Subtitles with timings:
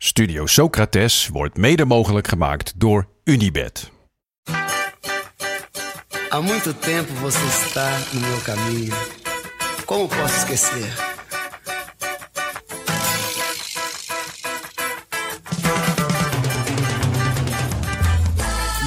[0.00, 3.90] Studio Socrates wordt mede mogelijk gemaakt door Unibed.
[6.28, 8.94] Há muito tempo você está no meu caminho.
[9.84, 10.94] Como posso esquecer?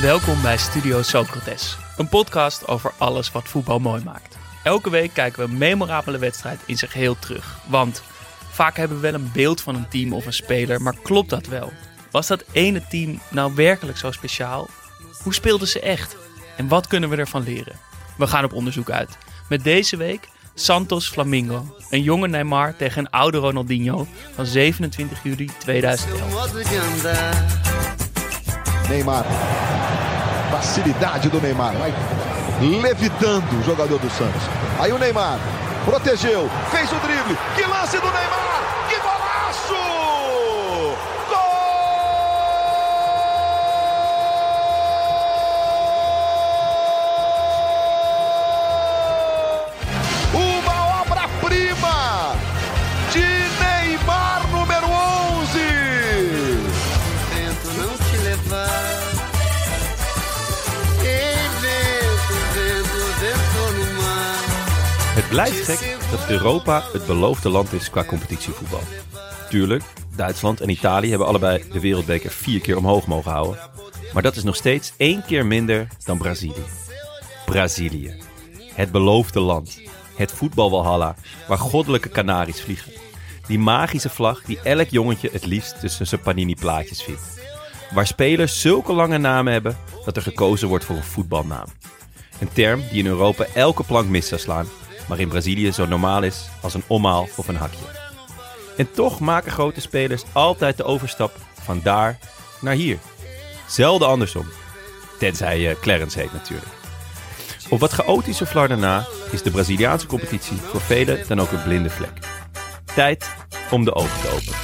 [0.02, 4.38] Welkom bij Studio Socrates, een podcast over alles wat voetbal mooi maakt.
[4.64, 7.58] Elke week kijken we een memorabele wedstrijd in zijn geheel terug.
[7.68, 8.04] Want
[8.52, 11.46] vaak hebben we wel een beeld van een team of een speler, maar klopt dat
[11.46, 11.72] wel?
[12.12, 14.70] Was dat ene team nou werkelijk zo speciaal?
[15.24, 16.16] Hoe speelden ze echt?
[16.58, 17.76] En wat kunnen we ervan leren?
[18.18, 19.18] We gaan op onderzoek uit.
[19.50, 21.76] Met deze week Santos Flamingo.
[21.90, 26.18] Een jonge Neymar tegen een oude Ronaldinho van 27 juli 2011.
[26.18, 27.46] Seu modo de andar.
[28.90, 29.26] Neymar.
[30.52, 31.74] Facilidade do Neymar.
[31.78, 31.94] Vai
[32.60, 34.42] levitando o jogador do Santos.
[34.80, 35.40] Aí o Neymar
[35.86, 37.38] protegeu, fez o drible.
[37.56, 38.71] Que lance do Neymar!
[65.32, 68.82] Blijft gek dat Europa het beloofde land is qua competitievoetbal.
[69.50, 69.84] Tuurlijk,
[70.16, 73.60] Duitsland en Italië hebben allebei de wereldbeker vier keer omhoog mogen houden.
[74.14, 76.64] Maar dat is nog steeds één keer minder dan Brazilië.
[77.46, 78.22] Brazilië.
[78.74, 79.80] Het beloofde land.
[80.16, 81.16] Het voetbalwalhalla
[81.48, 82.92] waar goddelijke kanaries vliegen.
[83.48, 87.40] Die magische vlag die elk jongetje het liefst tussen zijn panini-plaatjes vindt.
[87.94, 91.68] Waar spelers zulke lange namen hebben dat er gekozen wordt voor een voetbalnaam.
[92.40, 94.68] Een term die in Europa elke plank mis zou slaan,
[95.08, 97.86] maar in Brazilië zo normaal is als een omhaal of een hakje.
[98.78, 102.20] En toch maken grote spelers altijd de overstap van daar
[102.62, 102.98] naar hier.
[103.68, 104.46] Zelden andersom.
[105.20, 106.72] Tenzij je Clarence heet natuurlijk.
[107.70, 111.90] Op wat chaotische flarden na is de Braziliaanse competitie voor velen dan ook een blinde
[111.90, 112.20] vlek.
[112.96, 113.30] Tijd
[113.72, 114.60] om de ogen te openen.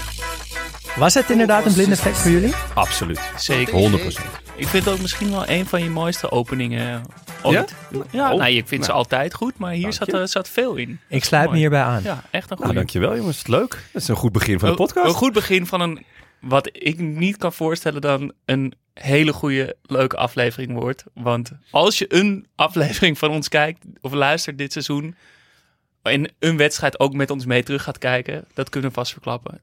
[0.95, 2.53] Was het inderdaad een blinde vlek voor jullie?
[2.73, 3.19] Absoluut.
[3.35, 3.73] Zeker.
[3.73, 4.47] 100%.
[4.55, 7.03] Ik vind het ook misschien wel een van je mooiste openingen
[7.47, 7.75] ooit.
[8.11, 9.01] Ja, Oh, nou, ik vind ze nou.
[9.01, 10.99] altijd goed, maar hier zat, er zat veel in.
[11.09, 12.03] Ik sluit me hierbij aan.
[12.03, 12.73] Ja, echt een Nou, goede.
[12.73, 13.47] dankjewel jongens.
[13.47, 13.69] Leuk.
[13.93, 15.05] Dat is een goed begin van de podcast.
[15.05, 16.05] Een, een goed begin van een,
[16.41, 21.03] wat ik niet kan voorstellen dan een hele goede, leuke aflevering wordt.
[21.13, 25.15] Want als je een aflevering van ons kijkt of luistert dit seizoen
[26.01, 29.61] en een wedstrijd ook met ons mee terug gaat kijken, dat kunnen we vast verklappen.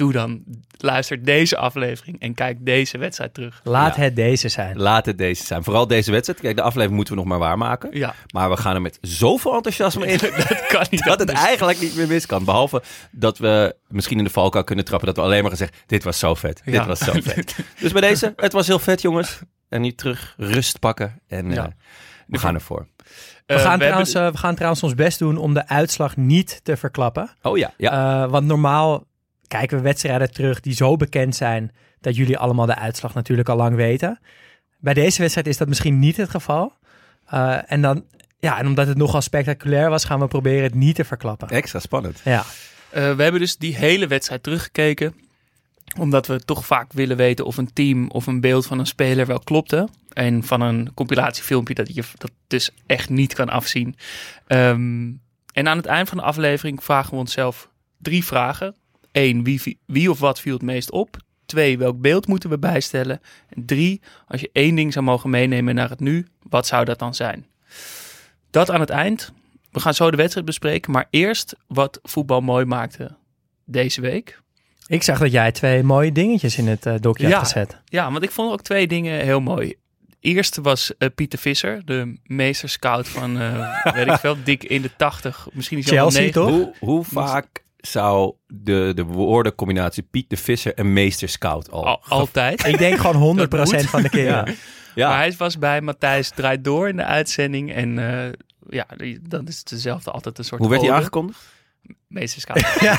[0.00, 0.42] Doe dan,
[0.78, 3.60] luister deze aflevering en kijk deze wedstrijd terug.
[3.64, 4.02] Laat Ja.
[4.02, 4.76] het deze zijn.
[4.78, 5.64] Laat het deze zijn.
[5.64, 6.40] Vooral deze wedstrijd.
[6.40, 7.88] Kijk, de aflevering moeten we nog maar waarmaken.
[7.92, 10.18] Ja, Maar we gaan er met zoveel enthousiasme in
[10.48, 12.44] dat kan niet dat het eigenlijk niet meer mis kan.
[12.44, 16.04] Behalve dat we misschien in de valkuil kunnen trappen dat we alleen maar gezegd, dit
[16.04, 16.62] was zo vet.
[16.64, 17.56] Dit was zo vet.
[17.80, 19.38] dus bij deze, het was heel vet jongens.
[19.68, 21.64] En nu terug rust pakken en Ja.
[21.64, 21.70] eh,
[22.26, 22.86] we gaan ervoor.
[23.46, 25.68] We, Eh, gaan we trouwens, hebben- eh, we gaan trouwens ons best doen om de
[25.68, 27.30] uitslag niet te verklappen.
[27.42, 28.22] Oh ja, ja.
[28.24, 29.08] Eh, want normaal
[29.50, 33.56] kijken we wedstrijden terug die zo bekend zijn dat jullie allemaal de uitslag natuurlijk al
[33.56, 34.20] lang weten.
[34.78, 36.72] Bij deze wedstrijd is dat misschien niet het geval.
[37.26, 38.04] Eh, en, dan,
[38.40, 41.48] ja, en omdat het nogal spectaculair was, gaan we proberen het niet te verklappen.
[41.48, 42.20] Extra spannend.
[42.24, 42.44] Ja.
[42.90, 45.14] Eh, we hebben dus die hele wedstrijd teruggekeken.
[45.98, 49.26] Omdat we toch vaak willen weten of een team of een beeld van een speler
[49.26, 49.88] wel klopte.
[50.12, 53.96] En van een compilatiefilmpje dat je dat dus echt niet kan afzien.
[54.46, 55.12] Ehm,
[55.52, 58.74] en aan het eind van de aflevering vragen we onszelf drie vragen.
[59.12, 61.16] Eén, wie, wie of wat viel het meest op?
[61.46, 63.20] Twee, welk beeld moeten we bijstellen?
[63.48, 66.98] En drie, als je één ding zou mogen meenemen naar het nu, wat zou dat
[66.98, 67.46] dan zijn?
[68.50, 69.32] Dat aan het eind.
[69.70, 73.16] We gaan zo de wedstrijd bespreken, maar eerst wat voetbal mooi maakte
[73.64, 74.40] deze week.
[74.86, 77.36] Ik zag dat jij twee mooie dingetjes in het dokje Ja.
[77.36, 77.76] had gezet.
[77.84, 79.74] Ja, want ik vond ook twee dingen heel mooi.
[80.20, 84.82] Eerst was eh, Pieter Visser, de meester scout van, eh, weet ik veel, dik in
[84.82, 86.40] de 80, misschien is hij al Chelsea, negen.
[86.42, 86.50] toch?
[86.50, 91.86] Hoe, hoe vaak zou de, de woordencombinatie Piet de Visser en Meester Scout al...
[91.86, 92.66] Al- altijd.
[92.66, 93.86] Ik denk gewoon 100% Dat moet.
[93.86, 94.24] van de keer.
[94.24, 94.46] Ja.
[94.94, 95.08] ja.
[95.08, 97.72] Maar hij was bij Matthijs Draait Door in de uitzending.
[97.74, 98.30] En eh,
[98.68, 98.86] ja,
[99.22, 101.40] dan is het dezelfde altijd een soort Hoe werd hij aangekondigd?
[102.06, 102.62] Meester scout.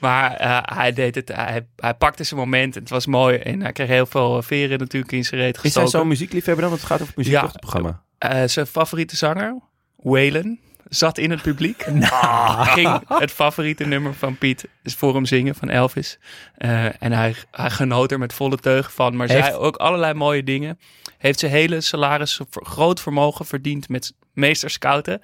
[0.00, 2.74] maar eh, hij deed het, hij, hij pakte zijn moment.
[2.74, 5.86] Het was mooi en hij kreeg heel veel veren natuurlijk in zijn reet Is hij
[5.86, 6.70] zo'n muziekliefhebber dan?
[6.70, 7.40] Want het gaat over muziek, Ja.
[7.40, 8.02] toch, het programma?
[8.18, 9.58] Eh, zijn favoriete zanger,
[9.96, 10.58] Waylon,
[10.94, 11.82] zat in het publiek.
[12.76, 16.18] Ging het favoriete nummer van Piet is voor hem zingen van Elvis.
[16.56, 19.16] Eh, en hij, hij genoot er met volle teugen van.
[19.16, 20.78] Maar Heeft- zei ook allerlei mooie dingen.
[21.18, 25.20] Heeft zijn hele salaris, groot vermogen verdiend met meester scouten.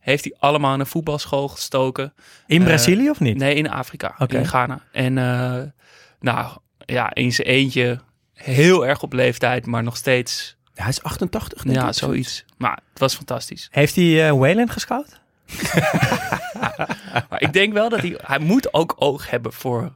[0.00, 2.14] Heeft hij allemaal in een voetbalschool gestoken.
[2.46, 3.36] In Eh, Brazilië of niet?
[3.36, 4.80] Nee, in Afrika, in Ghana.
[4.92, 5.62] En eh,
[6.20, 6.48] nou
[6.78, 8.00] ja, in zijn eentje
[8.34, 11.94] heel erg op leeftijd, maar nog steeds hij is 88, denk ja, ik.
[11.94, 12.44] zoiets.
[12.56, 13.68] Maar het was fantastisch.
[13.70, 15.20] Heeft hij eh Wayland gescout?
[17.30, 18.18] Maar ik denk wel dat hij...
[18.22, 19.92] Hij moet ook oog hebben voor...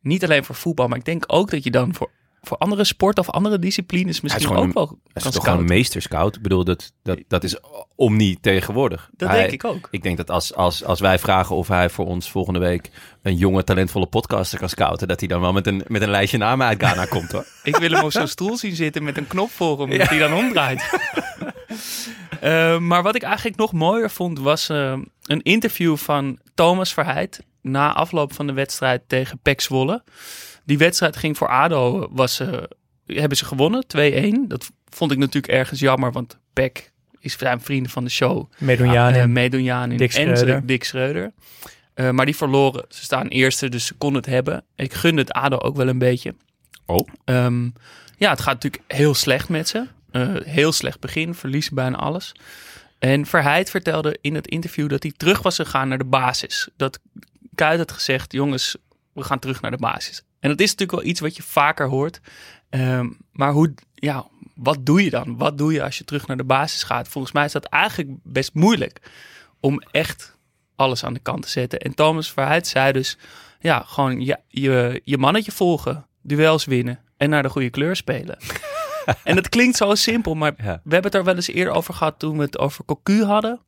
[0.00, 2.10] Niet alleen voor voetbal, maar ik denk ook dat je dan voor,
[2.42, 5.64] voor andere sporten of andere disciplines misschien ook wel Hij kan is toch gewoon een
[5.64, 6.36] meesterscout?
[6.36, 7.56] Ik bedoel, dat, dat, dat is
[7.96, 9.10] omni tegenwoordig.
[9.16, 9.88] Dat Hij- denk ik ook.
[9.90, 12.90] Ik denk dat als, als, als wij vragen of hij voor ons volgende week
[13.22, 16.38] een jonge, talentvolle podcaster kan scouten, dat hij dan wel met een, met een lijstje
[16.38, 17.46] namen uit Ghana komt hoor.
[17.62, 20.18] Ik wil hem op zo'n stoel zien zitten met een knop voor hem, dat hij
[20.18, 20.90] dan omdraait.
[22.40, 27.42] Eh, maar wat ik eigenlijk nog mooier vond, was eh, een interview van Thomas Verheid
[27.62, 30.02] na afloop van de wedstrijd tegen PEC Zwolle.
[30.68, 32.62] Die wedstrijd ging voor ADO, was, eh,
[33.06, 34.48] hebben ze gewonnen, 2-1.
[34.48, 38.50] Dat vond ik natuurlijk ergens jammer, want PEC is zijn vrienden van de show.
[38.58, 39.26] Medunjani.
[39.26, 40.66] Medunjanin Dick en Schreuder.
[40.66, 41.32] Dick Schreuder.
[41.94, 42.84] Eh, maar die verloren.
[42.88, 44.64] Ze staan eerste, dus ze konden het hebben.
[44.76, 46.34] Ik gun het ADO ook wel een beetje.
[46.86, 47.08] Oh.
[47.24, 47.64] Ehm,
[48.16, 49.86] ja, het gaat natuurlijk heel slecht met ze.
[50.10, 52.32] Eh, heel slecht begin, verliezen bijna alles.
[52.98, 56.68] En Verheid vertelde in het interview dat hij terug was gegaan naar de basis.
[56.76, 56.98] Dat
[57.54, 58.76] Kuit had gezegd, jongens,
[59.12, 60.22] we gaan terug naar de basis.
[60.40, 62.20] En dat is natuurlijk wel iets wat je vaker hoort.
[62.70, 65.36] Ehm, maar hoe, ja, wat doe je dan?
[65.36, 67.08] Wat doe je als je terug naar de basis gaat?
[67.08, 69.00] Volgens mij is dat eigenlijk best moeilijk
[69.60, 70.36] om echt
[70.76, 71.78] alles aan de kant te zetten.
[71.80, 73.18] En Thomas Verheid zei dus,
[73.60, 78.38] ja, gewoon je, je, je mannetje volgen, duels winnen en naar de goede kleur spelen.
[79.24, 80.64] en dat klinkt zo simpel, maar Ja.
[80.84, 83.60] we hebben het er wel eens eerder over gehad toen we het over Cocu hadden.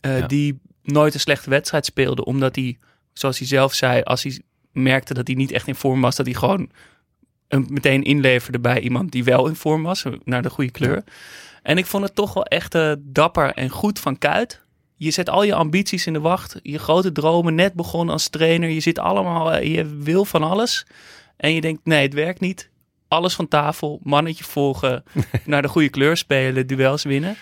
[0.00, 0.26] eh, Ja.
[0.26, 2.78] Die nooit een slechte wedstrijd speelde, omdat hij,
[3.12, 4.42] zoals hij zelf zei, als hij
[4.74, 6.70] merkte dat hij niet echt in vorm was, dat hij gewoon
[7.48, 11.04] hem meteen inleverde bij iemand die wel in vorm was, naar de goede kleur.
[11.62, 14.62] En ik vond het toch wel echt eh, dapper en goed van Kuit.
[14.96, 18.68] Je zet al je ambities in de wacht, je grote dromen, net begonnen als trainer.
[18.68, 20.86] Je zit allemaal, eh, je wil van alles.
[21.36, 22.70] En je denkt, nee, het werkt niet.
[23.08, 25.04] Alles van tafel, mannetje volgen,
[25.44, 27.36] naar de goede kleur spelen, duels winnen.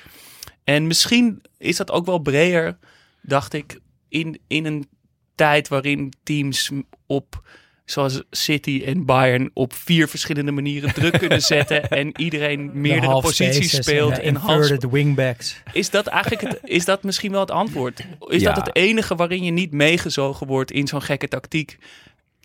[0.64, 2.78] En misschien is dat ook wel breder,
[3.20, 4.88] dacht ik, in, in een
[5.34, 6.70] tijd waarin teams
[7.06, 7.42] op,
[7.84, 11.88] zoals City en Bayern, op vier verschillende manieren druk kunnen zetten.
[12.00, 14.14] en iedereen meerdere posities speelt.
[14.14, 15.62] de En half inverted wingbacks.
[15.72, 18.06] is dat eigenlijk het, is dat misschien wel het antwoord?
[18.28, 18.52] Is Ja.
[18.54, 21.78] dat het enige waarin je niet meegezogen wordt in zo'n gekke tactiek?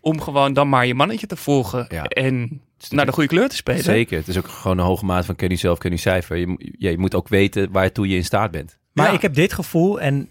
[0.00, 2.04] Om gewoon dan maar je mannetje te volgen Ja.
[2.04, 3.82] en naar de goede kleur te spelen.
[3.82, 4.18] Zeker.
[4.18, 6.36] Het is ook gewoon een hoge maat van ken je zelf, ken je cijfer.
[6.36, 8.78] Je, je moet ook weten waartoe je in staat bent.
[8.92, 9.12] Maar Ja.
[9.12, 10.28] ik heb dit gevoel, en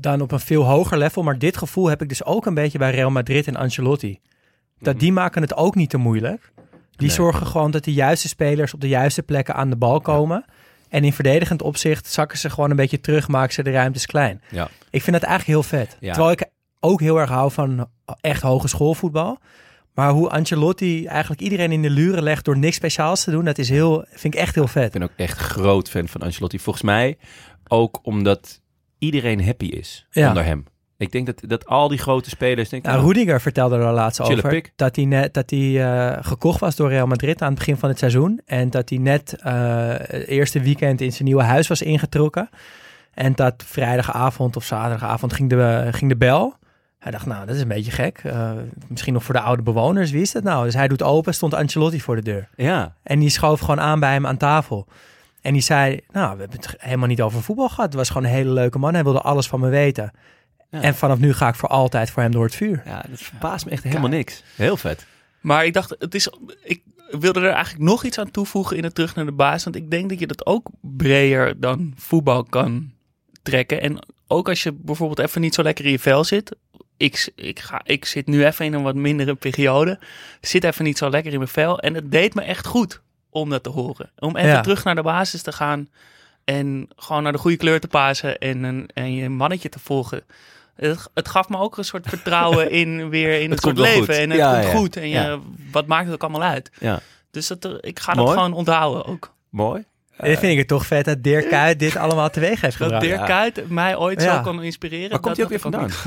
[0.00, 2.78] dan op een veel hoger level, maar dit gevoel heb ik dus ook een beetje
[2.78, 4.18] bij Real Madrid en Ancelotti.
[4.78, 6.52] Dat die maken het ook niet te moeilijk.
[6.90, 7.16] Die Nee.
[7.16, 10.44] zorgen gewoon dat de juiste spelers op de juiste plekken aan de bal komen.
[10.88, 14.42] En in verdedigend opzicht zakken ze gewoon een beetje terug, maken ze de ruimtes klein.
[14.50, 14.68] Ja.
[14.90, 15.96] Ik vind dat eigenlijk heel vet.
[16.00, 16.12] Ja.
[16.12, 16.44] Terwijl ik
[16.80, 17.88] ook heel erg hou van
[18.20, 19.38] echt hogeschoolvoetbal.
[19.94, 23.58] Maar hoe Ancelotti eigenlijk iedereen in de luren legt door niks speciaals te doen, dat
[23.58, 24.84] is heel, vind ik echt heel vet.
[24.86, 26.58] Ik ben ook echt groot fan van Ancelotti.
[26.58, 27.18] Volgens mij
[27.68, 28.59] ook omdat
[29.00, 30.28] iedereen happy is Ja.
[30.28, 30.64] onder hem.
[30.96, 32.92] Ik denk dat, dat al die grote spelers denken...
[32.92, 36.88] Nou, Rudiger vertelde er laatst over dat hij, net, dat hij eh, gekocht was door
[36.88, 38.40] Real Madrid aan het begin van het seizoen.
[38.46, 39.52] En dat hij net eh,
[39.96, 42.48] het eerste weekend in zijn nieuwe huis was ingetrokken.
[43.14, 46.54] En dat vrijdagavond of zaterdagavond ging de, ging de bel.
[46.98, 48.20] Hij dacht, nou, dat is een beetje gek.
[48.24, 48.50] Eh,
[48.88, 50.10] misschien nog voor de oude bewoners.
[50.10, 50.64] Wie is dat nou?
[50.64, 52.48] Dus hij doet open, stond Ancelotti voor de deur.
[52.56, 54.86] ja, En die schoof gewoon aan bij hem aan tafel.
[55.40, 57.84] En die zei, nou, we hebben het helemaal niet over voetbal gehad.
[57.84, 58.94] Het was gewoon een hele leuke man.
[58.94, 60.12] Hij wilde alles van me weten.
[60.70, 60.82] Ja.
[60.82, 62.82] En vanaf nu ga ik voor altijd voor hem door het vuur.
[62.84, 64.42] ja, dat verbaast me echt helemaal niks.
[64.56, 65.06] Heel vet.
[65.40, 66.28] Maar ik dacht, het is,
[66.62, 69.64] ik wilde er eigenlijk nog iets aan toevoegen in het terug naar de basis.
[69.64, 72.92] Want ik denk dat je dat ook breder dan voetbal kan
[73.42, 73.80] trekken.
[73.80, 76.56] En ook als je bijvoorbeeld even niet zo lekker in je vel zit.
[76.96, 79.98] Ik, ik, ga, ik zit nu even in een wat mindere periode.
[80.40, 81.78] Zit even niet zo lekker in mijn vel.
[81.78, 84.10] En het deed me echt goed om dat te horen.
[84.18, 84.60] Om even Ja.
[84.60, 85.88] terug naar de basis te gaan.
[86.44, 88.38] En gewoon naar de goede kleur te pasen.
[88.38, 90.22] En, een, en je mannetje te volgen.
[90.74, 94.04] Het, het gaf me ook een soort vertrouwen in weer in het, Het soort leven.
[94.04, 94.14] goed.
[94.16, 94.70] En het Ja, komt ja.
[94.78, 94.96] goed.
[94.96, 95.38] En je, Ja.
[95.72, 96.70] wat maakt het ook allemaal uit?
[96.80, 98.36] Ja, Dus dat, eh, ik ga dat Mooi.
[98.36, 99.32] gewoon onthouden ook.
[99.48, 99.84] mooi.
[100.20, 103.04] Dan vind ik het toch vet dat Dirk Kuyt dit allemaal teweeg heeft Dat gebracht.
[103.04, 104.36] Dirk Kuyt mij ooit Ja.
[104.36, 105.10] zo kan inspireren.
[105.10, 105.90] Waar komt hij dat ook weer vandaan?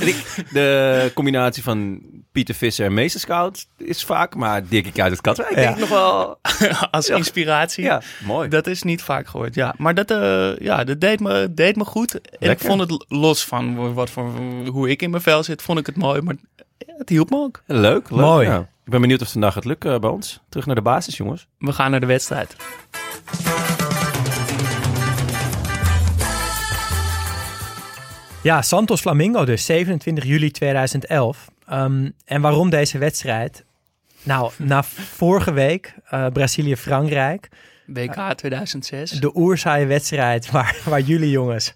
[0.00, 2.00] En ik- de combinatie van
[2.32, 5.56] Pieter Visser en Meesterscout is vaak, maar Dirkie Kuyt uit Katwijk Ja.
[5.56, 6.38] denk ik nog wel...
[6.90, 7.84] Als inspiratie.
[7.84, 8.48] Ja, mooi.
[8.48, 9.74] Dat is niet vaak gehoord, ja.
[9.78, 12.20] Maar dat, eh, ja, dat deed, me, deed me goed.
[12.38, 14.30] En ik vond het los van wat voor,
[14.66, 16.20] hoe ik in mijn vel zit, vond ik het mooi.
[16.20, 16.34] Maar
[16.86, 17.62] het hielp me ook.
[17.66, 18.20] Leuk, leuk.
[18.20, 18.46] Mooi.
[18.48, 18.68] ja.
[18.84, 20.40] Ik ben benieuwd of het vandaag gaat lukken bij ons.
[20.48, 21.46] Terug naar de basis, jongens.
[21.58, 22.56] We gaan naar de wedstrijd.
[28.42, 31.48] Ja, Santos Flamingo dus, 27 juli 2011.
[31.66, 33.64] Ehm, en waarom deze wedstrijd?
[34.22, 37.48] Nou, na vorige week, eh, Brazilië-Frankrijk,
[37.86, 39.10] WK 2006.
[39.10, 41.74] de oerzaaie wedstrijd waar, waar jullie jongens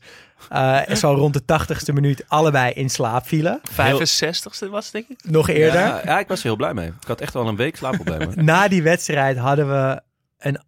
[0.48, 3.60] eh, zo rond de 80ste minuut allebei in slaap vielen.
[3.70, 5.18] 65ste was het, denk ik.
[5.24, 5.80] Nog eerder.
[5.80, 6.86] Ja, ja, ik was er heel blij mee.
[6.86, 8.44] Ik had echt wel een week slaapproblemen.
[8.44, 10.00] Na die wedstrijd hadden we
[10.38, 10.60] een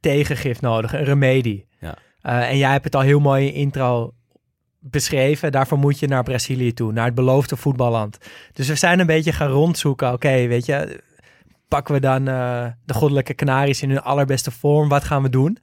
[0.00, 1.66] tegengif nodig, een remedie.
[1.78, 1.94] Ja.
[2.20, 4.12] Eh, en jij hebt het al heel mooi in intro
[4.78, 5.52] beschreven.
[5.52, 8.18] Daarvoor moet je naar Brazilië toe, naar het beloofde voetballand.
[8.52, 10.12] Dus we zijn een beetje gaan rondzoeken.
[10.12, 11.00] Oké, weet je,
[11.68, 14.88] pakken we dan eh, de goddelijke Canaries in hun allerbeste vorm?
[14.88, 15.58] Wat gaan we doen?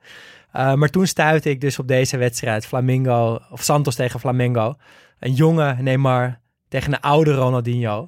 [0.52, 4.76] Eh, maar toen stuitte ik dus op deze wedstrijd, Flamingo, of Santos tegen Flamengo.
[5.20, 6.40] Een jonge Neymar
[6.70, 8.08] tegen een oude Ronaldinho.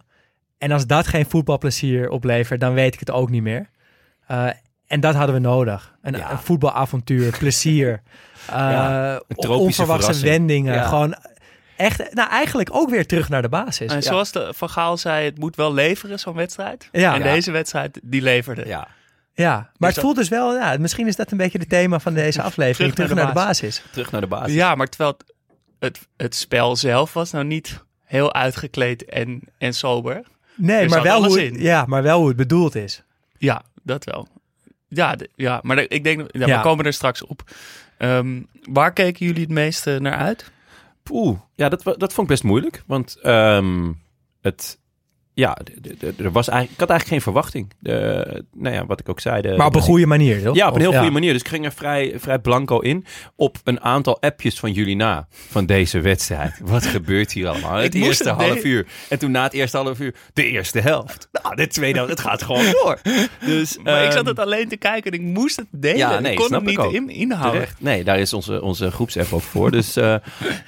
[0.57, 3.69] En als dat geen voetbalplezier oplevert, dan weet ik het ook niet meer.
[4.27, 4.47] Eh,
[4.88, 5.95] en dat hadden we nodig.
[6.01, 6.31] Een, Ja.
[6.31, 7.89] een voetbalavontuur, plezier.
[8.50, 10.29] eh, Ja, een tropische onverwachte verrassing.
[10.29, 10.73] wendingen.
[10.73, 10.83] Ja.
[10.83, 11.15] Gewoon
[11.77, 13.89] echt, nou eigenlijk ook weer terug naar de basis.
[13.89, 14.01] En Ja.
[14.01, 16.89] zoals de Van Gaal zei, het moet wel leveren, zo'n wedstrijd.
[16.91, 17.13] Ja.
[17.13, 17.31] en Ja.
[17.33, 18.65] deze wedstrijd, die leverde.
[18.67, 18.88] Ja,
[19.35, 21.69] Ja, maar Dus het dat- voelt dus wel, ja, misschien is dat een beetje het
[21.69, 22.93] thema van deze aflevering.
[22.93, 23.83] Terug Terug, naar de naar de basis.
[23.91, 24.53] terug naar de basis.
[24.53, 25.33] Ja, maar terwijl het,
[25.79, 30.21] het, het spel zelf was nou niet heel uitgekleed en, en sober.
[30.55, 31.61] Nee, Er maar wel, hoe, in.
[31.61, 33.03] ja, maar wel hoe het bedoeld is.
[33.37, 34.27] Ja, dat wel.
[34.87, 36.57] Ja, de- ja maar de- ik denk, ja, Ja.
[36.57, 37.41] we komen er straks op.
[37.97, 40.51] Ehm, waar keken jullie het meeste naar uit?
[41.11, 42.83] Oeh, ja, dat, dat vond ik best moeilijk.
[42.85, 43.91] Want ehm,
[44.41, 44.79] het,
[45.33, 45.57] ja,
[46.17, 47.73] er was eigenlijk, ik had eigenlijk geen verwachting.
[47.79, 49.41] De, nou ja, wat ik ook zei.
[49.41, 50.55] De, Maar op een goede manier, toch?
[50.55, 51.31] Ja, op een heel Of- goede manier.
[51.33, 53.05] Dus ik ging er vrij, vrij blanco in.
[53.35, 55.27] Op een aantal appjes van jullie na.
[55.29, 56.59] Van deze wedstrijd.
[56.63, 57.75] Wat gebeurt hier allemaal?
[57.75, 58.87] Het eerste het half uur.
[59.09, 60.15] En toen na het eerste half uur.
[60.33, 61.27] De eerste helft.
[61.31, 62.11] Nou, de tweede helft.
[62.11, 62.99] Het gaat gewoon door.
[63.45, 65.97] Dus, Maar ik zat ehm, het alleen te kijken en ik moest het delen.
[65.97, 66.93] Ja, nee, ik kon het niet ook.
[66.93, 67.51] in, inhouden.
[67.61, 67.81] Terecht.
[67.81, 69.71] Nee, daar is onze, onze groepsapp ook voor.
[69.71, 70.15] Dus eh,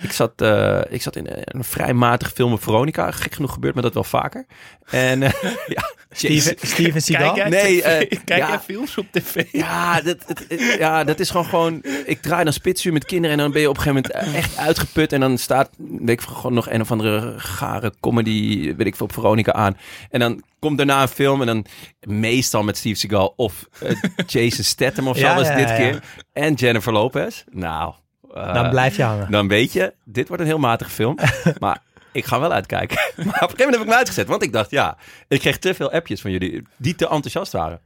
[0.01, 3.12] ik, zat, eh, ik zat in een vrij matig film met Veronica.
[3.12, 4.45] Gek genoeg gebeurt me dat wel vaker.
[4.85, 5.31] En eh,
[5.67, 7.33] ja, Steven, Steven Seagal?
[7.33, 8.59] Kijk, Nee, eh, Kijk ja.
[8.59, 9.43] films op tv?
[9.51, 11.83] Ja, dat, het- het- ja, dat is gewoon gewoon...
[12.05, 14.57] Ik draai dan spitsuur met kinderen en dan ben je op een gegeven moment echt
[14.57, 15.13] uitgeput.
[15.13, 19.05] En dan staat, weet ik gewoon nog een of andere gare comedy, weet ik veel,
[19.05, 19.77] op Veronica aan.
[20.09, 21.65] En dan komt daarna een film en dan
[22.00, 23.95] meestal met Steve Seagal of eh,
[24.27, 26.03] Jason Statham of zo, Ja, was ja, dit keer.
[26.33, 27.43] En Jennifer Lopez.
[27.51, 27.93] Nou...
[28.33, 29.31] eh, Dan blijf je hangen.
[29.31, 31.17] dan weet je, dit wordt een heel matige film.
[31.59, 31.81] maar
[32.15, 32.98] ik ga wel uitkijken.
[33.15, 34.27] Maar op een gegeven moment heb ik hem uitgezet.
[34.27, 37.81] Want ik dacht, ja, ik kreeg te veel appjes van jullie die te enthousiast waren.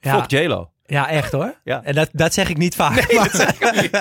[0.00, 0.20] Ja.
[0.20, 0.70] Fuck J-Lo.
[0.86, 1.54] Ja, echt hoor.
[1.64, 1.82] Ja.
[1.84, 3.08] En dat, dat zeg ik niet vaak.
[3.08, 3.20] Nee,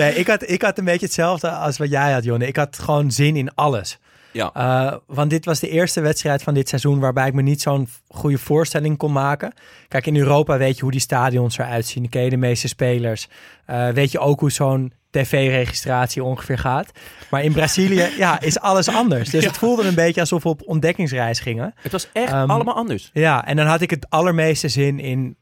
[0.00, 2.46] nee ik, had, ik had een beetje hetzelfde als wat jij had, Jonne.
[2.46, 3.98] Ik had gewoon zin in alles.
[4.32, 4.50] Ja.
[4.52, 7.88] Eh, want dit was de eerste wedstrijd van dit seizoen waarbij ik me niet zo'n
[8.08, 9.52] goede voorstelling kon maken.
[9.88, 12.08] Kijk, in Europa weet je hoe die stadions eruit zien.
[12.08, 13.28] Ken je de meeste spelers.
[13.66, 16.90] Eh, weet je ook hoe zo'n tv-registratie ongeveer gaat.
[17.30, 19.30] Maar in Brazilië ja, is alles anders.
[19.30, 21.74] Dus het voelde een beetje alsof we op ontdekkingsreis gingen.
[21.76, 23.10] Het was echt Ehm, allemaal anders.
[23.12, 25.36] Ja, en dan had ik het allermeeste zin in...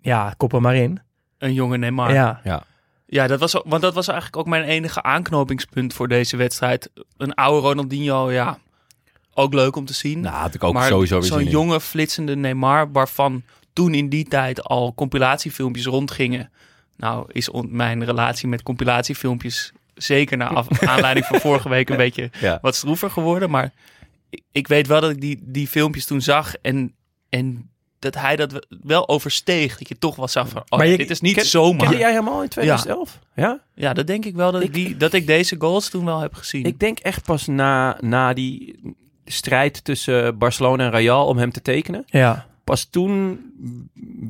[0.00, 1.00] Ja, koppen maar in.
[1.38, 2.12] Een jonge Neymar.
[2.12, 2.40] Ja.
[2.44, 2.62] Ja.
[3.06, 6.90] Ja, dat was, want dat was eigenlijk ook mijn enige aanknopingspunt voor deze wedstrijd.
[7.16, 8.58] Een oude Ronaldinho, ja,
[9.34, 10.20] ook leuk om te zien.
[10.20, 13.42] Nou, had ik ook maar sowieso weer zo'n jonge, flitsende Neymar, waarvan
[13.72, 16.50] toen in die tijd al compilatiefilmpjes rondgingen.
[16.96, 21.96] Nou, is on- mijn relatie met compilatiefilmpjes zeker naar af- aanleiding van vorige week een
[21.96, 22.58] beetje Ja.
[22.62, 23.50] wat stroever geworden.
[23.50, 23.72] Maar
[24.30, 26.94] ik, ik weet wel dat ik die, die filmpjes toen zag en,
[27.28, 29.78] en dat hij dat wel oversteeg.
[29.78, 31.78] Dat je toch wel zag van, oh, Maar je- dit is niet Ken- zomaar.
[31.86, 33.18] Kende jij hem al in 2011?
[33.34, 33.60] Ja?
[33.74, 36.20] Ja, dat denk ik wel dat ik, Ik- die, dat ik deze goals toen wel
[36.20, 36.64] heb gezien.
[36.64, 38.80] Ik denk echt pas na, na die
[39.24, 42.02] strijd tussen Barcelona en Real om hem te tekenen.
[42.06, 42.46] Ja.
[42.64, 43.40] Pas toen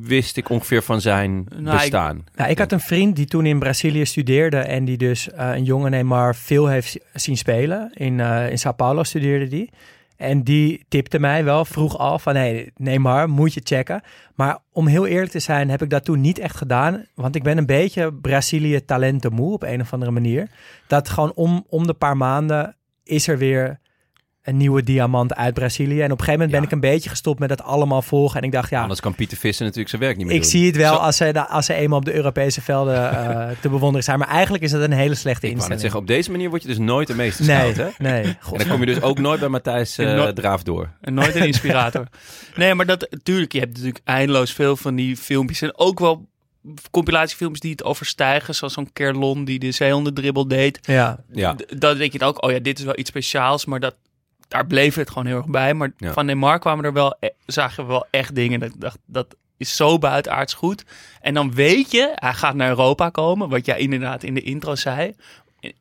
[0.01, 2.23] wist ik ongeveer van zijn Nou, ik- bestaan.
[2.35, 5.63] Nou, ik had een vriend die toen in Brazilië studeerde en die dus eh, een
[5.63, 7.91] jonge Neymar veel heeft zi- zien spelen.
[7.93, 9.69] In, eh, in Sao Paulo studeerde die.
[10.17, 14.01] En die tipte mij wel, vroeg al van hey, Neymar, moet je checken.
[14.35, 17.05] Maar om heel eerlijk te zijn heb ik dat toen niet echt gedaan.
[17.15, 20.47] Want ik ben een beetje Brazilië talenten moe op een of andere manier.
[20.87, 23.79] Dat gewoon om, om de paar maanden is er weer
[24.43, 25.99] een nieuwe diamant uit Brazilië.
[26.01, 28.39] En op een gegeven moment ben ik een beetje gestopt met dat allemaal volgen.
[28.39, 30.49] En ik dacht, ja, Anders kan Pieter Visser natuurlijk zijn werk niet meer ik doen.
[30.51, 33.69] zie het wel Zo- als ze, als ze eenmaal op de Europese velden eh, te
[33.69, 34.19] bewonderen zijn.
[34.19, 35.81] Maar eigenlijk is dat een hele slechte Ik wou net instelling.
[35.81, 38.03] zeggen, op deze manier word je dus nooit de meeste nee, scout, hè?
[38.03, 38.23] nee.
[38.23, 40.89] En dan kom je dus ook nooit bij Matthijs eh, No- Draaf door.
[41.01, 42.07] En nooit een inspirator.
[42.55, 45.61] nee, maar dat, tuurlijk, je hebt natuurlijk eindeloos veel van die filmpjes.
[45.61, 46.27] En ook wel
[46.91, 48.55] compilatiefilms die het overstijgen.
[48.55, 50.79] Zoals zo'n Kerlon die de zeehondendribbel deed.
[50.81, 51.55] Ja, Ja.
[51.77, 53.65] Dan denk je dan ook, oh ja, dit is wel iets speciaals.
[53.65, 53.95] Maar dat,
[54.53, 55.73] daar bleef het gewoon heel erg bij.
[55.73, 56.13] Maar Ja.
[56.13, 58.59] van Neymar kwamen er wel, e- zagen we wel echt dingen.
[58.59, 60.83] Dat dacht, dat is zo buitenaards goed.
[61.21, 63.49] En dan weet je, hij gaat naar Europa komen.
[63.49, 65.13] Wat jij inderdaad in de intro zei.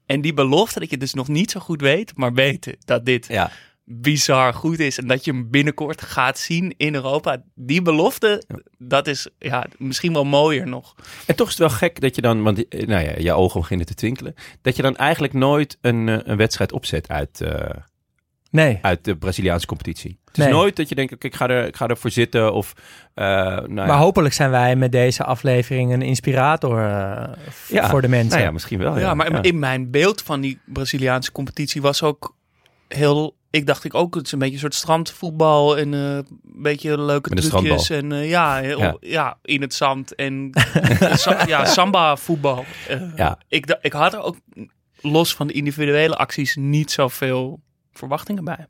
[0.06, 2.12] En die belofte dat je dus nog niet zo goed weet.
[2.16, 3.50] Maar weet dat dit Ja.
[3.84, 4.98] bizar goed is.
[4.98, 7.42] En dat je hem binnenkort gaat zien in Europa.
[7.54, 8.42] Die belofte,
[8.78, 10.94] dat is ja, misschien wel mooier nog.
[11.26, 13.60] En toch is het wel gek dat je dan, want eh, nou ja, je ogen
[13.60, 17.70] beginnen te twinkelen, dat je dan eigenlijk nooit een, eh, een wedstrijd opzet uit, eh,
[18.52, 18.78] nee.
[18.82, 20.18] uit de Braziliaanse competitie.
[20.24, 20.52] Het is Nee.
[20.52, 22.72] nooit dat je denkt, oké, ik, ga er, ik ga ervoor zitten of,
[23.14, 27.32] eh, nou ja, Maar hopelijk zijn wij met deze aflevering een inspirator eh,
[27.68, 28.30] Ja, voor de mensen.
[28.30, 28.94] nou ja, misschien wel.
[28.94, 29.42] Ja, Ja, maar ja.
[29.42, 32.36] in mijn beeld van die Braziliaanse competitie was ook
[32.88, 33.36] heel...
[33.50, 37.00] Ik dacht ik ook, het is een beetje een soort strandvoetbal en eh, een beetje
[37.02, 37.90] leuke trucjes.
[37.90, 38.96] En ja, heel- Ja.
[39.00, 39.38] ja.
[39.42, 40.50] in het zand en
[41.46, 42.64] ja, samba voetbal.
[43.16, 43.38] Ja.
[43.48, 44.36] ik, ik had er ook
[45.00, 47.60] los van de individuele acties niet zoveel
[47.92, 48.66] verwachtingen bij.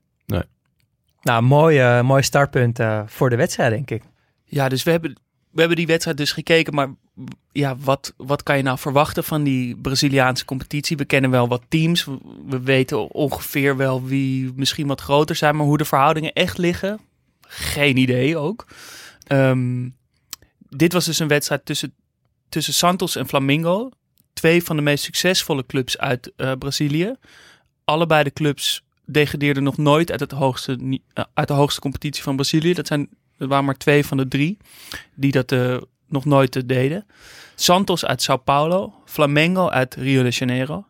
[1.23, 4.03] Nou, mooi, eh, mooi startpunt eh, voor de wedstrijd, denk ik.
[4.45, 5.17] Ja, dus we hebben,
[5.51, 6.75] we hebben die wedstrijd dus gekeken.
[6.75, 6.89] Maar
[7.53, 10.97] ja, wat, wat kan je nou verwachten van die Braziliaanse competitie?
[10.97, 12.05] We kennen wel wat teams.
[12.05, 15.57] We, we weten ongeveer wel wie misschien wat groter zijn.
[15.57, 17.01] Maar hoe de verhoudingen echt liggen,
[17.41, 18.67] geen idee ook.
[19.27, 19.89] Ehm,
[20.59, 21.95] dit was dus een wedstrijd tussen,
[22.49, 23.91] tussen Santos en Flamengo.
[24.33, 27.15] Twee van de meest succesvolle clubs uit eh, Brazilië.
[27.85, 32.37] Allebei de clubs degradeerden nog nooit uit, het hoogste, eh, uit de hoogste competitie van
[32.37, 32.75] Brazilië.
[32.75, 33.09] Dat zijn
[33.43, 34.59] er waren maar twee van de drie
[35.15, 35.77] die dat eh,
[36.09, 37.07] nog nooit eh, deden.
[37.55, 40.85] Santos uit Sao Paulo, Flamengo uit Rio de Janeiro.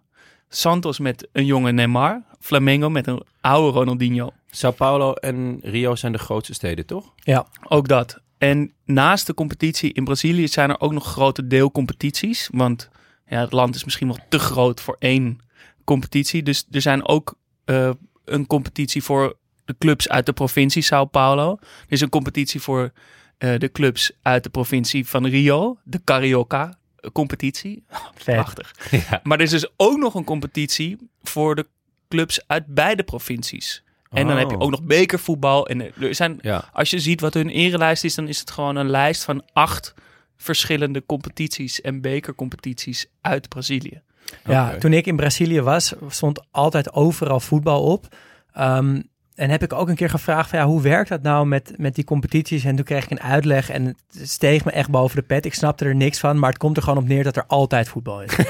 [0.49, 4.31] Santos met een jonge Neymar, Flamengo met een oude Ronaldinho.
[4.51, 7.13] Sao Paulo en Rio zijn de grootste steden, toch?
[7.17, 8.21] Ja, Ook dat.
[8.39, 12.49] En naast de competitie in Brazilië zijn er ook nog grote deelcompetities.
[12.53, 12.89] Want
[13.27, 15.39] ja, het land is misschien wel te groot voor één
[15.85, 16.43] competitie.
[16.43, 17.91] Dus er zijn ook eh,
[18.25, 21.51] een competitie voor de clubs uit de provincie Sao Paulo.
[21.61, 22.93] Er is een competitie voor
[23.39, 25.79] eh, de clubs uit de provincie van Rio.
[25.85, 26.79] De Carioca
[27.13, 27.85] competitie.
[28.25, 28.75] Prachtig.
[28.91, 29.21] Ja.
[29.23, 31.67] Maar er is dus ook nog een competitie voor de
[32.09, 33.83] clubs uit beide provincies.
[34.11, 34.63] En dan heb je Oh.
[34.63, 35.67] ook nog bekervoetbal.
[35.69, 36.69] En er er zijn Ja.
[36.73, 39.95] als je ziet wat hun erelijst is, dan is het gewoon een lijst van acht
[40.37, 44.03] verschillende competities en bekercompetities uit Brazilië.
[44.45, 48.07] Ja, toen ik in Brazilië was, stond altijd overal voetbal op.
[48.53, 49.01] Ehm,
[49.35, 51.95] en heb ik ook een keer gevraagd van ja, hoe werkt dat nou met, met
[51.95, 52.65] die competities?
[52.65, 55.45] En toen kreeg ik een uitleg en het steeg me echt boven de pet.
[55.45, 57.89] Ik snapte er niks van, maar het komt er gewoon op neer dat er altijd
[57.89, 58.37] voetbal is.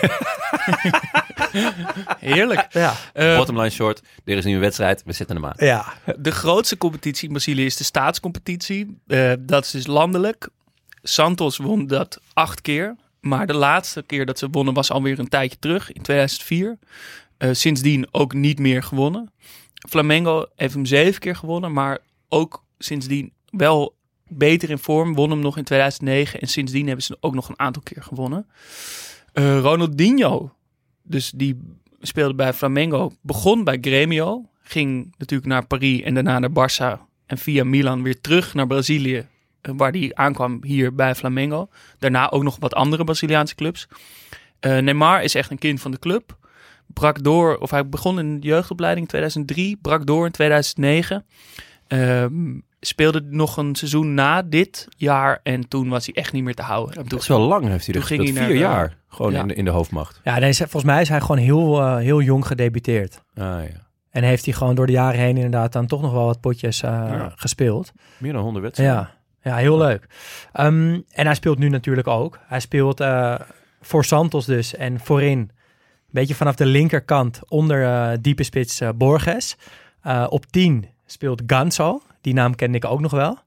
[2.18, 2.66] Heerlijk.
[2.70, 2.94] ja.
[3.12, 5.54] Eh, Bottom line short, er is nu een wedstrijd, we zetten hem aan.
[5.56, 5.84] ja.
[6.16, 8.98] de grootste competitie in Brazilië is de staatscompetitie.
[9.06, 10.48] Eh, dat is dus landelijk.
[11.02, 12.96] Santos won dat acht keer.
[13.22, 16.78] Maar de laatste keer dat ze wonnen was alweer een tijdje terug, in 2004.
[17.36, 19.30] Eh, sindsdien ook niet meer gewonnen.
[19.88, 23.94] Flamengo heeft hem zeven keer gewonnen, maar ook sindsdien wel
[24.28, 25.14] beter in vorm.
[25.14, 28.46] Won hem nog in 2009 en sindsdien hebben ze ook nog een aantal keer gewonnen.
[29.32, 30.54] Eh, Ronaldinho,
[31.02, 31.58] dus die
[32.00, 34.50] speelde bij Flamengo, begon bij Grêmio.
[34.62, 37.00] Ging natuurlijk naar Paris en daarna naar Barça.
[37.26, 39.26] En via Milan weer terug naar Brazilië,
[39.62, 41.68] waar hij aankwam hier bij Flamengo.
[41.98, 43.88] Daarna ook nog wat andere Braziliaanse clubs.
[44.60, 46.36] Eh, Neymar is echt een kind van de club.
[46.86, 51.24] Brak door, of hij begon in de jeugdopleiding in 2003, brak door in 2009.
[51.86, 56.54] Ehm, speelde nog een seizoen na dit jaar en toen was hij echt niet meer
[56.54, 56.94] te houden.
[56.94, 58.96] En toen Dat is wel lang heeft hij Toen ging hij Vier naar de- jaar
[59.08, 59.40] gewoon Ja.
[59.40, 60.20] in, de, in de hoofdmacht.
[60.24, 63.22] ja nee, volgens mij is hij gewoon heel, eh, heel jong gedebuteerd.
[63.34, 63.86] Ah, ja.
[64.10, 66.82] En heeft hij gewoon door de jaren heen inderdaad dan toch nog wel wat potjes
[66.82, 67.32] eh, Ja.
[67.36, 67.92] gespeeld.
[68.18, 68.96] Meer dan 100 wedstrijden.
[68.96, 70.06] Ja, ja heel leuk.
[70.52, 72.38] Ehm, en hij speelt nu natuurlijk ook.
[72.46, 73.34] Hij speelt eh,
[73.80, 75.50] voor Santos dus en voorin, een
[76.10, 79.56] beetje vanaf de linkerkant onder eh, diepe spits eh, Borges.
[80.28, 83.38] Op 10 speelt Ganso, die naam kende ik ook nog wel.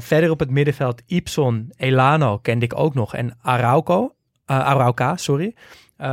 [0.00, 5.54] Verder op het middenveld Ipson, Elano kende ik ook nog en Arauco, Arauca, sorry.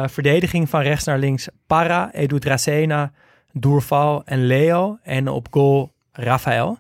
[0.06, 3.12] Verdediging van rechts naar links Parra, Edu Dracena,
[3.54, 4.98] Durval en Leo.
[5.04, 6.78] En op goal Rafael.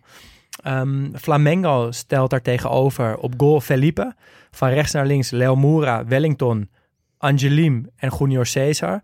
[0.61, 4.15] Ehm, Flamengo stelt daar tegenover op goal Felipe.
[4.51, 6.69] Van rechts naar links Leo Moura, Wellington,
[7.17, 9.01] Angelim en Junior Cesar.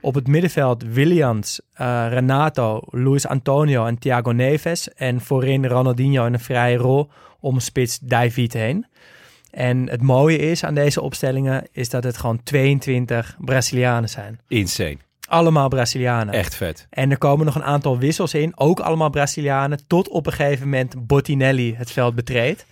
[0.00, 4.94] Op het middenveld Williams, eh, Renato, Luis Antonio en Thiago Neves.
[4.94, 8.86] En voorin Ronaldinho in een vrije rol om spits David heen.
[9.50, 14.40] En het mooie is aan deze opstellingen is dat het gewoon 22 Brazilianen zijn.
[14.48, 15.05] Insane.
[15.26, 16.34] Allemaal Brazilianen.
[16.34, 16.86] Echt vet.
[16.90, 20.64] En er komen nog een aantal wissels in, ook allemaal Brazilianen, tot op een gegeven
[20.64, 22.66] moment Bottinelli het veld betreedt.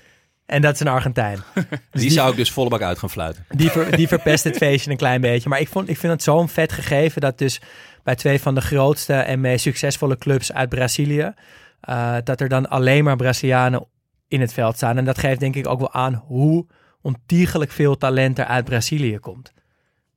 [0.47, 1.39] En dat is een Argentijn.
[1.91, 3.45] Dus Die zou ik dus volle bak uit gaan fluiten.
[3.49, 5.49] die, ver- die verpest het feestje een klein beetje.
[5.49, 7.61] Maar ik, vond, ik vind het zo'n vet gegeven dat dus
[8.03, 11.33] bij twee van de grootste en meest succesvolle clubs uit Brazilië,
[11.81, 13.87] eh, dat er dan alleen maar Brazilianen
[14.29, 14.97] in het veld staan.
[14.99, 16.67] En dat geeft denk ik ook wel aan hoe
[17.03, 19.53] ontiegelijk veel talent er uit Brazilië komt.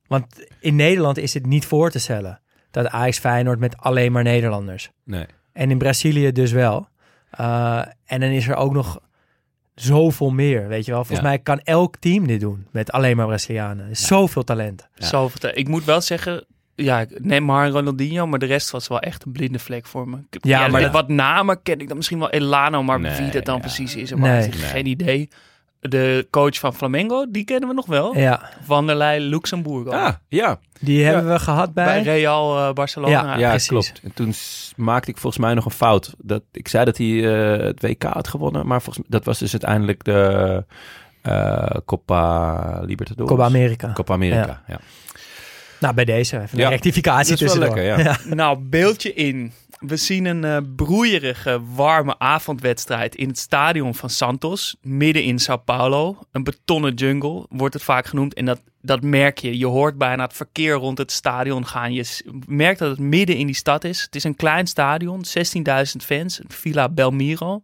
[0.08, 0.26] Want
[0.60, 2.40] in Nederland is het niet voor te stellen
[2.70, 4.90] dat Ajax Feyenoord met alleen maar Nederlanders.
[5.04, 5.26] Nee.
[5.52, 6.88] En in Brazilië dus wel.
[7.40, 9.00] Uh, en dan is er ook nog
[9.74, 11.04] zoveel meer, weet je wel.
[11.04, 11.32] Volgens Ja.
[11.32, 13.96] mij kan elk team dit doen met alleen maar Brazilianen.
[13.96, 14.88] Zoveel talent.
[14.94, 15.06] Ja.
[15.06, 16.44] Zoveel Ik moet wel zeggen,
[16.74, 19.86] ja, ik neem maar en Ronaldinho, maar de rest was wel echt een blinde vlek
[19.86, 20.18] voor me.
[20.30, 23.44] Ja, maar dat- wat namen ken ik dan misschien wel Elano, maar Nee, wie dat
[23.44, 23.60] dan ja.
[23.60, 24.52] precies is, Nee.
[24.52, 25.28] geen idee.
[25.80, 28.16] De coach van Flamengo, die kennen we nog wel.
[28.16, 29.90] Ja, Vanderlei Luxemburgo.
[29.90, 30.58] Ah, ja.
[30.80, 31.84] die hebben we gehad bij.
[31.84, 33.12] bij Real eh, Barcelona.
[33.12, 33.68] Ja, ja, precies.
[33.68, 34.00] klopt.
[34.02, 34.34] En toen
[34.76, 36.14] maakte ik volgens mij nog een fout.
[36.18, 37.06] Dat, ik zei dat hij
[37.56, 40.64] eh, het WK had gewonnen, maar volgens mij, dat was dus uiteindelijk de
[41.22, 43.30] eh Copa Libertadores.
[43.30, 43.92] Copa America.
[43.92, 44.78] Copa America, ja.
[45.80, 46.64] Nou, bij deze even Ja.
[46.64, 47.84] een rectificatie Dat is wel tussendoor.
[47.84, 48.34] lekker, ja.
[48.34, 49.52] Nou, beeldje in.
[49.78, 55.56] We zien een eh, broeierige, warme avondwedstrijd in het stadion van Santos, midden in Sao
[55.56, 56.18] Paulo.
[56.32, 58.34] Een betonnen jungle wordt het vaak genoemd.
[58.34, 59.58] En dat, dat merk je.
[59.58, 61.92] Je hoort bijna het verkeer rond het stadion gaan.
[61.92, 64.02] Je merkt dat het midden in die stad is.
[64.02, 65.62] Het is een klein stadion, 16.000
[66.04, 67.62] fans, Villa Belmiro.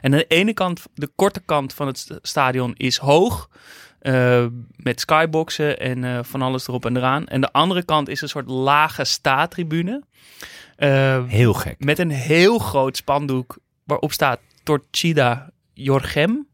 [0.00, 3.48] En aan de ene kant, de korte kant van het st- stadion is hoog.
[3.98, 7.26] eh, met skyboxen en eh, van alles erop en eraan.
[7.26, 10.02] En de andere kant is een soort lage staatribune.
[10.76, 11.84] Eh, Heel gek.
[11.84, 16.46] met een heel groot spandoek waarop staat Torcida Jorgem.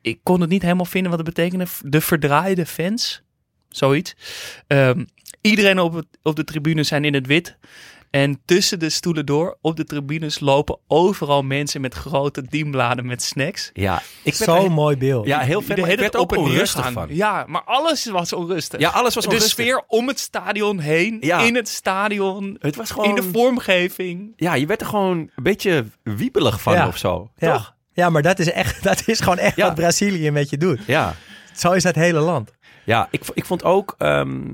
[0.00, 1.66] Ik kon het niet helemaal vinden wat het betekende.
[1.82, 3.22] De verdraaide fans.
[3.68, 4.14] Zoiets.
[4.66, 5.04] Ehm,
[5.40, 7.58] iedereen op, het, op de tribune zijn in het wit.
[8.10, 13.22] En tussen de stoelen door, op de tribunes, lopen overal mensen met grote dienbladen met
[13.22, 13.70] snacks.
[13.72, 15.26] Ja, ik Zo'n er- mooi beeld.
[15.26, 15.76] Ja, heel vet.
[15.76, 17.06] de Maar ik werd ook onrustig van.
[17.10, 18.80] Ja, maar alles was onrustig.
[18.80, 19.52] Ja, alles was de onrustig.
[19.52, 21.40] sfeer om het stadion heen, Ja.
[21.40, 23.08] in het stadion, Het was gewoon...
[23.08, 24.32] in de vormgeving.
[24.36, 26.86] Ja, je werd er gewoon een beetje wiebelig van Ja.
[26.86, 27.30] of zo.
[27.36, 27.52] ja.
[27.52, 27.74] Toch?
[27.92, 29.66] Ja, maar dat is, echt, dat is gewoon echt Ja.
[29.66, 30.80] wat Brazilië met je doet.
[30.86, 31.14] Ja.
[31.56, 32.50] Zo is dat hele land.
[32.90, 34.48] Ja, ik, ik vond ook, ehm,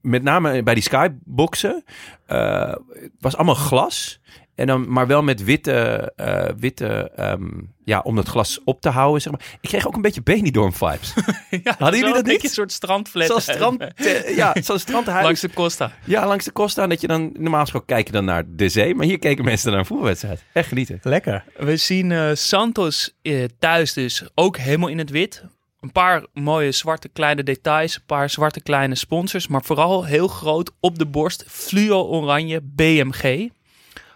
[0.00, 1.84] met name bij die skyboxen,
[2.26, 4.20] eh, het was allemaal glas.
[4.54, 7.48] En dan, maar wel met witte, eh, witte ehm,
[7.84, 9.58] ja, om dat glas op te houden, zeg maar.
[9.60, 11.14] Ik kreeg ook een beetje Benidorm vibes.
[11.50, 12.42] Ja, jullie dat een beetje niet?
[12.44, 13.26] Een soort strandflat.
[13.26, 15.24] Zoals strand, eh, ja, zoals strandhuis.
[15.24, 15.92] Langs de Costa.
[16.04, 16.82] Ja, langs de Costa.
[16.82, 18.94] En dat je dan, normaal gesproken kijk je dan naar de zee.
[18.94, 20.44] Maar hier keken mensen naar een voetbalwedstrijd.
[20.52, 20.98] Echt genieten.
[21.02, 21.44] Lekker.
[21.56, 25.44] We zien eh, Santos eh, thuis dus ook helemaal in het wit.
[25.80, 27.96] Een paar mooie zwarte kleine details.
[27.96, 29.48] Een paar zwarte kleine sponsors.
[29.48, 31.44] Maar vooral heel groot op de borst.
[31.46, 33.48] Fluo oranje BMG.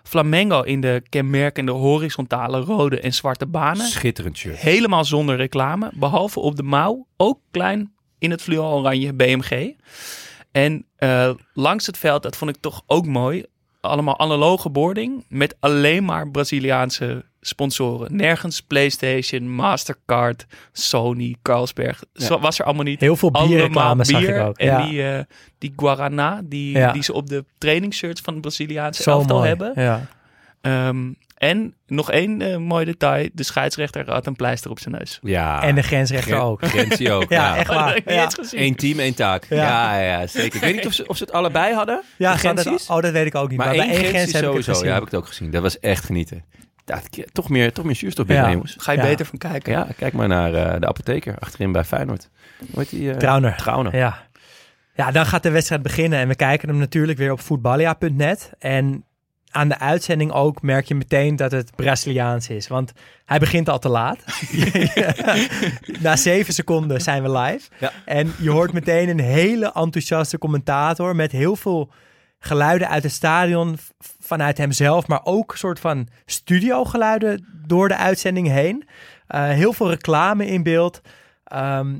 [0.02, 3.86] Flamengo in de kenmerkende horizontale rode en zwarte banen.
[3.86, 4.58] Schitterend shirt.
[4.58, 5.90] Helemaal zonder reclame.
[5.94, 7.06] Behalve op de mouw.
[7.16, 9.74] Ook klein in het fluo oranje BMG.
[10.52, 13.44] En eh, langs het veld, dat vond ik toch ook mooi.
[13.82, 15.24] Allemaal analoge boarding.
[15.28, 18.16] Met alleen maar Braziliaanse sponsoren.
[18.16, 22.02] Nergens PlayStation, Mastercard, Sony, Carlsberg.
[22.14, 23.00] Zo was er allemaal niet.
[23.00, 24.58] Heel veel Allemaal bierreclame zag bier ik ook.
[24.58, 24.86] En ja.
[24.86, 25.24] die, eh,
[25.58, 26.92] die Guarana, die, Ja.
[26.92, 29.48] die ze op de trainingsshirts van het Braziliaanse Zo elftal mooi.
[29.48, 29.72] hebben.
[29.76, 30.06] Ja.
[30.60, 31.12] Ehm,
[31.50, 33.28] en nog één eh, mooi detail.
[33.32, 35.18] De scheidsrechter had een pleister op zijn neus.
[35.22, 35.62] Ja.
[35.62, 36.64] En de grensrechter Gren- ook.
[36.66, 37.28] Grenzie ook.
[37.38, 38.00] Ja, echt Dat waar.
[38.06, 38.28] Ja.
[38.50, 39.46] Eén team, één taak.
[39.48, 39.56] Ja.
[39.56, 40.54] Ja, ja, zeker.
[40.54, 42.02] Ik weet niet of ze, of ze het allebei hadden.
[42.18, 42.88] Ja, hadden- Grenzies.
[42.88, 43.58] oh, dat weet ik ook niet.
[43.58, 44.86] Maar, Maar, één bij één grens heb ik het sowieso.
[44.86, 45.50] Ja, heb ik het ook gezien.
[45.50, 46.44] Dat was echt genieten.
[46.84, 48.52] Ja, het- toch, meer, toch meer zuurstof binnen, Ja.
[48.52, 48.74] jongens.
[48.78, 49.04] Ga je Ja.
[49.04, 49.72] beter van kijken.
[49.72, 52.28] Ja, kijk maar naar eh, de apotheker achterin bij Feyenoord.
[52.58, 53.10] Hoe heet die?
[53.10, 53.56] eh, Trauner.
[53.56, 53.96] Trauner.
[53.96, 54.26] Ja.
[54.94, 58.50] ja, dan gaat de wedstrijd beginnen en we kijken hem natuurlijk weer op voetballia.net.
[58.58, 59.04] En
[59.52, 62.68] aan de uitzending ook merk je meteen dat het Braziliaans is.
[62.68, 62.92] Want
[63.24, 64.24] hij begint al te laat.
[66.00, 67.68] Na zeven seconden zijn we live.
[67.78, 67.92] Ja.
[68.04, 71.90] En je hoort meteen een hele enthousiaste commentator met heel veel
[72.38, 73.78] geluiden uit het stadion
[74.18, 78.88] vanuit hemzelf, maar ook een soort van studiogeluiden door de uitzending heen.
[79.26, 81.00] Eh, heel veel reclame in beeld.
[81.44, 81.94] Ehm,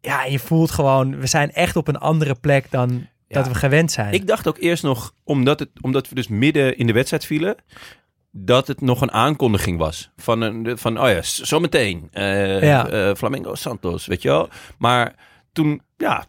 [0.00, 3.06] ja, je voelt gewoon, we zijn echt op een andere plek dan.
[3.34, 4.12] Dat we gewend zijn.
[4.14, 7.56] Ik dacht ook eerst nog, omdat, het, omdat we dus midden in de wedstrijd vielen,
[8.30, 10.10] dat het nog een aankondiging was.
[10.16, 12.08] Van, een, van oh ja, zometeen.
[12.12, 12.88] eh Ja.
[12.88, 14.48] eh, Flamengo Santos, weet je wel.
[14.78, 15.14] Maar
[15.52, 16.24] toen, ja,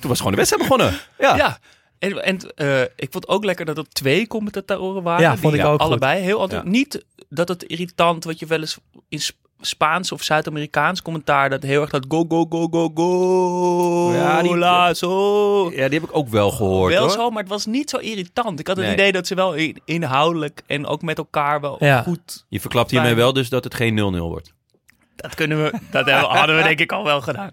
[0.00, 0.94] toen was gewoon de wedstrijd begonnen.
[1.18, 1.58] Ja, Ja,
[1.98, 5.22] En, en eh, ik vond ook lekker dat er twee commentatoren waren.
[5.22, 5.80] Ja, vond die ik ook goed.
[5.80, 6.50] allebei heel.
[6.50, 6.62] Ja.
[6.64, 9.20] Niet dat het irritant, wat je wel eens in
[9.60, 14.12] Spaans of Zuid-Amerikaans commentaar, dat heel erg dat go, go, go, go, go.
[14.12, 15.70] Ja, die- la, zo.
[15.70, 17.10] Ja, die heb ik ook wel gehoord wel hoor.
[17.10, 18.60] zo, maar het was niet zo irritant.
[18.60, 22.02] Ik had het idee dat ze wel in- inhoudelijk en ook met elkaar wel Ja.
[22.02, 22.44] goed...
[22.48, 24.52] Je verklapt hiermee wel dus dat het geen 0-0 wordt.
[25.16, 27.50] Dat kunnen we, dat hebben- hadden we denk ik al wel gedaan.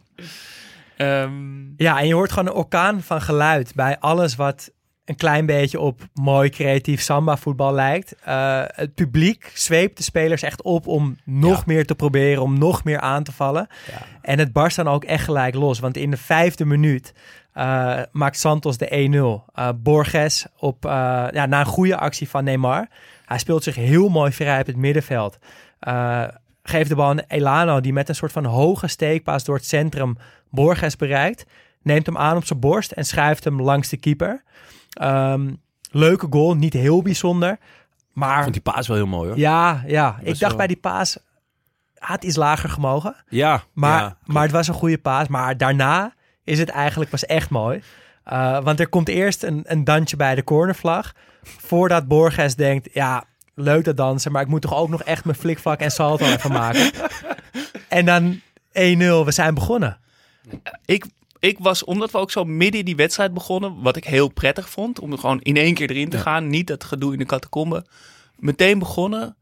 [0.97, 4.71] Ehm, Ja, en je hoort gewoon een orkaan van geluid bij alles wat
[5.05, 8.15] een klein beetje op mooi creatief samba voetbal lijkt.
[8.23, 11.63] Eh, het publiek zweept de spelers echt op om nog Ja.
[11.65, 13.67] meer te proberen, om nog meer aan te vallen.
[14.21, 17.13] En het barst dan ook echt gelijk los, want in de vijfde minuut
[17.53, 19.45] eh, maakt Santos de 1-0.
[19.53, 22.87] Eh, Borges op, ja, na een goede actie van Neymar.
[23.25, 25.37] Hij speelt zich heel mooi vrij op het middenveld.
[26.63, 30.17] Geeft de bal aan Elano, die met een soort van hoge steekpaas door het centrum
[30.49, 31.45] Borges bereikt.
[31.81, 34.43] Neemt hem aan op zijn borst en schuift hem langs de keeper.
[34.93, 35.53] Ehm,
[35.91, 37.57] leuke goal, niet heel bijzonder.
[38.13, 39.37] Maar Ik vond die paas wel heel mooi hoor.
[39.37, 40.17] ja, ja.
[40.19, 41.17] ik was dacht wel- bij die paas
[41.97, 43.15] had iets lager gemogen.
[43.29, 44.17] Ja, Maar, ja.
[44.25, 45.27] maar het was een goede paas.
[45.27, 47.81] Maar daarna is het eigenlijk pas echt mooi.
[48.31, 51.13] Uh, want er komt eerst een, een dansje bij de cornervlag.
[51.43, 53.23] Voordat Borges denkt, ja,
[53.55, 54.31] leuk dat dansen.
[54.31, 56.91] Maar ik moet toch ook nog echt mijn flikvlak en salto even maken.
[57.87, 59.97] en dan 1-0, we zijn begonnen.
[60.85, 61.05] ik,
[61.43, 64.69] ik was, omdat we ook zo midden in die wedstrijd begonnen, wat ik heel prettig
[64.69, 67.25] vond, om er gewoon in één keer erin te gaan, niet dat gedoe in de
[67.25, 67.85] catacombe,
[68.37, 69.35] meteen begonnen.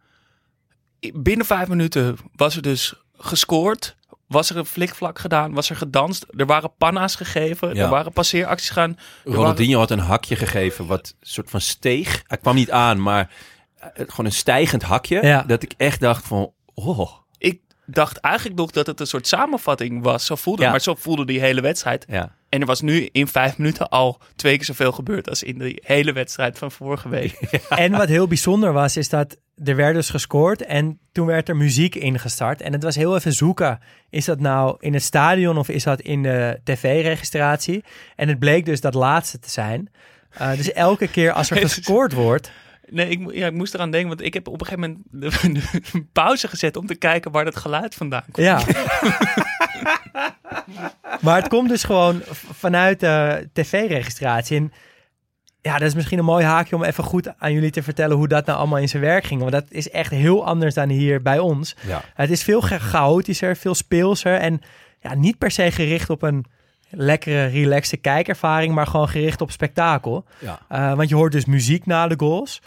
[1.14, 3.96] Binnen vijf minuten was er dus gescoord,
[4.28, 7.84] was er een flikvlak gedaan, was er gedanst, er waren panna's gegeven, Ja.
[7.84, 8.98] er waren passeeracties gaan.
[9.24, 12.24] Waren- Ronaldinho had een hakje gegeven wat soort van steeg.
[12.28, 13.34] Hij kwam niet aan, maar
[13.76, 15.26] eh, gewoon een stijgend hakje.
[15.26, 15.44] Ja.
[15.44, 17.20] Dat ik echt dacht van, oh.
[17.92, 20.70] Ik dacht eigenlijk nog dat het een soort samenvatting was, zo voelde Ja.
[20.70, 22.06] maar zo voelde die hele wedstrijd.
[22.08, 22.36] Ja.
[22.50, 25.82] En er was nu in vijf minuten al twee keer zoveel gebeurd als in de
[25.86, 27.40] hele wedstrijd van vorige week.
[27.70, 31.56] En wat heel bijzonder was, is dat er werd dus gescoord en toen werd er
[31.56, 32.62] muziek ingestart.
[32.62, 36.02] En het was heel even zoeken, is dat nou in het stadion of is dat
[36.02, 37.84] in de tv-registratie?
[38.16, 39.90] En het bleek dus dat laatste te zijn.
[40.42, 42.52] Uh, dus elke keer als er gescoord wordt...
[42.94, 45.52] Nee, ik, ja, ik moest eraan denken, want ik heb op een gegeven moment de,
[45.60, 48.48] de- een pauze gezet om te kijken waar dat geluid vandaan komt.
[48.48, 48.62] Ja.
[51.22, 54.58] maar het komt dus gewoon vanuit de tv-registratie.
[54.58, 54.72] En
[55.62, 58.28] ja, dat is misschien een mooi haakje om even goed aan jullie te vertellen hoe
[58.28, 59.40] dat nou allemaal in zijn werk ging.
[59.40, 61.76] Want dat is echt heel anders dan hier bij ons.
[61.88, 62.02] Ja.
[62.14, 64.62] Het is veel cha- chaotischer, veel speelser en
[65.00, 66.46] ja, niet per se gericht op een
[66.90, 70.26] lekkere, relaxe kijkervaring, maar gewoon gericht op spektakel.
[70.40, 70.60] Ja.
[70.72, 72.62] Uh, want je hoort dus muziek na de goals.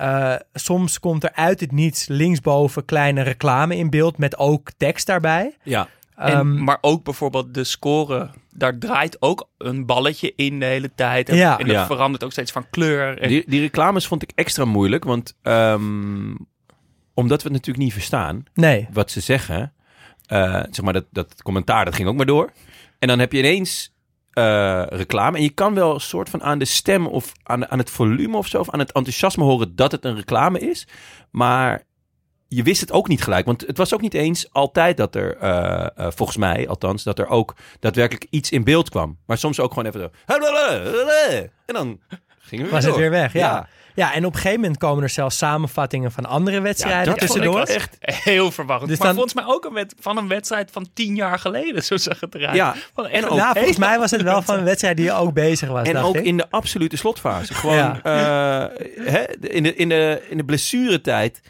[0.00, 5.06] Uh, soms komt er uit het niets linksboven kleine reclame in beeld met ook tekst
[5.06, 5.56] daarbij.
[5.62, 5.88] Ja.
[6.16, 10.90] En, Um, maar ook bijvoorbeeld de score, daar draait ook een balletje in de hele
[10.94, 11.28] tijd.
[11.28, 11.58] En, Ja.
[11.58, 11.86] en dat Ja.
[11.86, 13.18] verandert ook steeds van kleur.
[13.18, 16.34] En, Die, die reclames vond ik extra moeilijk, want ehm,
[17.14, 18.88] omdat we het natuurlijk niet verstaan nee.
[18.92, 19.72] wat ze zeggen,
[20.26, 22.52] eh, zeg maar dat, dat commentaar, dat ging ook maar door.
[22.98, 23.92] En dan heb je ineens
[24.32, 27.78] eh, reclame en je kan wel een soort van aan de stem of aan, aan
[27.78, 30.86] het volume of zo, of aan het enthousiasme horen dat het een reclame is.
[31.30, 31.82] Maar
[32.48, 35.36] je wist het ook niet gelijk, want het was ook niet eens altijd dat er,
[35.36, 39.18] eh, eh, volgens mij althans, dat er ook daadwerkelijk iets in beeld kwam.
[39.26, 40.10] Maar soms ook gewoon even zo.
[41.66, 42.00] En dan
[42.38, 43.40] gingen we Was het weer weg, ja.
[43.40, 43.68] Ja.
[43.94, 44.14] Ja.
[44.14, 47.54] en op een gegeven moment komen er zelfs samenvattingen van andere wedstrijden dat ik tussendoor.
[47.54, 48.88] wel echt- heel verwarrend.
[48.88, 51.82] Dus maar dan- volgens mij ook een wed- van een wedstrijd van tien jaar geleden,
[51.84, 52.56] zo zag het eruit.
[52.56, 55.12] Ja, Van en echt ook- Nou, volgens mij was het wel van een wedstrijd die
[55.12, 56.24] ook bezig was, En dacht ook ik.
[56.24, 57.54] in de absolute slotfase.
[57.54, 58.00] Gewoon Ja.
[58.02, 58.76] eh,
[59.12, 61.40] hè, in, de, in, de, in de blessuretijd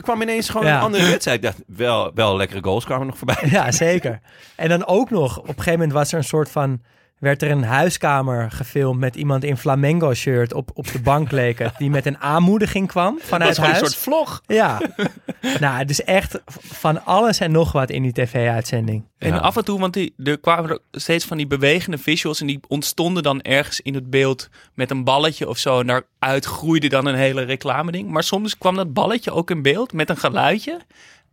[0.00, 0.76] kwam ineens gewoon Ja.
[0.76, 1.36] een andere wedstrijd.
[1.36, 3.48] Ik dacht, wel, wel lekkere goals kwamen nog voorbij.
[3.50, 4.20] Ja, zeker.
[4.56, 6.82] En dan ook nog, op een gegeven moment was er een soort van...
[7.18, 11.76] werd er een huiskamer gefilmd met iemand in flamengo-shirt op, op de bank leek het,
[11.78, 13.92] die met een aanmoediging kwam Dat vanuit was gewoon een huis.
[13.92, 14.42] soort vlog.
[14.46, 14.80] Ja,
[15.60, 19.04] nou, het is echt van alles en nog wat in die tv-uitzending.
[19.18, 19.38] En Ja.
[19.38, 22.60] af en toe, want die, er kwamen er steeds van die bewegende visuals en die
[22.68, 25.80] ontstonden dan ergens in het beeld met een balletje of zo.
[25.80, 28.10] En daaruit groeide dan een hele reclame ding.
[28.10, 30.80] Maar soms kwam dat balletje ook in beeld met een geluidje.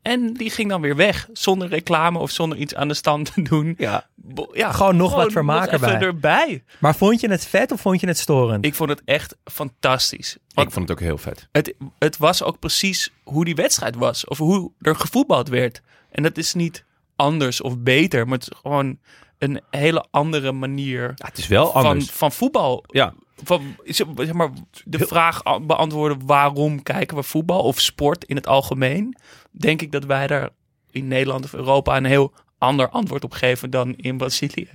[0.04, 3.42] En die ging dan weer weg, zonder reclame of zonder iets aan de stand te
[3.42, 3.74] doen.
[3.78, 4.08] Ja.
[4.16, 6.00] Bo- ja, Gewoon nog wat vermaak erbij.
[6.00, 6.64] erbij.
[6.80, 8.66] Maar vond je het vet of vond je het storend?
[8.66, 10.38] Ik vond het echt fantastisch.
[10.54, 11.48] Want Ik vond het ook heel vet.
[11.52, 14.28] het, het was ook precies hoe die wedstrijd was.
[14.28, 15.82] Of hoe er gevoetbald werd.
[16.12, 16.86] En dat is niet
[17.16, 18.28] anders of beter.
[18.28, 18.98] Maar het is gewoon
[19.38, 22.10] een hele andere manier Ja, het is wel van, anders.
[22.10, 22.84] van voetbal.
[22.88, 23.14] Ja,
[23.44, 24.50] Van, zeg maar,
[24.86, 29.16] de vraag beantwoorden waarom kijken we voetbal of sport in het algemeen.
[29.60, 30.50] Denk ik dat wij daar
[30.92, 34.68] in Nederland of Europa een heel ander antwoord op geven dan in Brazilië.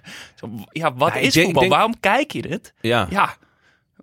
[0.72, 1.62] Ja, wat Ja, is denk- voetbal?
[1.62, 2.74] denk- Waarom kijk je dit?
[2.80, 3.06] ja.
[3.10, 3.36] Ja,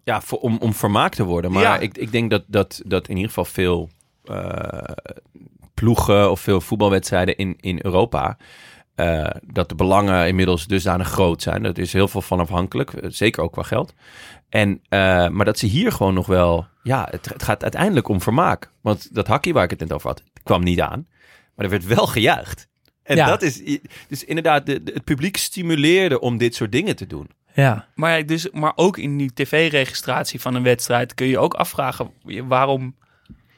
[0.03, 1.51] ja, voor, om, om vermaakt te worden.
[1.51, 1.77] Maar Ja.
[1.77, 3.89] ik, ik denk dat, dat, dat in ieder geval veel
[4.23, 4.81] eh,
[5.73, 8.37] ploegen of veel voetbalwedstrijden in, in Europa...
[8.95, 11.63] eh, dat de belangen inmiddels dusdanig groot zijn.
[11.63, 13.93] Dat is heel veel van afhankelijk, eh, zeker ook qua geld.
[14.49, 16.67] En, eh, maar dat ze hier gewoon nog wel...
[16.83, 18.71] Ja, het, het gaat uiteindelijk om vermaak.
[18.81, 21.07] Want dat hakkie waar ik het net over had, kwam niet aan.
[21.55, 22.67] Maar er werd wel gejuicht.
[23.03, 23.25] En Ja.
[23.27, 23.79] dat is...
[24.07, 27.29] Dus inderdaad, de, de- het publiek stimuleerde om dit soort dingen te doen.
[27.53, 32.11] Ja, Maar, dus, maar ook in die tv-registratie van een wedstrijd kun je ook afvragen
[32.47, 32.95] waarom.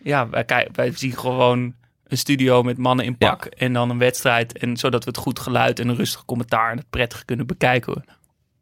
[0.04, 1.74] Ja, wij, wij zien gewoon
[2.08, 4.58] een studio met mannen in pak en dan een wedstrijd.
[4.58, 8.04] En zodat we het goed geluid en een rustig commentaar en het prettig kunnen bekijken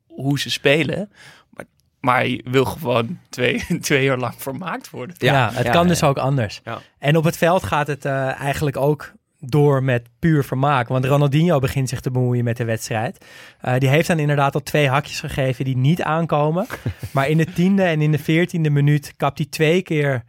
[0.08, 1.12] hoe ze spelen.
[1.50, 1.66] Maar,
[2.00, 5.16] maar je wil gewoon twee, twee jaar lang vermaakt worden.
[5.20, 5.88] ja, Ja, het ja, kan ja.
[5.88, 6.62] dus ook anders.
[6.64, 6.80] Ja.
[7.00, 10.88] En op het veld gaat het eh, eigenlijk ook door met puur vermaak.
[10.88, 13.26] Want Ronaldinho begint zich te bemoeien met de wedstrijd.
[13.62, 16.66] Eh, die heeft dan inderdaad al twee hakjes gegeven die niet aankomen.
[17.14, 20.24] maar in de tiende en in de veertiende minuut kapt hij twee keer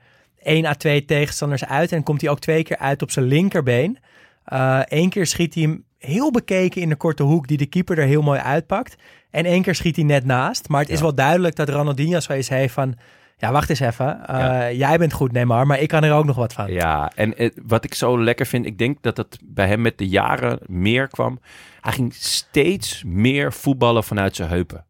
[0.47, 1.93] 1 à 2 tegenstanders uit.
[1.93, 3.99] En komt hij ook twee keer uit op zijn linkerbeen.
[4.85, 8.07] Eén keer schiet hij hem heel bekeken in de korte hoek die de keeper er
[8.07, 8.97] heel mooi uitpakt.
[9.31, 10.69] En één keer schiet hij net naast.
[10.69, 12.95] Maar het is wel duidelijk dat Ronaldinho zoiets heeft van...
[13.39, 14.27] Ja, wacht eens even.
[14.27, 14.73] Eh, Ja.
[14.73, 16.73] Jij bent goed, Neymar, maar ik kan er ook nog wat van.
[16.73, 19.99] Ja, en eh, wat ik zo lekker vind, ik denk dat het bij hem met
[19.99, 21.41] de jaren meer kwam.
[21.81, 24.85] Hij ging steeds meer voetballen vanuit zijn heupen.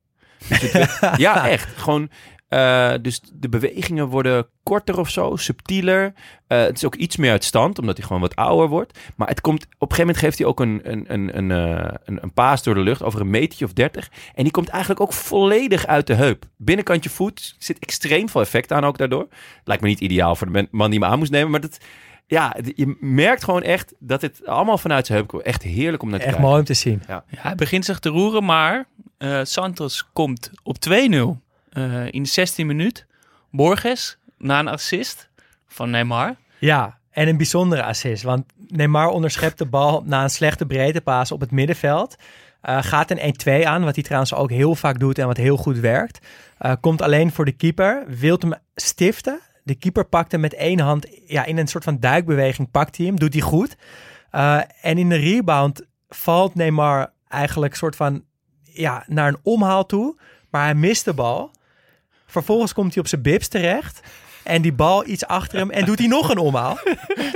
[0.48, 1.68] Dus het ja, echt.
[1.76, 2.10] Gewoon,
[2.48, 6.12] eh, dus de bewegingen worden korter of zo, subtieler.
[6.46, 8.98] Eh, het is ook iets meer uit stand, omdat hij gewoon wat ouder wordt.
[9.16, 11.94] Maar het komt, op een gegeven moment geeft hij ook een, een, een, een, eh,
[12.04, 14.10] een, een paas door de lucht over een metertje of dertig.
[14.34, 16.44] En die komt eigenlijk ook volledig uit de heup.
[16.56, 19.28] Binnenkantje voet zit extreem veel effect aan ook daardoor.
[19.64, 21.78] Lijkt me niet ideaal voor de man die me aan moest nemen, maar dat...
[22.28, 25.42] Ja, je merkt gewoon echt dat het allemaal vanuit zijn heup komt.
[25.42, 26.50] Echt heerlijk om naar te Echt kijken.
[26.50, 27.02] mooi om te zien.
[27.08, 28.86] Ja, hij begint zich te roeren, maar
[29.18, 31.45] eh, Santos komt op 2-0
[31.76, 33.06] eh, in de 16 minuut.
[33.50, 35.28] Borges na een assist
[35.66, 36.34] van Neymar.
[36.58, 38.22] Ja, en een bijzondere assist.
[38.22, 42.16] Want Neymar onderschept de bal na een slechte breedtepaas op het middenveld.
[42.60, 45.56] Eh, gaat een 1-2 aan, wat hij trouwens ook heel vaak doet en wat heel
[45.56, 46.26] goed werkt.
[46.58, 49.40] Eh, komt alleen voor de keeper, wilt hem stiften.
[49.62, 53.06] De keeper pakt hem met één hand ja, in een soort van duikbeweging, pakt hij
[53.06, 53.76] hem, doet hij goed.
[54.80, 58.24] En in de rebound valt Neymar eigenlijk soort van
[58.62, 60.16] ja, naar een omhaal toe.
[60.50, 61.50] Maar hij mist de bal.
[62.26, 64.00] Vervolgens komt hij op zijn bibs terecht.
[64.42, 65.70] En die bal iets achter hem.
[65.70, 66.78] En doet hij nog een omhaal.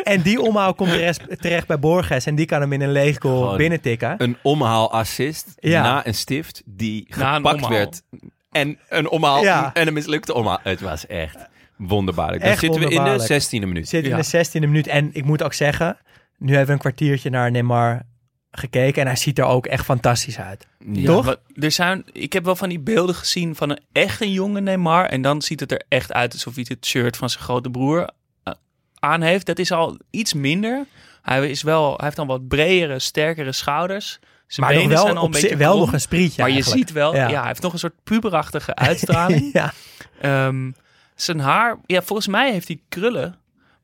[0.05, 2.27] En die omhaal komt terecht, terecht bij Borges.
[2.27, 4.15] En die kan hem in een leeg goal Gewoon binnentikken.
[4.19, 5.83] Een omhaal assist Ja.
[5.83, 8.03] na een stift die Na gepakt werd.
[8.51, 9.71] En een omhaal Ja.
[9.75, 10.59] en een mislukte omhaal.
[10.63, 11.37] Het was echt
[11.77, 12.41] wonderbaarlijk.
[12.43, 13.43] Dan Echt zitten we in de wonderbaarlijk.
[13.43, 13.89] 16e minuut.
[13.89, 14.17] Zit in Ja.
[14.17, 14.87] de 16e minuut.
[14.87, 15.97] En ik moet ook zeggen,
[16.39, 18.03] nu hebben we een kwartiertje naar Neymar
[18.51, 19.01] gekeken.
[19.01, 20.67] En hij ziet er ook echt fantastisch uit.
[20.93, 21.05] Ja.
[21.07, 21.37] Toch?
[21.55, 25.05] er zijn, ik heb wel van die beelden gezien van een echt een jonge Neymar.
[25.07, 28.11] En dan ziet het er echt uit alsof hij het shirt van zijn grote broer
[28.43, 28.55] eh,
[28.99, 29.47] aan heeft.
[29.47, 30.87] Dat is al iets minder.
[31.23, 34.19] Hij, is wel, hij heeft dan wat bredere, sterkere schouders.
[34.47, 36.63] Zijn Maar benen zijn wel, op een zi- beetje wel nog een sprietje Maar je
[36.63, 37.29] ziet wel, ja.
[37.29, 37.39] Ja.
[37.39, 39.51] hij heeft nog een soort puberachtige uitstraling.
[39.61, 39.73] ja.
[40.21, 40.71] Ehm,
[41.15, 43.35] zijn haar, ja, volgens mij heeft hij krullen.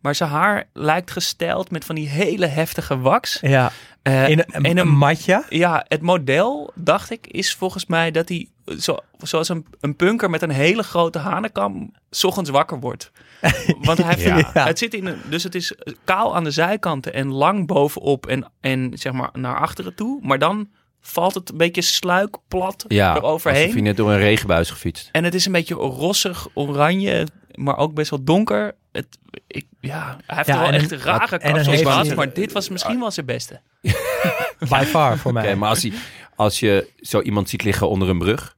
[0.01, 3.39] Maar zijn haar lijkt gesteld met van die hele heftige wax.
[3.41, 3.73] ja.
[4.07, 5.45] Eh, In een, en een matje.
[5.49, 10.31] ja, het model, dacht ik, is volgens mij dat hij zo, zoals een, een punker
[10.31, 13.13] met een hele grote hanenkam 's ochtends wakker wordt.
[13.81, 14.65] Want hij heeft, Ja.
[14.67, 18.53] het zit in een, dus het is kaal aan de zijkanten en lang bovenop en,
[18.61, 20.19] en zeg maar naar achteren toe.
[20.23, 20.69] Maar dan
[21.01, 23.75] valt het een beetje sluikplat Ja, alsof eroverheen.
[23.75, 25.09] je net door een regenbuis gefietst.
[25.13, 28.75] En het is een beetje rossig, oranje, maar ook best wel donker.
[28.97, 32.69] Het, ik, ja, hij heeft Ja, wel en echt een- rare kapsels maar dit was
[32.69, 33.61] misschien wel zijn beste.
[34.71, 35.45] By far voor mij.
[35.47, 35.93] Oké, maar als, hij,
[36.37, 38.57] als je zo iemand ziet liggen onder een brug,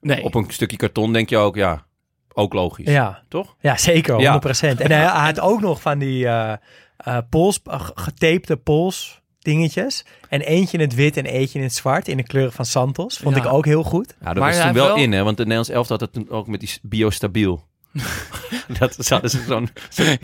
[0.00, 1.86] Nee, op een stukje karton, denk je ook, ja,
[2.32, 2.86] ook logisch.
[2.90, 3.22] Ja.
[3.28, 3.56] Toch?
[3.60, 4.32] Ja, zeker, Ja.
[4.32, 4.50] 100%.
[4.60, 6.52] En hij, hij had ook nog van die eh
[6.96, 10.04] eh, pols, eh, getapte pols dingetjes.
[10.28, 13.16] En eentje in het wit en eentje in het zwart in de kleuren van Santos.
[13.18, 13.42] Vond Ja.
[13.44, 14.14] ik ook heel goed.
[14.20, 15.22] Ja, dat Maar was hij toen wel- in, hè?
[15.22, 17.64] Want de Nederlands elftal had het toen ook met die biostabiel.
[18.78, 19.42] dat hadden ze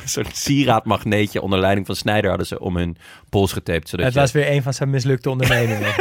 [0.04, 2.96] zo'n sieraadmagneetje onder leiding van Snijder hadden ze om hun
[3.28, 5.92] pols getaped, zodat het je was weer een van zijn mislukte ondernemingen.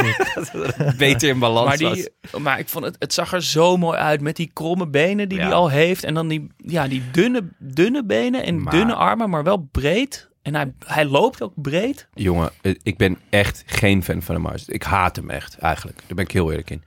[0.98, 1.98] beter in balans maar, was.
[2.30, 5.28] die, maar ik vond het, het zag er zo mooi uit met die kromme benen
[5.28, 5.44] die Ja.
[5.44, 6.04] hij al heeft.
[6.04, 10.30] En dan die, ja, die dunne, dunne benen en Maar- dunne armen, maar wel breed.
[10.42, 12.08] En hij, hij loopt ook breed.
[12.14, 14.68] Jongen, eh, ik ben echt geen fan van de Mars.
[14.68, 15.98] Ik haat hem echt, eigenlijk.
[15.98, 16.82] Daar ben ik heel eerlijk in.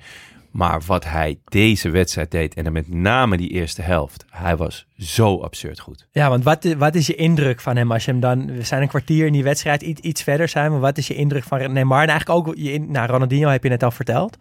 [0.55, 4.87] Maar wat hij deze wedstrijd deed, en dan met name die eerste helft, hij was
[4.97, 6.07] zo absurd goed.
[6.11, 8.45] Ja, want wat, wat is je indruk van hem als je hem dan...
[8.45, 10.71] We zijn een kwartier in die wedstrijd, iets, iets verder zijn.
[10.71, 12.01] Maar wat is je indruk van Neymar?
[12.01, 14.37] En eigenlijk ook, je, nou, Ronaldinho heb je net al verteld.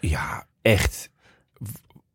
[0.00, 1.10] Ja, echt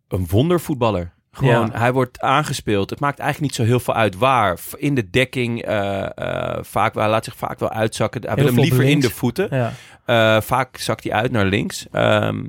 [0.08, 1.14] een wondervoetballer.
[1.32, 1.80] Gewoon, Ja.
[1.80, 2.90] hij wordt aangespeeld.
[2.90, 4.60] Het maakt eigenlijk niet zo heel veel uit waar.
[4.78, 8.22] In de dekking, eh, eh, vaak, hij laat zich vaak wel uitzakken.
[8.22, 9.48] Hij Heel wil hem liever in de voeten.
[9.52, 9.72] Ja.
[10.06, 11.88] Eh, vaak zakt hij uit naar links.
[11.92, 12.44] Ehm,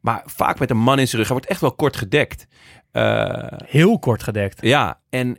[0.00, 1.28] maar vaak met een man in zijn rug.
[1.30, 2.46] Hij wordt echt wel kort gedekt.
[3.64, 4.58] Heel kort gedekt.
[4.62, 5.38] ja, en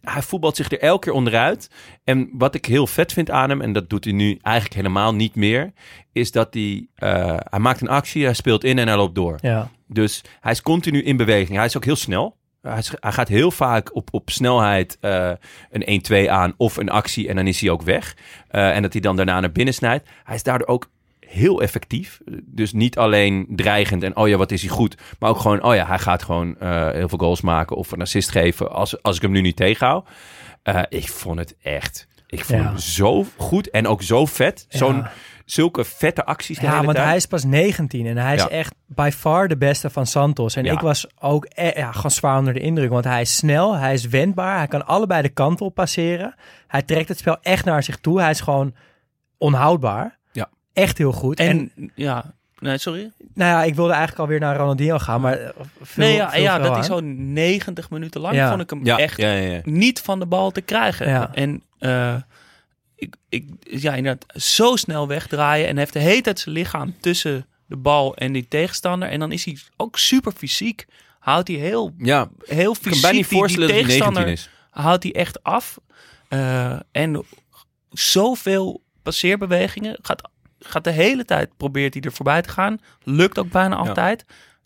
[0.00, 1.70] hij voetbalt zich er elke keer onderuit.
[2.04, 5.14] En wat ik heel vet vind aan hem, en dat doet hij nu eigenlijk helemaal
[5.14, 5.72] niet meer,
[6.12, 6.86] is dat hij,
[7.50, 9.38] hij maakt een actie, hij speelt in en hij loopt door.
[9.40, 9.70] Ja.
[9.94, 11.56] Dus hij is continu in beweging.
[11.56, 12.36] Hij is ook heel snel.
[12.62, 15.30] Hij, is- hij gaat heel vaak op, op snelheid eh,
[15.70, 18.16] een 1-2 aan of een actie en dan is hij ook weg.
[18.48, 20.08] Eh, en dat hij dan daarna naar binnen snijdt.
[20.24, 20.90] Hij is daardoor ook
[21.26, 22.20] heel effectief.
[22.44, 24.96] Dus niet alleen dreigend en oh ja, wat is hij goed.
[25.18, 28.00] Maar ook gewoon, oh ja, hij gaat gewoon eh, heel veel goals maken of een
[28.00, 30.08] assist geven als, als ik hem nu niet tegenhoud.
[30.88, 32.66] Ik vond het echt, ik vond Ja.
[32.68, 34.66] hem zo goed en ook zo vet.
[34.68, 35.12] Zo'n, Ja.
[35.44, 37.06] Zulke vette acties de Ja, want tijd.
[37.08, 38.48] hij is pas 19 en hij is Ja.
[38.48, 40.56] echt by far de beste van Santos.
[40.56, 40.72] En Ja.
[40.72, 43.92] ik was ook e- ja, gewoon zwaar onder de indruk, want hij is snel, hij
[43.92, 46.34] is wendbaar, hij kan allebei de kanten op passeren.
[46.66, 48.20] Hij trekt het spel echt naar zich toe.
[48.20, 48.74] Hij is gewoon
[49.38, 50.18] onhoudbaar.
[50.32, 50.48] Ja.
[50.72, 51.40] Echt heel goed.
[51.40, 52.24] En, En, ja,
[52.58, 53.12] nee, sorry.
[53.34, 55.38] nou ja, ik wilde eigenlijk alweer naar Ronaldinho gaan, maar
[55.82, 56.78] veel, nee, ja, veel ja dat aan.
[56.78, 58.48] is zo'n 90 minuten lang Ja.
[58.48, 59.60] vond ik hem ja, echt ja, ja, ja.
[59.64, 61.08] niet van de bal te krijgen.
[61.08, 61.30] Ja.
[61.34, 62.14] En eh,
[62.96, 67.46] ik, ik, ja, inderdaad, zo snel wegdraaien en heeft de hele tijd zijn lichaam tussen
[67.66, 69.08] de bal en die tegenstander.
[69.08, 70.86] En dan is hij ook super fysiek.
[71.18, 72.28] Houdt hij heel, ja.
[72.44, 74.48] heel Ik kan fysiek bijna niet die, die voorstellen dat hij 19 tegenstander is.
[74.70, 75.78] houdt hij echt af.
[76.28, 77.24] Eh, en
[77.90, 79.98] zoveel passeerbewegingen.
[80.02, 82.78] Gaat, gaat de hele tijd, probeert hij er voorbij te gaan.
[83.02, 84.24] Lukt ook bijna altijd.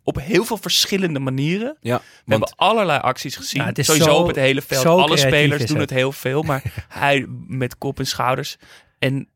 [0.09, 1.77] Op heel veel verschillende manieren.
[1.81, 3.61] Ja, We want hebben allerlei acties gezien.
[3.63, 4.85] Ja, het is Sowieso zo- op het hele veld.
[4.87, 5.91] Alle spelers doen het.
[5.91, 6.43] het heel veel.
[6.43, 8.57] Maar hij met kop en schouders.
[8.99, 9.29] En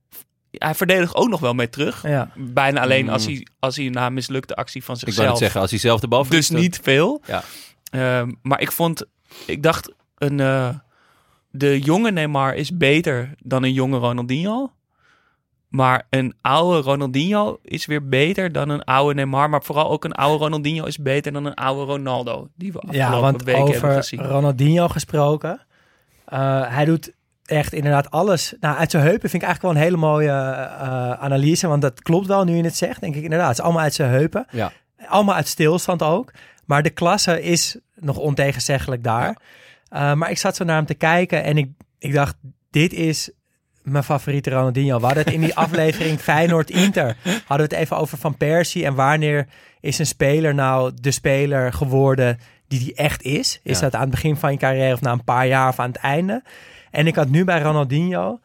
[0.50, 2.02] hij verdedigt ook nog wel mee terug.
[2.08, 2.30] Ja.
[2.36, 3.10] Bijna alleen Mm.
[3.10, 5.28] als hij, als hij na een mislukte actie van ik zichzelf.
[5.28, 7.22] het zeggen, als hij zelf de bal Dus verliest, niet veel.
[7.26, 7.42] Ja.
[7.90, 9.04] Ehm, maar ik vond,
[9.46, 10.68] ik dacht, een, eh,
[11.50, 14.72] de jonge Neymar is beter dan een jonge Ronaldinho.
[15.72, 19.50] Maar een oude Ronaldinho is weer beter dan een oude Neymar.
[19.50, 22.48] Maar vooral ook een oude Ronaldinho is beter dan een oude Ronaldo.
[22.56, 24.22] Die we afgelopen Ja, want weken hebben over gezien.
[24.26, 25.60] Ronaldinho gesproken.
[26.24, 27.12] eh, hij doet
[27.44, 28.54] echt inderdaad alles.
[28.60, 31.66] Nou, uit zijn heupen vind ik eigenlijk wel een hele mooie eh, analyse.
[31.68, 33.00] Want dat klopt wel nu je het zegt.
[33.00, 33.48] Denk ik inderdaad.
[33.48, 34.46] Het is allemaal uit zijn heupen.
[34.50, 34.72] Ja.
[35.06, 36.32] Allemaal uit stilstand ook.
[36.64, 39.36] Maar de klasse is nog ontegenzeggelijk daar.
[39.88, 41.42] Eh, maar ik zat zo naar hem te kijken.
[41.44, 42.34] En ik, ik dacht,
[42.70, 43.30] dit is
[43.82, 44.98] mijn favoriete Ronaldinho.
[44.98, 47.16] We hadden het in die aflevering Feyenoord-Inter.
[47.24, 48.84] Hadden we het even over Van Persie.
[48.84, 49.46] En wanneer
[49.80, 53.60] is een speler nou de speler geworden die die echt is?
[53.62, 53.84] Is Ja.
[53.84, 55.96] dat aan het begin van je carrière of na een paar jaar of aan het
[56.00, 56.42] einde?
[56.90, 58.40] En ik had nu bij Ronaldinho.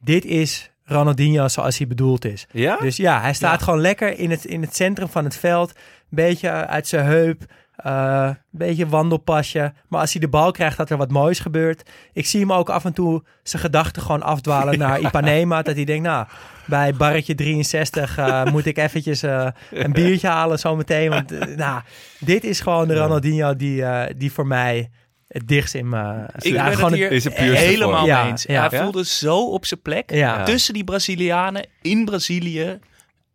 [0.00, 2.46] Dit is Ronaldinho zoals hij bedoeld is.
[2.52, 2.76] Ja?
[2.76, 3.64] Dus ja, hij staat Ja.
[3.64, 5.70] gewoon lekker in het, in het centrum van het veld.
[5.70, 5.76] Een
[6.10, 7.42] beetje uit zijn heup.
[7.78, 9.72] Eh, een beetje wandelpasje.
[9.88, 11.90] Maar als hij de bal krijgt, dat er wat moois gebeurt.
[12.12, 15.62] Ik zie hem ook af en toe zijn gedachten gewoon afdwalen naar Ipanema.
[15.62, 16.26] Dat hij denkt, nou,
[16.66, 21.10] bij barretje 63 eh, moet ik eventjes eh, een biertje halen zometeen.
[21.10, 21.80] Want nou,
[22.20, 24.90] dit is gewoon de Ronaldinho die, eh, die voor mij
[25.28, 26.26] het dichtst in me...
[26.38, 28.42] Ik ja, ben gewoon het hier is helemaal mee Ja, eens.
[28.42, 28.68] ja.
[28.68, 30.12] Hij voelde zo op zijn plek.
[30.12, 30.44] Ja.
[30.44, 32.78] Tussen die Brazilianen in Brazilië.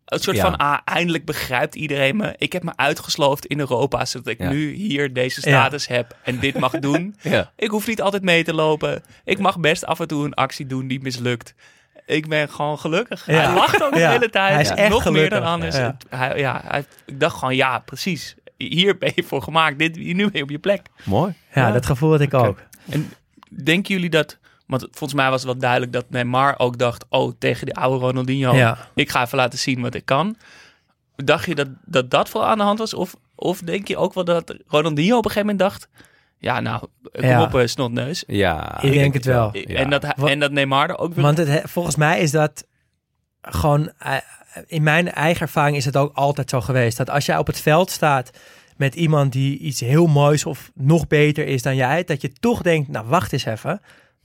[0.06, 0.42] Een soort Ja.
[0.44, 2.36] van, ah, eindelijk begrijpt iedereen me.
[2.38, 4.50] Ik heb me uitgesloofd in Europa, zodat ik Ja.
[4.50, 7.16] nu hier deze status heb en dit mag doen.
[7.22, 7.52] Ja.
[7.56, 9.04] Ik hoef niet altijd mee te lopen.
[9.26, 11.54] Ik mag best af en toe een actie doen die mislukt.
[12.06, 13.26] Ik ben gewoon gelukkig.
[13.26, 14.54] Hij lacht ook de hele tijd.
[14.54, 15.40] Hij is echt Nog meer gelukkig.
[15.40, 15.76] dan anders.
[16.10, 18.36] Hij, ja, hij, ik dacht gewoon, ja, precies.
[18.58, 19.80] Hier ben je voor gemaakt.
[19.80, 20.82] Dit, nu ben je op je plek.
[21.04, 21.34] Mooi.
[21.54, 22.60] Ja, dat gevoel had ik ook.
[22.90, 23.12] En
[23.64, 24.38] denken jullie dat...
[24.68, 27.06] Want volgens mij was het wel duidelijk dat Neymar ook dacht...
[27.10, 28.56] Oh, tegen die oude Ronaldinho.
[28.56, 28.78] Ja.
[28.96, 30.36] Ik ga even laten zien wat ik kan.
[31.16, 32.94] Dacht je dat dat, dat vooral aan de hand was?
[32.94, 35.88] Of, of denk je ook wel dat Ronaldinho op een gegeven moment dacht...
[36.38, 36.80] Ja, nou,
[37.12, 37.44] kom Ja.
[37.44, 38.24] op, eh, snotneus.
[38.28, 39.50] Ja, Ik denk het wel.
[39.58, 39.62] Ja.
[39.80, 41.24] En, dat, en dat Neymar er ook weer...
[41.24, 42.68] Want het, volgens mij is dat
[43.42, 44.16] gewoon, eh,
[44.68, 46.98] in mijn eigen ervaring is het ook altijd zo geweest.
[46.98, 48.32] Dat als jij op het veld staat
[48.78, 52.62] met iemand die iets heel moois of nog beter is dan jij, dat je toch
[52.62, 53.82] denkt, nou wacht eens even,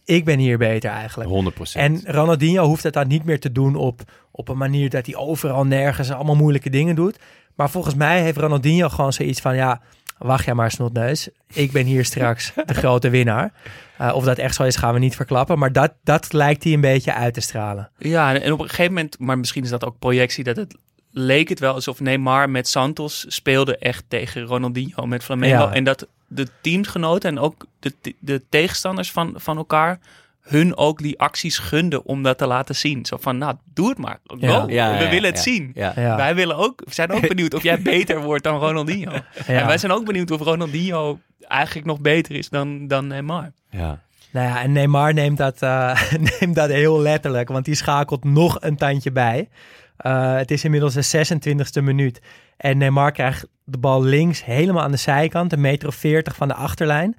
[0.09, 1.31] ik ben hier beter eigenlijk.
[1.31, 1.73] 100%.
[1.73, 4.01] En Ronaldinho hoeft het dan niet meer te doen op,
[4.31, 7.19] op een manier dat hij overal nergens allemaal moeilijke dingen doet.
[7.55, 9.81] Maar volgens mij heeft Ronaldinho gewoon zoiets van, ja,
[10.19, 11.29] wacht jij maar snotneus.
[11.53, 13.53] Ik ben hier straks de grote winnaar.
[13.99, 15.59] Eh, of dat echt zo is, gaan we niet verklappen.
[15.59, 17.91] Maar dat, dat lijkt hij een beetje uit te stralen.
[17.99, 20.77] Ja, en op een gegeven moment, maar misschien is dat ook projectie, dat het
[21.11, 25.63] leek het wel alsof Neymar met Santos speelde echt tegen Ronaldinho met Flamengo.
[25.63, 25.73] Ja.
[25.73, 29.99] En dat de teamgenoten en ook de, de tegenstanders van, van elkaar
[30.41, 33.07] hun ook die acties gunden om dat te laten zien.
[33.07, 34.21] Zo van, nou, doe het maar.
[34.27, 34.37] Go.
[34.41, 34.65] Ja.
[34.69, 35.53] Ja, we ja, willen het ja.
[35.53, 35.71] zien.
[35.75, 35.93] Ja.
[35.97, 36.17] Ja.
[36.17, 39.13] Wij willen ook, we zijn ook benieuwd of jij beter wordt dan Ronaldinho.
[39.47, 43.53] En wij zijn ook benieuwd of Ronaldinho eigenlijk nog beter is dan, dan Neymar.
[43.71, 44.01] Ja.
[44.31, 46.03] Nou ja, en Neymar neemt dat, eh,
[46.41, 49.49] neemt dat heel letterlijk, want die schakelt nog een tandje bij.
[49.97, 51.27] Eh, het is inmiddels de
[51.81, 52.21] 26e minuut.
[52.59, 56.49] En Neymar krijgt de bal links helemaal aan de zijkant, een meter of 40 van
[56.49, 57.17] de achterlijn.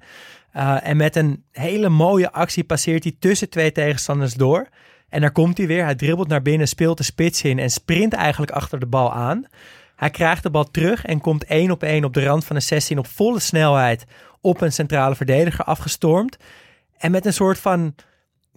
[0.52, 4.68] Eh, en met een hele mooie actie passeert hij tussen twee tegenstanders door.
[5.08, 5.84] En daar komt hij weer.
[5.84, 9.44] Hij dribbelt naar binnen, speelt de spits in en sprint eigenlijk achter de bal aan.
[9.96, 12.62] Hij krijgt de bal terug en komt één op één op de rand van de
[12.62, 14.06] 16 op volle snelheid
[14.40, 16.36] op een centrale verdediger afgestormd.
[16.98, 17.94] En met een soort van,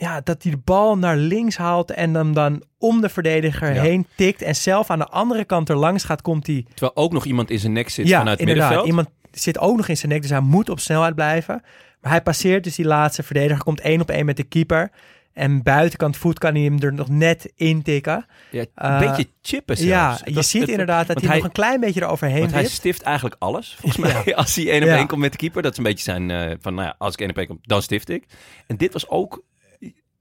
[0.03, 3.81] ja, dat hij de bal naar links haalt en hem dan om de verdediger Ja.
[3.81, 4.41] heen tikt.
[4.41, 7.49] En zelf aan de andere kant er langs gaat, komt hij Terwijl ook nog iemand
[7.49, 8.75] in zijn nek zit ja, vanuit het inderdaad.
[8.75, 9.05] middenveld.
[9.07, 11.61] Iemand zit ook nog in zijn nek, dus hij moet op snelheid blijven.
[12.01, 14.91] Maar hij passeert dus die laatste verdediger, komt één op één met de keeper.
[15.33, 18.25] En buitenkant voet kan hij hem er nog net intikken.
[18.51, 19.89] Ja, een Eh, beetje chippen zelfs.
[20.19, 22.51] Ja, je Dat- ziet het- inderdaad dat hij, hij nog een klein beetje eroverheen Want
[22.51, 24.35] hij stift eigenlijk alles, volgens mij.
[24.35, 24.95] Als hij één op Ja.
[24.97, 25.61] één komt met de keeper.
[25.61, 27.59] Dat is een beetje zijn eh, van, nou ja, als ik één op één kom,
[27.61, 28.23] dan stift ik.
[28.67, 29.43] En dit was ook,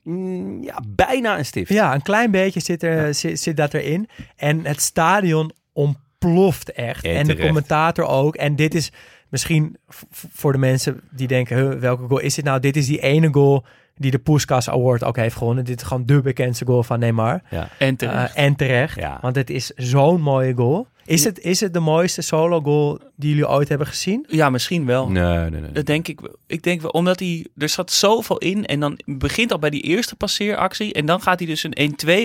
[0.03, 1.72] mm, ja, bijna een stift.
[1.72, 4.09] Ja, een klein beetje zit, er, zit, zit dat erin.
[4.36, 7.05] En het stadion ontploft echt.
[7.05, 8.36] En En, de commentator ook.
[8.36, 8.92] En dit is
[9.28, 9.76] misschien
[10.11, 12.61] voor de mensen die denken, "Huh, welke goal is dit nou?
[12.61, 13.64] Dit is die ene goal
[14.03, 15.64] die de Puskas Award ook heeft gewonnen.
[15.64, 17.42] Dit is gewoon de bekendste goal van Neymar.
[17.50, 17.68] Ja.
[17.78, 18.34] En terecht.
[18.34, 19.18] Eh, en terecht, Ja.
[19.20, 20.86] want het is zo'n mooie goal.
[21.05, 24.26] Is het, is het de mooiste solo goal die jullie ooit hebben gezien?
[24.28, 25.09] ja, misschien wel.
[25.09, 25.72] Nee, nee, nee.
[25.72, 26.36] Dat denk ik wel.
[26.46, 28.66] Ik denk wel, omdat hij, er zat zoveel in.
[28.66, 30.92] En dan begint al bij die eerste passeeractie.
[30.92, 31.74] En dan gaat hij dus een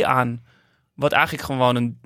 [0.02, 0.42] 1-2 aan.
[0.96, 1.98] Wat eigenlijk gewoon een,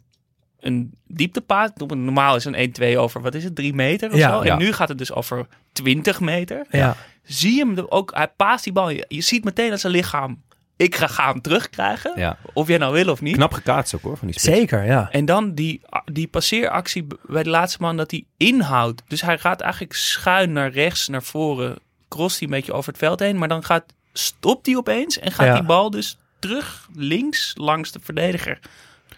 [0.61, 1.77] een dieptepaad.
[1.77, 4.29] Normaal is een 1-2 over, wat is het, 3 meter of Ja.
[4.31, 4.39] zo.
[4.39, 4.55] En Ja.
[4.57, 6.65] nu gaat het dus over 20 meter.
[6.69, 6.95] Ja.
[7.23, 8.89] Zie je hem er ook, hij paast die bal.
[8.89, 10.41] Je, je ziet meteen dat zijn lichaam,
[10.75, 12.13] ik ga, ga hem terugkrijgen.
[12.15, 12.37] Ja.
[12.53, 13.35] Of jij nou wil of niet.
[13.35, 14.57] Knap gekaatst ook hoor, van die spits.
[14.57, 15.09] Zeker, ja.
[15.11, 19.01] En dan die, die passeeractie bij de laatste man dat hij inhoudt.
[19.07, 21.77] Dus hij gaat eigenlijk schuin naar rechts, naar voren.
[22.09, 23.37] Crost hij een beetje over het veld heen.
[23.37, 23.83] Maar dan gaat,
[24.13, 25.53] stopt hij opeens en gaat Ja.
[25.53, 28.59] die bal dus terug links langs de verdediger.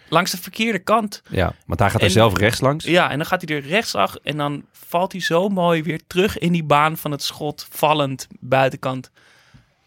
[0.08, 1.22] Langs de verkeerde kant.
[1.30, 2.84] Ja, want hij gaat er En- zelf rechts langs.
[2.84, 4.14] Ja, en dan gaat hij er rechtsaf.
[4.22, 7.66] En dan valt hij zo mooi weer terug in die baan van het schot.
[7.70, 9.10] Vallend buitenkant.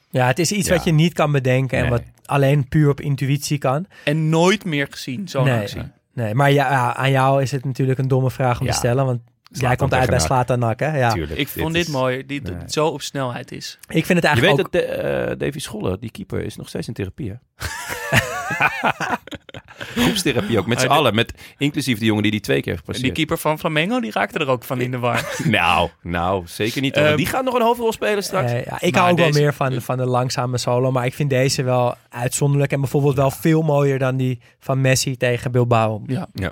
[0.09, 0.73] Ja, het is iets Ja.
[0.75, 1.91] wat je niet kan bedenken en Nee.
[1.91, 3.85] wat alleen puur op intuïtie kan.
[4.03, 5.59] En nooit meer gezien, zo'n Nee.
[5.61, 5.81] actie.
[6.13, 8.71] Nee, maar ja, aan jou is het natuurlijk een domme vraag om Ja.
[8.71, 10.45] te stellen, want jij Zlatan komt uit bij tegen NAC.
[10.45, 10.97] Slatan Nak, hè?
[10.97, 11.11] Ja.
[11.13, 11.39] Tuurlijk.
[11.39, 12.55] Ik vond dit, is- mooi, die Nee.
[12.67, 13.77] zo op snelheid is.
[13.87, 14.71] Ik vind het Je weet eigenlijk ook...
[14.71, 14.87] dat de,
[15.31, 17.29] eh, Davy Scholler, die keeper, is nog steeds in therapie.
[17.29, 17.35] Hè?
[19.95, 21.15] Groepstherapie ook, met z'n allen.
[21.15, 23.27] Met, inclusief de jongen die die twee keer heeft En die gepasseerd.
[23.27, 25.25] keeper van Flamengo, die raakte er ook van in de war.
[25.45, 26.95] Nou, nou, zeker niet.
[26.95, 28.51] Ehm, die gaat nog een hoofdrol spelen straks.
[28.51, 31.13] Eh, ja, ik Maar hou ook wel meer van, van de langzame solo, maar ik
[31.13, 36.01] vind deze wel uitzonderlijk en bijvoorbeeld wel veel mooier dan die van Messi tegen Bilbao.
[36.07, 36.27] Ja.
[36.33, 36.51] Ja.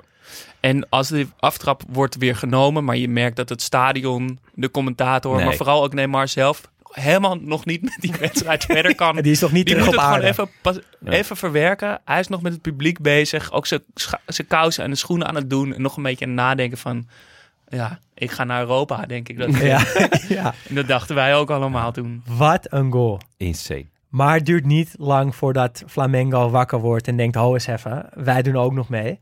[0.60, 5.36] En als de aftrap wordt weer genomen, maar je merkt dat het stadion, de commentator,
[5.36, 5.46] Nee.
[5.46, 6.62] maar vooral ook Neymar zelf,
[7.02, 9.16] helemaal nog niet met die wedstrijd verder kan.
[9.16, 12.02] Die is nog niet Die terug moet op het gewoon even, pas- even verwerken.
[12.06, 13.52] Hij is nog met het publiek bezig.
[13.52, 15.74] Ook zijn kousen en de schoenen aan het doen.
[15.74, 17.08] En nog een beetje aan het nadenken van...
[17.68, 19.38] Ja, ik ga naar Europa, denk ik.
[19.38, 19.86] Dat, Ja,
[20.28, 22.24] ja, En dat dachten wij ook allemaal toen.
[22.28, 23.20] wat een goal.
[23.38, 23.86] Insane.
[24.10, 28.42] Maar het duurt niet lang voordat Flamengo wakker wordt en denkt, ho eens even, wij
[28.42, 29.20] doen ook nog mee.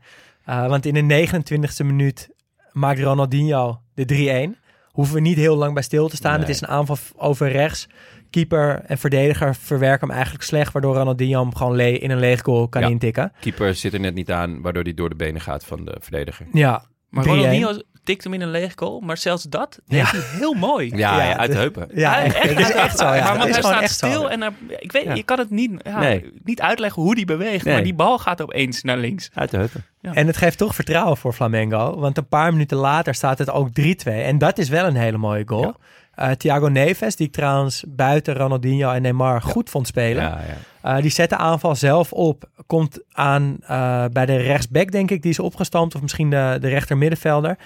[0.48, 2.28] Uh, want in de 29e minuut
[2.72, 4.63] maakt Ronaldinho de 3-1.
[4.94, 6.30] Hoeven we niet heel lang bij stil te staan.
[6.32, 6.40] Nee.
[6.40, 7.86] Het is een aanval over rechts.
[8.30, 12.42] Keeper en verdediger verwerken hem eigenlijk slecht, waardoor Ronaldinho hem gewoon le- in een leeg
[12.42, 12.88] goal kan Ja.
[12.88, 13.32] intikken.
[13.40, 16.46] Keeper zit er net niet aan, waardoor hij door de benen gaat van de verdediger.
[16.52, 17.26] Ja, Maar 3-1.
[17.28, 19.00] Ronaldinho tikt hem in een leeg goal.
[19.00, 20.04] Maar zelfs dat Ja.
[20.04, 20.96] hij heel mooi.
[20.96, 21.88] Ja, Ja, uit de heupen.
[21.94, 23.04] Ja, Hij- echt, het is echt zo.
[23.04, 23.10] Ja.
[23.10, 24.06] maar Het want is hij staat zo.
[24.06, 25.14] stil en ik weet, Ja.
[25.14, 26.32] je kan het niet, ja, Nee.
[26.44, 27.64] niet uitleggen hoe die beweegt.
[27.64, 27.74] Nee.
[27.74, 29.30] Maar die bal gaat opeens naar links.
[29.34, 29.84] Uit de heupen.
[30.00, 31.98] En het geeft toch vertrouwen voor Flamengo.
[31.98, 34.22] Want een paar minuten later staat het ook 3-2.
[34.22, 35.74] En dat is wel een hele mooie goal.
[36.16, 40.22] Eh, Thiago Neves, die ik trouwens buiten Ronaldinho en Neymar goed vond spelen.
[40.22, 40.96] Ja, ja.
[40.96, 42.44] Eh, die zet de aanval zelf op.
[42.66, 45.22] Komt aan eh, bij de rechtsback, denk ik.
[45.22, 45.94] Die is opgestampt.
[45.94, 47.58] Of misschien de, de rechter middenvelder.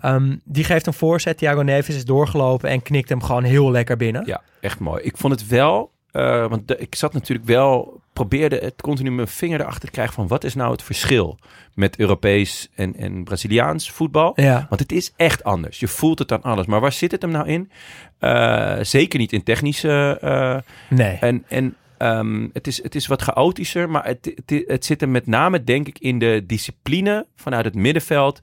[0.00, 1.38] Ehm, die geeft een voorzet.
[1.38, 4.22] Thiago Neves is doorgelopen en knikt hem gewoon heel lekker binnen.
[4.26, 5.02] Ja, echt mooi.
[5.02, 9.28] Ik vond het wel, eh, want de- ik zat natuurlijk wel, probeerde het continu mijn
[9.28, 11.38] vinger erachter te krijgen van wat is nou het verschil
[11.74, 14.32] met Europees en, en Braziliaans voetbal.
[14.34, 14.66] Ja.
[14.68, 15.80] Want het is echt anders.
[15.80, 16.66] Je voelt het aan alles.
[16.66, 17.70] Maar waar zit het hem nou in?
[18.18, 20.18] Eh, zeker niet in technische.
[20.20, 20.56] eh,
[20.96, 21.16] Nee.
[21.20, 23.90] en en ehm, het, is, het is wat chaotischer.
[23.90, 27.74] Maar het, het, het zit hem met name, denk ik, in de discipline vanuit het
[27.74, 28.38] middenveld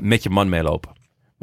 [0.00, 0.92] met je man meelopen.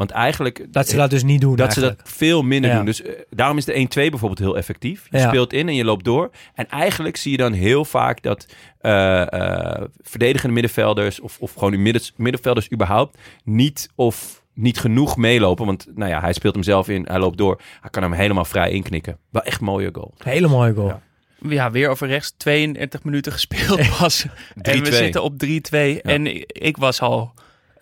[0.01, 0.65] Want eigenlijk.
[0.69, 2.75] Dat ze dat dus niet doen Dat ze dat veel minder Ja.
[2.75, 2.85] doen.
[2.85, 5.07] Dus eh, daarom is de 1-2 bijvoorbeeld heel effectief.
[5.09, 5.27] Je Ja.
[5.27, 6.31] speelt in en je loopt door.
[6.55, 8.45] En eigenlijk zie je dan heel vaak dat
[8.79, 11.19] eh, eh, verdedigende middenvelders...
[11.19, 13.17] of, of gewoon midden- middenvelders überhaupt...
[13.43, 15.65] niet of niet genoeg meelopen.
[15.65, 17.61] Want nou ja, hij speelt hem zelf in, hij loopt door.
[17.81, 19.17] Hij kan hem helemaal vrij inknikken.
[19.31, 20.13] Wel echt een mooie goal.
[20.17, 20.87] Hele mooie goal.
[20.87, 21.01] Ja.
[21.49, 24.25] Ja, weer over rechts 32 minuten gespeeld pas.
[24.61, 24.93] en we 3-2.
[24.93, 26.01] zitten op 3-2.
[26.01, 27.33] En ik, ik was al...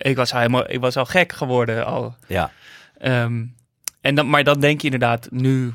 [0.02, 2.14] Ik was, helemaal, ik was al gek geworden al.
[2.26, 2.50] Ja,
[3.00, 3.44] Ehm,
[4.00, 5.72] en dan, maar dan denk je inderdaad, nu,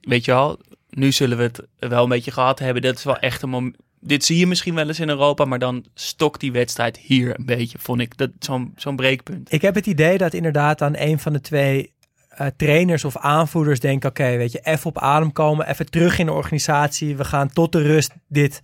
[0.00, 0.60] weet je wel,
[0.90, 2.82] nu zullen we het wel een beetje gehad hebben.
[2.82, 3.76] Dat is wel echt een moment.
[4.00, 7.46] Dit zie je misschien wel eens in Europa, maar dan stokt die wedstrijd hier een
[7.46, 8.16] beetje, vond ik.
[8.16, 9.52] Dat Zo'n zo'n breekpunt.
[9.52, 11.92] Ik heb het idee dat inderdaad dan een van de twee
[12.28, 14.04] eh, trainers of aanvoerders denkt...
[14.04, 17.16] oké, weet je, even op adem komen, even terug in de organisatie.
[17.16, 18.60] We gaan tot de rust dit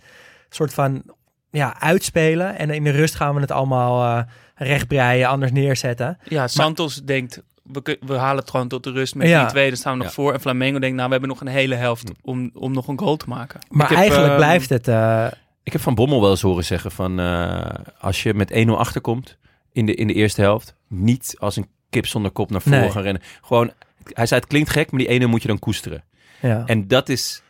[0.49, 1.03] soort van
[1.51, 2.57] ja, uitspelen.
[2.57, 4.23] En in de rust gaan we het allemaal eh
[4.63, 6.17] rechtbreien, anders neerzetten.
[6.23, 9.41] Ja, Santos denkt, we, we halen het gewoon tot de rust met Ja.
[9.41, 9.67] die twee.
[9.67, 10.13] Dan staan we nog Ja.
[10.13, 10.33] voor.
[10.33, 13.17] En Flamengo denkt, nou, we hebben nog een hele helft om, om nog een goal
[13.17, 13.59] te maken.
[13.69, 14.87] Maar heb, eigenlijk ehm, blijft het...
[14.87, 15.27] eh,
[15.63, 17.19] ik heb Van Bommel wel eens horen zeggen van...
[17.19, 17.65] eh,
[17.99, 19.37] als je met 1-0 achterkomt
[19.71, 20.75] in de, in de eerste helft...
[20.87, 22.91] niet als een kip zonder kop naar voren Nee.
[22.91, 23.21] gaan rennen.
[23.41, 23.71] Gewoon,
[24.03, 26.03] hij zei het klinkt gek, maar die 1-0 moet je dan koesteren.
[26.41, 26.63] ja.
[26.65, 27.41] En dat is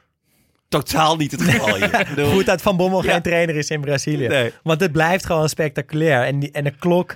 [0.71, 2.07] totaal niet het geval hier.
[2.33, 3.11] Goed dat Van Bommel Ja.
[3.11, 4.27] geen trainer is in Brazilië.
[4.27, 4.53] Nee.
[4.63, 6.23] Want het blijft gewoon spectaculair.
[6.25, 7.15] En, die, en de klok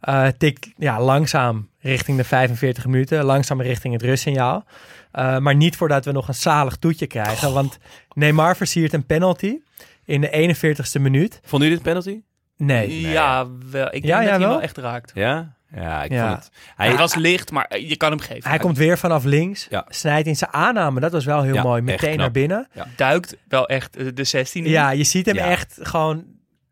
[0.00, 3.24] eh, tikt ja, langzaam richting de 45 minuten.
[3.24, 4.64] Langzaam richting het rustsignaal.
[5.12, 7.52] Eh, maar niet voordat we nog een zalig toetje krijgen.
[7.52, 7.78] Want
[8.12, 9.58] Neymar versiert een penalty
[10.04, 11.40] in de 41ste minuut.
[11.44, 12.20] Vond u dit penalty?
[12.56, 13.00] Nee.
[13.00, 13.86] Ja, wel.
[13.86, 14.48] Ik denk Ja, dat ja, hij wel?
[14.48, 15.10] wel echt raakt.
[15.14, 15.55] Ja?
[15.74, 16.28] Ja, ik Ja.
[16.28, 16.50] vond het...
[16.76, 18.50] Hij was licht, maar je kan hem geven.
[18.50, 19.66] Hij komt weer vanaf links.
[19.70, 19.84] Ja.
[19.88, 21.00] Snijdt in zijn aanname.
[21.00, 21.82] Dat was wel heel Ja, mooi.
[21.82, 22.68] Meteen naar binnen.
[22.96, 24.70] duikt wel echt eh, de 16 in.
[24.70, 25.44] Ja, je ziet hem Ja.
[25.50, 26.24] echt gewoon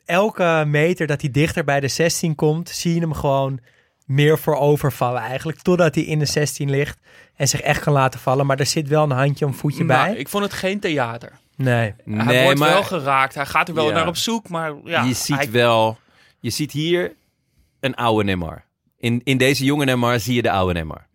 [0.05, 3.61] elke meter dat hij dichter bij de 16 komt, zie je hem gewoon
[4.07, 5.59] meer voor overvallen eigenlijk.
[5.61, 6.99] Totdat hij in de 16 ligt
[7.37, 8.47] en zich echt kan laten vallen.
[8.47, 10.17] Maar er zit wel een handje om voetje Nou, bij.
[10.21, 11.33] ik vond het geen theater.
[11.57, 11.77] Nee.
[11.77, 13.35] hij nee, wordt maar wel geraakt.
[13.35, 13.95] Hij gaat er wel Ja.
[13.95, 15.03] naar op zoek, maar ja.
[15.03, 15.99] je ziet hij- wel...
[16.41, 17.13] Je ziet hier
[17.81, 18.65] een oude Neymar.
[19.05, 21.07] In, in deze jonge Neymar zie je de oude Neymar.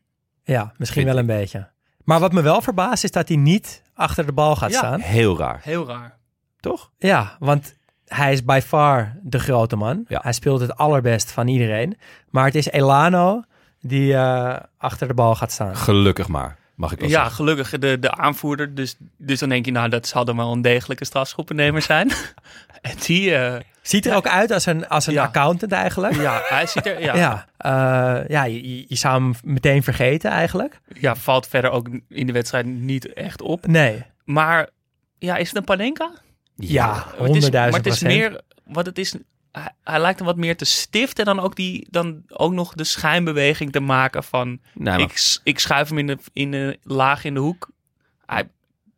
[0.44, 1.68] Ja, misschien wel een beetje.
[2.04, 4.78] Maar wat me wel verbaast is dat hij niet achter de bal gaat Ja.
[4.78, 5.00] staan.
[5.00, 6.18] Heel raar, Heel raar.
[6.60, 6.92] toch?
[6.98, 7.76] Ja, want
[8.06, 10.06] hij is by far de grote man.
[10.08, 10.20] Ja.
[10.24, 11.98] Hij speelt het allerbest van iedereen.
[12.30, 13.42] Maar het is Elano
[13.82, 15.76] die eh, achter de bal gaat staan.
[15.76, 17.36] Gelukkig maar, mag ik wel Ja, zeggen.
[17.36, 18.76] gelukkig de, de aanvoerder.
[18.76, 22.12] Dus, dus dan denk je, nou, dat zal dan wel een degelijke strafschoppennemer zijn.
[22.82, 25.24] en die, eh, Ziet er ook uit als een, als een Ja.
[25.24, 26.16] accountant eigenlijk.
[26.16, 30.80] ja, hij ziet er, ja, Ja, eh, ja je, je zou hem meteen vergeten eigenlijk.
[31.00, 33.68] ja, valt verder ook in de wedstrijd niet echt op.
[33.68, 34.70] Nee, Maar
[35.18, 36.12] ja, is het een Panenka?
[36.56, 39.16] ja, honderdduizend Maar het is meer, wat het is,
[39.52, 42.74] hij, hij lijkt hem wat meer te stift en dan ook, die, dan ook nog
[42.74, 47.24] de schijnbeweging te maken van, Nou, ik, ik schuif hem in de, in de laag
[47.24, 47.70] in de hoek.
[48.26, 48.50] Hij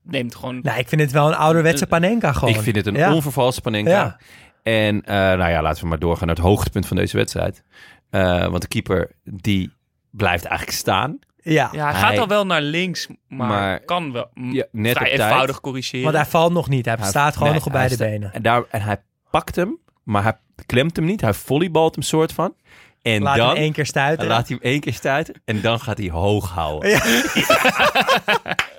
[0.03, 2.53] neemt gewoon, Nou, ik vind het wel een ouderwetse Panenka gewoon.
[2.53, 3.13] ik vind het een ja.
[3.13, 3.89] onvervalste Panenka.
[3.91, 4.17] Ja.
[4.63, 7.63] En eh, nou ja, laten we maar doorgaan naar het hoogtepunt van deze wedstrijd.
[8.09, 9.71] Eh, want de keeper, die
[10.09, 11.19] blijft eigenlijk staan.
[11.43, 14.97] Ja, ja, hij Hij- gaat al wel naar links, maar, Maar- kan wel Ja, net
[14.97, 15.29] vrij op tijd.
[15.29, 16.03] eenvoudig corrigeren.
[16.03, 16.85] want hij valt nog niet.
[16.85, 18.33] Hij Hij- staat gewoon nee, nog op beide sta- benen.
[18.33, 19.01] En, daar, en hij
[19.31, 21.21] pakt hem, maar hij klemt hem niet.
[21.21, 22.55] Hij volleybalt hem soort van.
[23.01, 24.27] En Laat dan hem één keer stuiten.
[24.27, 25.41] laat hij hem één keer stuiten.
[25.45, 26.89] En dan gaat hij hoog houden.
[26.89, 27.01] Ja.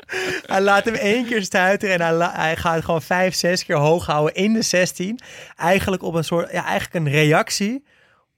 [0.47, 4.35] hij laat hem één keer stuiten en hij, gaat gewoon vijf, zes keer hoog houden
[4.35, 5.19] in de 16.
[5.57, 7.85] Eigenlijk op een soort, ja, eigenlijk een reactie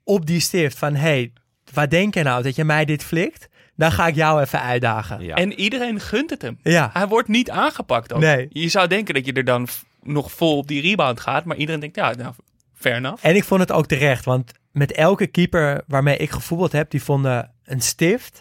[0.05, 0.79] op die stift.
[0.79, 1.33] Van, hey,
[1.72, 3.49] wat denk je nou dat je mij dit flikt?
[3.77, 5.25] Dan ga ik jou even uitdagen.
[5.25, 5.35] Ja.
[5.35, 6.59] En iedereen gunt het hem.
[6.62, 8.20] Ja, Hij wordt niet aangepakt ook.
[8.20, 8.47] Nee.
[8.51, 9.68] Je zou denken dat je er dan
[10.03, 12.35] nog vol op die rebound gaat, maar iedereen denkt, ja, nou,
[12.75, 13.25] fair enough.
[13.25, 14.25] en ik vond het ook terecht.
[14.25, 18.41] Want met elke keeper waarmee ik gevoetbald heb, die vonden een stift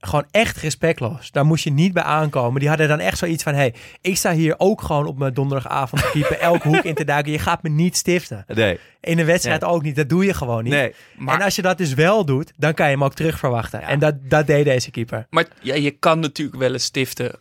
[0.00, 1.30] gewoon echt respectloos.
[1.30, 2.60] Daar moest je niet bij aankomen.
[2.60, 6.02] Die hadden dan echt zoiets van, hey, ik sta hier ook gewoon op mijn donderdagavond
[6.02, 7.32] te keeper elke hoek in te duiken.
[7.32, 8.44] Je gaat me niet stiften.
[8.48, 9.96] Nee, In een wedstrijd ook niet.
[9.96, 10.72] Dat doe je gewoon niet.
[10.72, 10.94] nee.
[11.16, 13.82] Maar, en als je dat dus wel doet, dan kan je hem ook terug verwachten.
[13.82, 15.26] En dat, dat deed deze keeper.
[15.30, 17.38] maar ja, je kan natuurlijk wel eens stiften,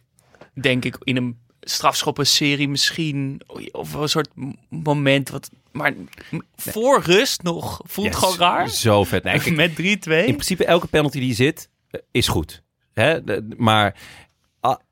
[0.53, 3.41] denk ik, in een strafschoppenserie misschien.
[3.72, 4.30] Of een soort
[4.70, 5.30] moment.
[5.30, 5.93] Wat, maar
[6.55, 8.16] voor rust nog voelt Yes.
[8.18, 8.70] gewoon raar.
[8.70, 9.24] Zo vet.
[9.24, 9.76] Nee, kijk, Met 3-2.
[10.26, 11.70] in principe elke penalty die zit,
[12.11, 12.63] is goed.
[12.93, 13.23] Hè?
[13.23, 13.95] De- maar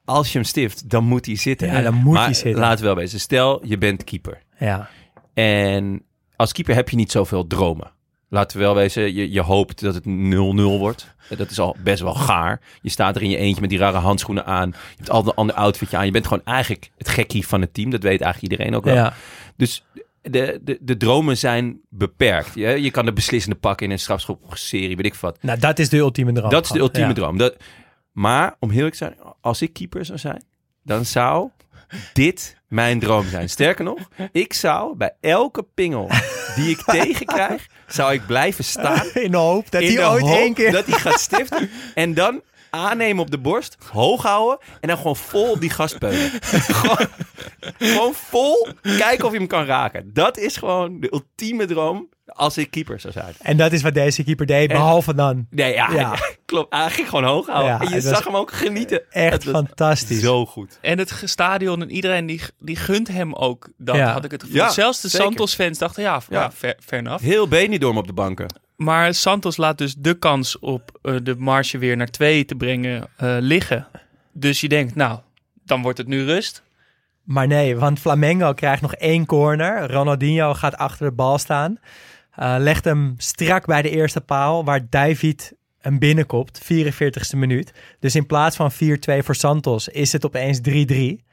[0.06, 1.68] als je hem stift, dan moet hij zitten.
[1.68, 2.62] Ja, dan moet maar hij zitten.
[2.62, 3.20] Laten we wel wezen.
[3.20, 4.42] Stel, je bent keeper.
[4.60, 4.90] Ja.
[5.34, 6.04] En
[6.36, 7.92] als keeper heb je niet zoveel dromen.
[8.30, 10.08] Laten we wel wezen, je, je hoopt dat het 0-0
[10.80, 11.16] wordt.
[11.38, 12.62] Dat is al best wel gaar.
[12.82, 14.70] Je staat er in je eentje met die rare handschoenen aan.
[14.70, 16.06] Je hebt al een ander outfitje aan.
[16.06, 17.90] Je bent gewoon eigenlijk het gekkie van het team.
[17.90, 18.96] Dat weet eigenlijk iedereen ook wel.
[18.96, 19.14] ja.
[19.56, 19.84] Dus
[20.30, 22.50] de, de, de dromen zijn beperkt.
[22.56, 25.38] Je, je kan de beslissende pakken in een strafschopserie, weet ik wat.
[25.42, 26.50] Nou, dat is de ultieme droom.
[26.50, 27.14] Dat is de ultieme Ja.
[27.14, 27.38] droom.
[27.38, 27.56] Dat,
[28.12, 30.44] maar om heel eerlijk te zijn, als ik keeper zou zijn,
[30.84, 31.50] dan zou
[32.14, 33.50] dit mijn droom zijn.
[33.50, 34.00] Sterker nog,
[34.32, 36.10] ik zou bij elke pingel
[36.56, 39.08] die ik tegenkrijg, zou ik blijven staan.
[39.14, 40.72] In de hoop dat hij ooit één keer...
[40.72, 41.70] dat hij gaat stiften.
[41.94, 46.32] En dan aannemen op de borst, hoog houden en dan gewoon vol die gast peunen.
[46.42, 47.08] gewoon,
[47.78, 50.10] gewoon vol kijken of je hem kan raken.
[50.14, 53.34] Dat is gewoon de ultieme droom als ik keeper zou zijn.
[53.42, 55.48] En dat is wat deze keeper deed, En- behalve dan.
[55.50, 56.16] Nee, ja, Ja.
[56.46, 56.74] klopt.
[56.74, 57.72] Hij ging gewoon hoog houden.
[57.74, 59.02] Ja, en je zag hem ook genieten.
[59.12, 60.20] Echt fantastisch.
[60.22, 60.78] Zo goed.
[60.82, 63.70] En het stadion en iedereen die, die gunt hem ook.
[63.78, 64.12] Dat Ja.
[64.12, 64.58] had ik het gevoel.
[64.58, 65.10] Ja, Zelfs de.
[65.10, 66.52] Santos-fans dachten, ja, ja.
[66.52, 67.24] Fair enough.
[67.24, 68.48] Heel Benidorm op de banken.
[68.78, 73.10] Maar Santos laat dus de kans op eh, de marge weer naar twee te brengen
[73.18, 73.88] eh, liggen.
[74.32, 75.20] Dus je denkt, nou,
[75.64, 76.64] dan wordt het nu rust.
[77.24, 79.92] Maar nee, want Flamengo krijgt nog één corner.
[79.92, 81.80] Ronaldinho gaat achter de bal staan.
[82.32, 86.62] Eh, legt hem strak bij de eerste paal, waar David hem binnenkopt.
[86.64, 87.74] 44ste minuut.
[88.00, 88.76] Dus in plaats van 4-2
[89.24, 91.26] voor Santos is het opeens 3-3.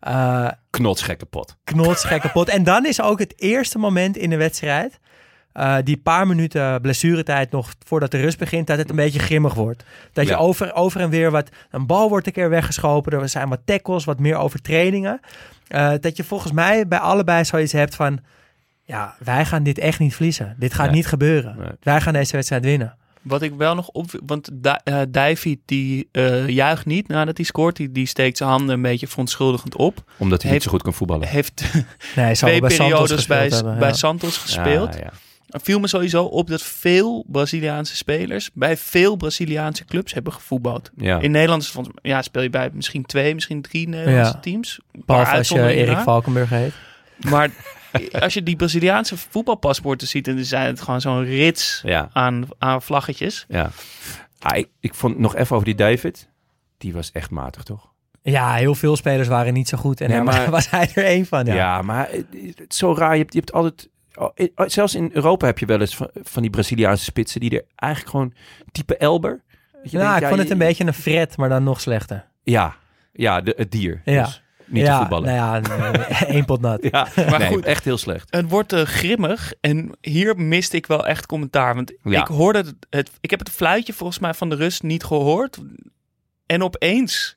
[0.00, 1.56] Eh Knotsgekke pot.
[1.64, 2.48] knotsgek kapot.
[2.48, 5.00] En dan is ook het eerste moment in de wedstrijd...
[5.52, 8.66] eh, die paar minuten blessuretijd nog voordat de rust begint...
[8.66, 9.84] dat het een beetje grimmig wordt.
[10.12, 10.36] Dat je Ja.
[10.38, 11.48] over, over en weer wat...
[11.70, 13.12] Een bal wordt een keer weggeschopen.
[13.20, 15.20] Er zijn wat tackles, wat meer overtredingen.
[15.68, 18.18] Eh, dat je volgens mij bij allebei zoiets hebt van...
[18.84, 20.56] Ja, wij gaan dit echt niet verliezen.
[20.58, 20.94] Dit gaat Nee.
[20.94, 21.56] niet gebeuren.
[21.58, 21.68] Nee.
[21.82, 22.96] Wij gaan deze wedstrijd winnen.
[23.22, 24.10] Wat ik wel nog op...
[24.26, 27.76] Want eh, David die eh, juicht niet nadat hij scoort.
[27.76, 30.04] Die, die steekt zijn handen een beetje verontschuldigend op.
[30.18, 31.28] Omdat hij Heeft- niet zo goed kan voetballen.
[31.28, 31.84] Heeft Nee,
[32.24, 33.92] hij twee bij Santos periodes bij, hebben, bij.
[33.92, 34.94] Santos gespeeld.
[34.94, 35.12] Ja, ja.
[35.62, 40.90] Viel me sowieso op dat veel Braziliaanse spelers bij veel Braziliaanse clubs hebben gevoetbald.
[40.96, 41.20] Ja.
[41.20, 41.72] In Nederland
[42.02, 44.40] ja, speel je bij misschien twee, misschien drie Nederlandse Ja.
[44.40, 44.80] teams.
[44.92, 45.98] Behalve als je Erik.
[45.98, 46.72] Valkenburg heet.
[47.30, 47.50] Maar
[48.20, 52.08] als je die Braziliaanse voetbalpaspoorten ziet, dan zijn het gewoon zo'n rits Ja.
[52.12, 53.44] aan, aan vlaggetjes.
[53.48, 53.70] ja.
[54.38, 56.28] Ah, ik, ik vond nog even over die David.
[56.78, 57.90] Die was echt matig, toch?
[58.22, 60.00] Ja, heel veel spelers waren niet zo goed.
[60.00, 61.44] En Nee, maar- was hij er één van.
[61.44, 61.82] Ja, Ja.
[61.82, 62.26] maar het
[62.58, 63.12] het is zo raar.
[63.12, 63.88] Je hebt, je hebt altijd...
[64.14, 67.40] oh, in- oh, Zelfs in Europa heb je wel eens van, van die Braziliaanse spitsen...
[67.40, 68.34] die er eigenlijk gewoon
[68.72, 69.40] type Elber...
[69.82, 71.62] Dat je Nou, denkt, ik ja, vond het je- een beetje een fret, maar dan
[71.64, 72.24] nog slechter.
[72.42, 72.76] Ja,
[73.12, 74.00] ja de, het dier.
[74.04, 74.24] Ja.
[74.24, 75.34] Dus niet ja, te voetballen.
[75.34, 76.82] Nou ja, nee, één pot nat.
[76.90, 77.64] Ja, Maar nee, goed.
[77.64, 78.26] echt heel slecht.
[78.34, 81.74] Het wordt eh, grimmig en hier miste ik wel echt commentaar.
[81.74, 82.20] Want Ja.
[82.20, 85.58] ik hoorde het, het, ik heb het fluitje volgens mij van de rust niet gehoord.
[86.46, 87.36] En opeens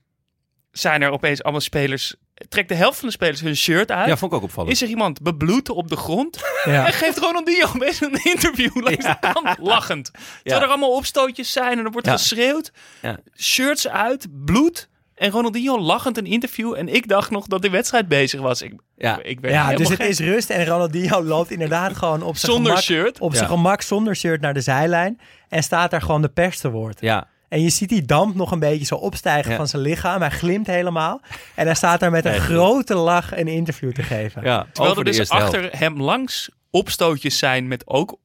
[0.71, 2.15] zijn er opeens allemaal spelers.
[2.49, 4.07] Trekt de helft van de spelers hun shirt uit.
[4.07, 4.73] Ja, vond ik ook opvallend.
[4.73, 6.39] Is er iemand bebloed op de grond?
[6.65, 6.86] Ja.
[6.88, 10.11] En geeft Ronaldinho opeens een interview langs de kant, lachend.
[10.43, 12.13] Terwijl er allemaal opstootjes zijn en er wordt Ja.
[12.13, 12.71] geschreeuwd.
[13.01, 13.17] Ja.
[13.38, 14.89] Shirts uit, bloed.
[15.15, 16.73] En Ronaldinho lachend een interview.
[16.77, 18.61] En ik dacht nog dat de wedstrijd bezig was.
[18.61, 19.19] Ik, Ja.
[19.21, 20.07] ik werd Ja, dus het gek.
[20.09, 23.19] is rust en Ronaldinho loopt inderdaad gewoon op zijn Zonder gemak, shirt.
[23.19, 23.55] op zijn Ja.
[23.55, 25.19] gemak zonder shirt naar de zijlijn
[25.49, 27.01] en staat daar gewoon de pers te woord.
[27.01, 29.58] Ja, En je ziet die damp nog een beetje zo opstijgen Ja.
[29.58, 30.22] van zijn lichaam.
[30.22, 31.22] Hij glimt helemaal.
[31.56, 34.43] En hij staat daar met een Nee, grote lach een interview te geven.
[34.43, 34.66] ja.
[34.72, 35.32] Terwijl over er dus helft.
[35.43, 38.18] achter hem langs opstootjes zijn met ook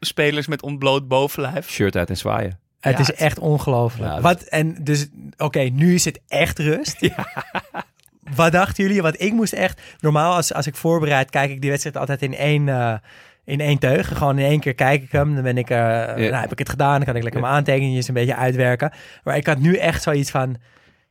[0.00, 1.70] spelers met ontbloot bovenlijf.
[1.70, 2.58] Shirt uit en zwaaien.
[2.80, 4.08] Het Ja, is echt ongelooflijk.
[4.08, 5.06] Ja, dat- Wat, en dus,
[5.36, 6.96] oké, nu is het echt rust.
[8.34, 9.02] Wat dachten jullie?
[9.02, 9.80] Want ik moest echt...
[10.00, 12.94] Normaal als, als ik voorbereid, kijk ik die wedstrijd altijd in één, eh,
[13.46, 14.08] in één teug.
[14.18, 15.34] Gewoon in één keer kijk ik hem.
[15.34, 16.96] Dan ben ik, eh, nou, heb ik het gedaan.
[16.96, 18.92] Dan kan ik lekker mijn aantekeningen een beetje uitwerken.
[19.24, 20.56] Maar ik had nu echt zoiets van...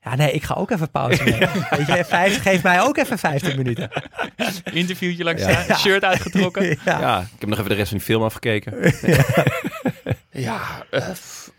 [0.01, 1.49] Ja, nee, ik ga ook even pauze nemen.
[1.69, 3.89] Weet je, vijf, geef mij ook even 15 minuten.
[4.73, 5.61] Interviewtje langs Ja.
[5.63, 6.63] staan, shirt uitgetrokken.
[6.85, 6.99] ja.
[6.99, 7.19] Ja.
[7.19, 8.93] ik heb nog even de rest van die film afgekeken.
[10.31, 10.59] Ja,
[10.91, 11.07] eh,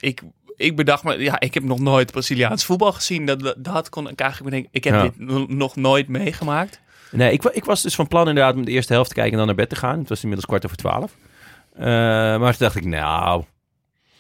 [0.01, 0.20] ik,
[0.57, 3.27] ik bedacht me, ja, ik heb nog nooit Braziliaans voetbal gezien.
[3.27, 4.70] Dat, dat kon ik eigenlijk bedenken.
[4.72, 5.03] Ik heb Ja.
[5.03, 6.81] dit no- nog nooit meegemaakt.
[7.11, 9.39] Nee, ik, ik was dus van plan inderdaad om de eerste helft te kijken en
[9.39, 9.99] dan naar bed te gaan.
[9.99, 11.17] Het was inmiddels kwart over twaalf.
[11.75, 11.85] Eh,
[12.41, 13.45] maar toen dacht ik, nou,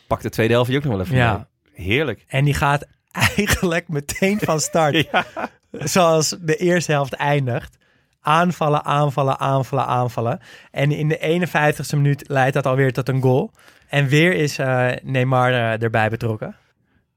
[0.06, 1.32] pak de tweede helft ook nog wel even Ja.
[1.74, 1.86] mee.
[1.86, 2.24] Heerlijk.
[2.28, 2.86] En die gaat
[3.36, 5.08] eigenlijk meteen van start.
[5.70, 7.76] Zoals de eerste helft eindigt.
[8.20, 10.40] Aanvallen, aanvallen, aanvallen, aanvallen.
[10.70, 13.50] En in de 51ste minuut leidt dat alweer tot een goal.
[13.88, 16.56] En weer is eh, Neymar eh, erbij betrokken.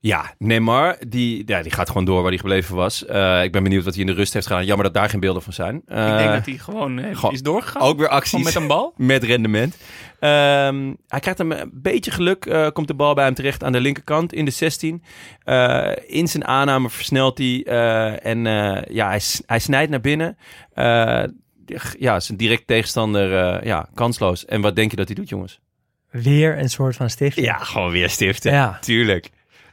[0.02, 3.06] Ja, Neymar, die, ja, die gaat gewoon door waar hij gebleven was.
[3.06, 4.66] Eh, ik ben benieuwd wat hij in de rust heeft gedaan.
[4.66, 5.76] Jammer dat daar geen beelden van zijn.
[5.76, 7.82] ik Eh, denk dat hij gewoon heeft- gewoon- is doorgegaan.
[7.82, 8.30] ook weer acties.
[8.32, 8.94] Gewoon met een bal.
[9.14, 9.78] met rendement.
[10.20, 12.46] Ehm, hij krijgt hem een beetje geluk.
[12.46, 15.04] eh, komt de bal bij hem terecht aan de linkerkant in de 16.
[15.44, 17.64] Eh, in zijn aanname versnelt hij.
[17.66, 20.38] eh, en eh, ja, hij, hij snijdt naar binnen.
[20.74, 21.24] Eh,
[22.00, 24.46] ja, zijn direct tegenstander eh, ja, kansloos.
[24.46, 25.60] En wat denk je dat hij doet, jongens?
[26.10, 27.42] Weer een soort van stiftje.
[27.42, 28.52] Ja, gewoon weer stiften.
[28.52, 28.78] Ja.
[28.82, 29.30] Tuurlijk.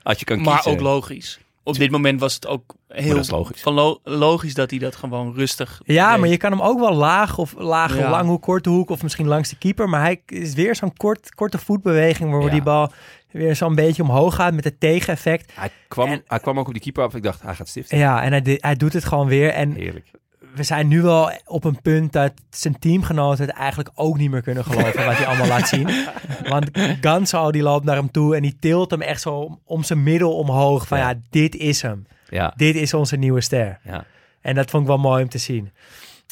[0.06, 0.72] Als je kan Maar kiezen.
[0.72, 1.40] ook logisch.
[1.62, 3.60] op dit moment was het ook heel dat logisch.
[3.62, 6.20] Van lo- logisch dat hij dat gewoon rustig Ja, deed.
[6.20, 8.10] maar je kan hem ook wel laag of laag, Ja.
[8.10, 9.88] lang, hoe korte hoek of misschien langs de keeper.
[9.88, 12.54] Maar hij is weer zo'n kort, korte voetbeweging waardoor Ja.
[12.54, 12.92] die bal
[13.30, 15.52] weer zo'n beetje omhoog gaat met het tegeneffect.
[15.54, 17.14] Hij kwam, En- hij kwam ook op die keeper af.
[17.14, 17.98] Ik dacht, hij gaat stiften.
[17.98, 19.50] Ja, en hij, hij doet het gewoon weer.
[19.50, 20.10] En Heerlijk.
[20.56, 24.42] We zijn nu wel op een punt dat zijn teamgenoten het eigenlijk ook niet meer
[24.42, 25.88] kunnen geloven wat hij allemaal laat zien.
[26.48, 30.02] Want Ganso die loopt naar hem toe en die tilt hem echt zo om, zijn
[30.02, 30.86] middel omhoog.
[30.86, 31.08] Van ja.
[31.08, 31.18] Ja.
[31.30, 32.06] dit is hem.
[32.28, 33.78] Ja, Dit is onze nieuwe ster.
[33.84, 34.04] ja.
[34.40, 35.72] En dat vond ik wel mooi om te zien.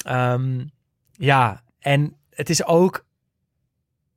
[0.04, 0.60] Ehm,
[1.12, 3.04] ja, en het is ook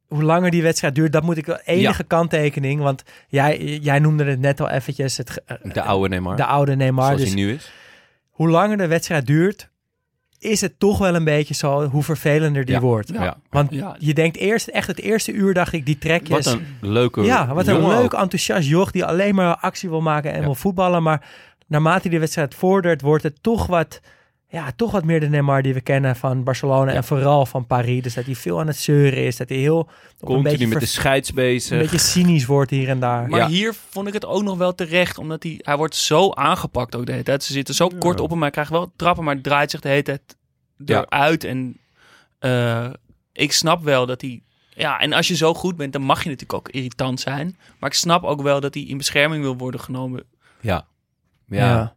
[0.08, 2.82] hoe langer die wedstrijd duurt, dat moet ik wel enige kanttekening.
[2.82, 6.36] Want jij, jij noemde het net al eventjes, het, De oude Neymar.
[6.36, 7.05] de oude Neymar.
[7.05, 7.72] zoals Dus hij nu is.
[8.30, 9.70] hoe langer de wedstrijd duurt,
[10.40, 12.82] is het toch wel een beetje zo hoe vervelender die Ja.
[12.82, 13.10] wordt.
[13.10, 13.38] Ja.
[13.50, 13.96] Want Ja.
[14.00, 16.46] je denkt eerst, echt het eerste uur dacht ik, die trekjes.
[16.46, 18.14] Wat een leuke ja, wat een leuk, ook.
[18.14, 21.04] enthousiast joch die alleen maar actie wil maken en wil voetballen.
[21.04, 21.26] Maar
[21.68, 24.00] naarmate die wedstrijd vordert, wordt het toch wat,
[24.50, 26.98] ja, toch wat meer de Neymar die we kennen van Barcelona Ja.
[26.98, 28.02] en vooral van Paris.
[28.04, 29.89] Dus dat hij veel aan het zeuren is, dat hij heel
[30.20, 31.72] Continu beetje, met de scheids bezig.
[31.72, 33.30] een beetje cynisch wordt hier en daar.
[33.30, 33.48] Maar Ja.
[33.48, 37.06] hier vond ik het ook nog wel terecht, omdat hij, hij wordt zo aangepakt ook
[37.06, 37.43] de hele tijd.
[37.43, 39.89] Ze zitten zo kort op hem, hij krijgt wel trappen, maar het draait zich de
[39.89, 40.22] hele tijd
[40.86, 41.06] Ja.
[41.10, 41.43] eruit.
[41.43, 41.78] En
[42.39, 42.89] eh,
[43.34, 44.41] ik snap wel dat hij...
[44.70, 47.58] Ja, en als je zo goed bent, dan mag je natuurlijk ook irritant zijn.
[47.80, 50.24] Maar ik snap ook wel dat hij in bescherming wil worden genomen.
[50.60, 50.86] Ja.
[51.48, 51.95] Ja.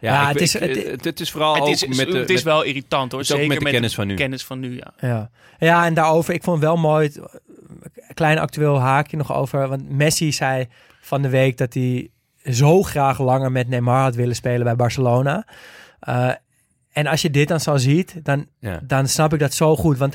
[0.00, 0.12] Ja.
[0.12, 2.18] Ja, Ja, ik- het is- ik- het- het, het is vooral het ook met de...
[2.18, 4.14] het is met- wel irritant hoor, zeker met de kennis van nu.
[4.14, 4.92] kennis van nu, ja.
[5.08, 5.30] Ja.
[5.58, 7.12] ja, en daarover, ik vond het wel mooi,
[8.14, 9.68] klein actueel haakje nog over.
[9.68, 10.66] Want Messi zei
[11.00, 12.10] van de week dat hij
[12.44, 15.46] zo graag langer met Neymar had willen spelen bij Barcelona.
[16.00, 16.30] Eh,
[16.92, 18.80] en als je dit dan zo ziet, dan, Ja.
[18.82, 19.98] dan snap ik dat zo goed.
[19.98, 20.14] Want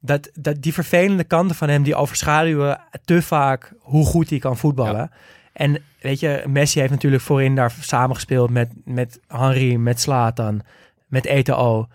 [0.00, 4.56] dat, dat die vervelende kanten van hem, die overschaduwen te vaak hoe goed hij kan
[4.56, 5.10] voetballen.
[5.54, 10.62] En weet je, Messi heeft natuurlijk voorin daar samengespeeld met, met Henry, met Slatan,
[11.06, 11.88] met Eto'o,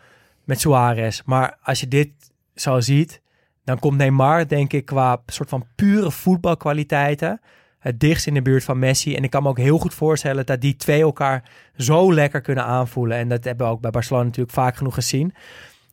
[0.43, 1.22] met Suarez.
[1.26, 2.10] Maar als je dit
[2.55, 3.22] zo ziet,
[3.64, 7.41] dan komt Neymar, denk ik, qua soort van pure voetbalkwaliteiten
[7.80, 9.16] het dichtst in de buurt van Messi.
[9.16, 11.43] En ik kan me ook heel goed voorstellen dat die twee elkaar
[11.78, 13.18] zo lekker kunnen aanvoelen.
[13.18, 15.34] En dat hebben we ook bij Barcelona natuurlijk vaak genoeg gezien.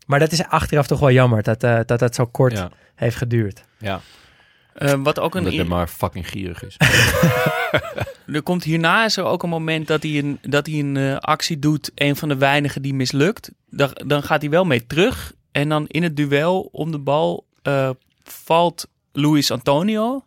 [0.06, 2.70] Maar dat is achteraf toch wel jammer dat eh, dat, dat zo kort Ja.
[2.94, 3.64] heeft geduurd.
[3.78, 4.00] Ja,
[4.76, 6.76] Eh, wat ook een omdat ir- Neymar fucking gierig is.
[8.26, 11.16] Er komt hierna is er ook een moment dat hij een, dat hij een eh,
[11.16, 13.50] actie doet, een van de weinigen die mislukt.
[13.70, 15.32] Dan, dan gaat hij wel mee terug.
[15.52, 17.90] En dan in het duel om de bal eh,
[18.24, 20.24] valt Luis Antonio.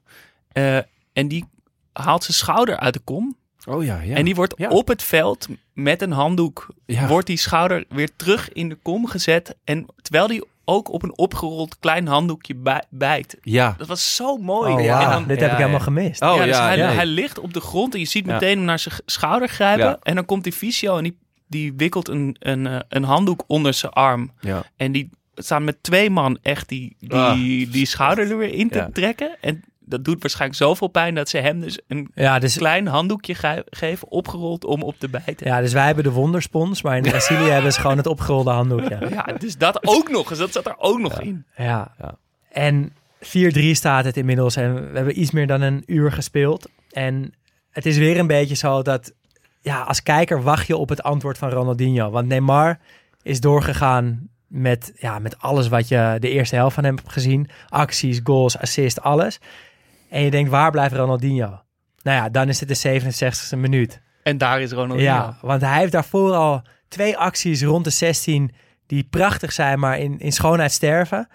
[0.51, 0.77] Eh,
[1.13, 1.45] en die
[1.93, 3.37] haalt zijn schouder uit de kom.
[3.65, 4.15] Oh ja, ja.
[4.15, 4.69] En die wordt Ja.
[4.69, 7.07] op het veld met een handdoek, Ja.
[7.07, 9.55] wordt die schouder weer terug in de kom gezet.
[9.63, 13.37] En terwijl hij ook op een opgerold klein handdoekje bij- bijt.
[13.41, 13.75] Ja.
[13.77, 14.73] Dat was zo mooi.
[14.73, 15.83] Oh, En dan- Dit ja, heb ik helemaal ja.
[15.83, 16.21] gemist.
[16.21, 16.85] Oh ja, dus ja, hij, nee.
[16.85, 18.33] hij ligt op de grond en je ziet Ja.
[18.33, 19.85] meteen hem naar zijn schouder grijpen.
[19.85, 19.97] Ja.
[20.01, 21.17] En dan komt die fysio en die,
[21.47, 24.31] die wikkelt een, een, eh, een handdoek onder zijn arm.
[24.39, 24.63] ja.
[24.77, 27.33] En die staan met twee man echt die, die, Ah.
[27.71, 28.89] die schouder er weer in te Ja.
[28.93, 29.37] trekken.
[29.41, 33.35] En dat doet waarschijnlijk zoveel pijn dat ze hem dus een Ja, dus, klein handdoekje
[33.35, 35.47] ge- geven, opgerold om op te bijten.
[35.47, 38.97] ja, dus wij hebben de wonderspons, maar in Brazilië hebben ze gewoon het opgerolde handdoekje.
[39.09, 40.39] Ja, dus dat ook nog eens.
[40.39, 41.45] Dat zat er ook nog in.
[41.55, 41.93] Ja.
[41.99, 42.15] Ja.
[42.51, 46.69] En 4-3 staat het inmiddels en we hebben iets meer dan een uur gespeeld.
[46.91, 47.33] En
[47.71, 49.13] het is weer een beetje zo dat,
[49.61, 52.09] ja, als kijker wacht je op het antwoord van Ronaldinho.
[52.09, 52.79] Want Neymar
[53.23, 57.49] is doorgegaan met, ja, met alles wat je de eerste helft van hem hebt gezien.
[57.67, 59.39] Acties, goals, assist, alles.
[60.09, 61.61] En je denkt, waar blijft Ronaldinho?
[62.01, 64.01] Nou ja, dan is het de 67e minuut.
[64.23, 65.01] En daar is Ronaldinho.
[65.11, 68.51] Ja, want hij heeft daarvoor al twee acties rond de 16
[68.87, 71.27] die prachtig zijn, maar in, in schoonheid sterven.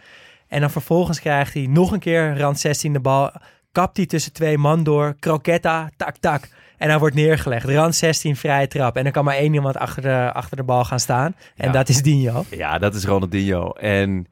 [0.48, 3.30] En dan vervolgens krijgt hij nog een keer rand 16 de bal.
[3.72, 5.16] Kapt hij tussen twee man door.
[5.20, 6.48] Croquetta, tak, tak.
[6.78, 7.64] En hij wordt neergelegd.
[7.68, 8.96] Rand 16, vrije trap.
[8.96, 11.34] En dan kan maar één iemand achter de, achter de bal gaan staan.
[11.56, 11.72] En Ja.
[11.72, 12.44] dat is Dino.
[12.50, 13.70] Ja, dat is Ronaldinho.
[13.72, 14.26] En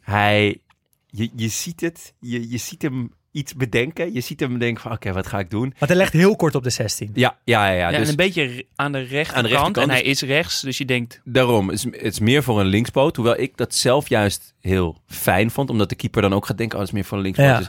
[0.00, 0.60] hij,
[1.06, 4.12] je, je ziet het, je, je ziet hem iets bedenken.
[4.12, 5.74] Je ziet hem denken van, oké, wat ga ik doen?
[5.78, 7.10] Want hij legt heel kort op de 16.
[7.14, 7.72] Ja, ja, ja.
[7.72, 7.90] ja.
[7.90, 9.46] Ja, dus en een beetje aan de rechterkant.
[9.46, 11.20] rechterkant, en hij dus- is rechts, dus je denkt...
[11.24, 13.16] daarom, het is, het is meer voor een linkspoot.
[13.16, 15.70] Hoewel ik dat zelf juist heel fijn vond.
[15.70, 17.48] Omdat de keeper dan ook gaat denken, oh, het is meer voor een linkspoot.
[17.48, 17.58] Ja.
[17.58, 17.68] Dus,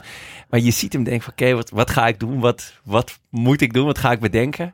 [0.50, 2.40] maar je ziet hem denken van, oké, wat, wat ga ik doen?
[2.40, 3.86] Wat, wat moet ik doen?
[3.86, 4.72] Wat ga ik bedenken?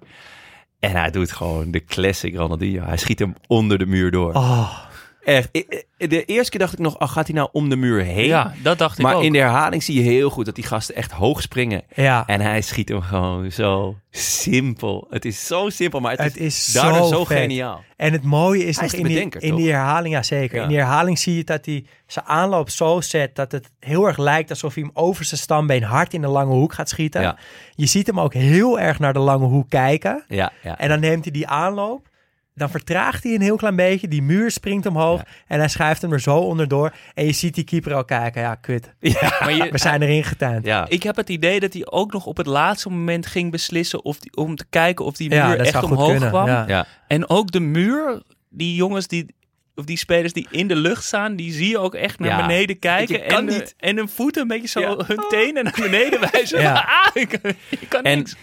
[0.79, 2.85] En hij doet gewoon de classic Ronaldinho.
[2.85, 4.33] Hij schiet hem onder de muur door.
[4.33, 4.79] Oh,
[5.25, 5.49] Echt.
[5.97, 8.27] De eerste keer dacht ik nog, oh, gaat hij nou om de muur heen?
[8.27, 9.23] Ja, dat dacht ik maar ook.
[9.23, 11.83] in de herhaling zie je heel goed dat die gasten echt hoog springen.
[11.95, 15.07] Ja, En hij schiet hem gewoon zo simpel.
[15.11, 17.83] Het is zo simpel, maar het, Het is, is daardoor zo geniaal.
[17.97, 20.57] En het mooie is Hij nog is in, die, in die herhaling, ja zeker.
[20.57, 20.63] Ja.
[20.63, 24.19] In die herhaling zie je dat hij zijn aanloop zo zet dat het heel erg
[24.19, 27.21] lijkt alsof hij hem over zijn stambeen hard in de lange hoek gaat schieten.
[27.21, 27.37] Ja.
[27.75, 30.25] Je ziet hem ook heel erg naar de lange hoek kijken.
[30.29, 30.79] Ja, ja.
[30.79, 32.11] En dan neemt hij die aanloop.
[32.55, 34.09] Dan vertraagt hij een heel klein beetje.
[34.09, 35.19] Die muur springt omhoog.
[35.21, 35.27] Ja.
[35.47, 36.95] En hij schuift hem er zo onderdoor.
[37.15, 38.43] En je ziet die keeper al kijken.
[38.43, 38.89] Ja, kut.
[39.41, 40.67] Maar je, We zijn erin getuind.
[40.67, 40.87] ja.
[40.89, 44.19] ik heb het idee dat hij ook nog op het laatste moment ging beslissen of
[44.19, 46.29] die, om te kijken of die Ja, muur echt omhoog kunnen.
[46.29, 46.47] kwam.
[46.47, 46.65] Ja.
[46.69, 46.87] ja.
[47.09, 49.35] En ook de muur, die jongens die,
[49.75, 52.47] of die spelers die in de lucht staan, die zie je ook echt naar Ja.
[52.47, 53.15] beneden kijken.
[53.19, 53.75] Je kan en, de- niet.
[53.79, 54.97] en hun voeten een beetje zo Ja.
[55.07, 56.61] hun tenen naar beneden wijzen.
[56.61, 56.85] Ja.
[57.05, 57.33] Ah, ik,
[57.69, 58.37] ik kan En niks.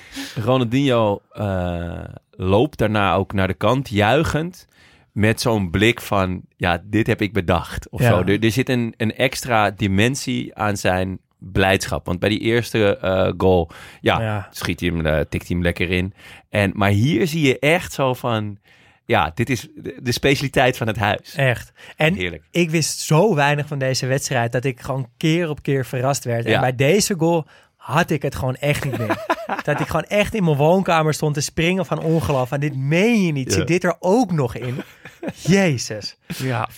[0.44, 2.00] Ronaldinho eh,
[2.40, 4.68] loopt daarna ook naar de kant, juichend.
[5.12, 7.90] Met zo'n blik van, ja, dit heb ik bedacht.
[7.90, 8.10] Of Ja.
[8.10, 8.22] zo.
[8.24, 12.06] Er, er zit een, een extra dimensie aan zijn blijdschap.
[12.06, 13.70] Want bij die eerste eh, goal,
[14.02, 14.48] ja, Ja.
[14.52, 16.14] schiet hij hem, eh, tikt hij hem lekker in.
[16.50, 18.58] En, maar hier zie je echt zo van,
[19.06, 21.34] ja, dit is de, specialiteit van het huis.
[21.36, 21.72] Echt.
[21.96, 22.44] En Heerlijk.
[22.52, 26.46] ik wist zo weinig van deze wedstrijd dat ik gewoon keer op keer verrast werd.
[26.46, 27.46] En bij deze goal
[27.92, 29.26] had ik het gewoon echt niet meer.
[29.64, 32.52] dat ik gewoon echt in mijn woonkamer stond te springen van ongeloof.
[32.52, 33.48] En dit meen je niet.
[33.50, 33.54] Ja.
[33.54, 34.82] Zit dit er ook nog in?
[35.36, 36.16] Jezus.
[36.16, 36.18] 4-4.
[36.38, 36.78] Ja, 4-4.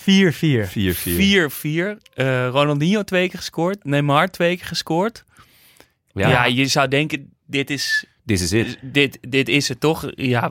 [2.14, 3.84] Eh, Ronaldinho twee keer gescoord.
[3.84, 5.24] Neymar twee keer gescoord.
[6.12, 8.78] Ja, Ja, je zou denken, dit is, this is it.
[8.82, 10.10] dit, dit is het toch?
[10.14, 10.50] Ja,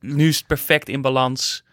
[0.00, 1.64] nu is het perfect in balans.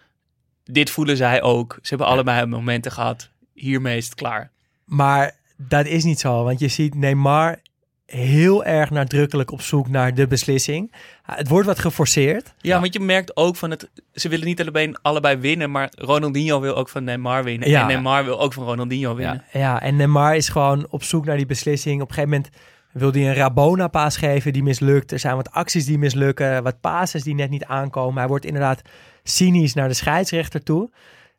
[0.63, 1.73] Dit voelen zij ook.
[1.81, 3.29] Ze hebben allebei momenten gehad.
[3.53, 4.51] Hiermee is het klaar.
[4.85, 6.43] Maar dat is niet zo.
[6.43, 7.59] Want je ziet Neymar
[8.05, 10.91] heel erg nadrukkelijk op zoek naar de beslissing.
[11.23, 12.53] Het wordt wat geforceerd.
[12.57, 13.89] Ja, want je merkt ook van het.
[14.13, 17.69] Ze willen niet alleen allebei winnen, maar Ronaldinho wil ook van Neymar winnen.
[17.69, 17.81] Ja.
[17.81, 19.43] En Neymar wil ook van Ronaldinho winnen.
[19.51, 22.01] Ja, en Neymar is gewoon op zoek naar die beslissing.
[22.01, 22.55] Op een gegeven moment
[22.91, 25.11] wil hij een Rabona-paas geven die mislukt.
[25.11, 28.17] Er zijn wat acties die mislukken, wat passes die net niet aankomen.
[28.17, 28.81] Hij wordt inderdaad
[29.23, 30.89] cynisch naar de scheidsrechter toe.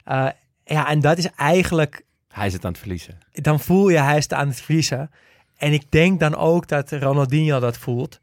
[0.05, 0.27] Eh,
[0.65, 2.03] ja, en dat is eigenlijk...
[2.31, 3.19] Hij is het aan het verliezen.
[3.33, 5.11] Dan voel je hij is aan het verliezen.
[5.57, 8.19] En ik denk dan ook dat Ronaldinho dat voelt.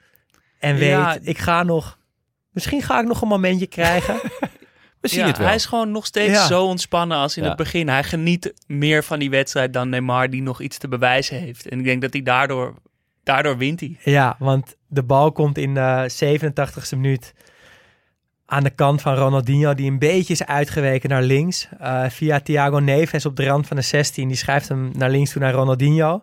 [0.59, 1.17] En weet, Ja.
[1.21, 1.97] ik ga nog...
[2.51, 4.19] Misschien ga ik nog een momentje krijgen.
[5.01, 5.47] We zien Ja, het wel.
[5.47, 6.45] hij is gewoon nog steeds Ja.
[6.47, 7.47] zo ontspannen als in Ja.
[7.49, 7.87] het begin.
[7.89, 11.67] Hij geniet meer van die wedstrijd dan Neymar, die nog iets te bewijzen heeft.
[11.67, 12.73] En ik denk dat hij daardoor,
[13.23, 13.97] daardoor wint hij.
[14.03, 17.33] Ja, want de bal komt in de 87ste minuut
[18.49, 21.67] aan de kant van Ronaldinho, die een beetje is uitgeweken naar links.
[21.79, 24.27] Eh, via Thiago Neves op de rand van de 16.
[24.27, 26.13] Die schrijft hem naar links toe naar Ronaldinho.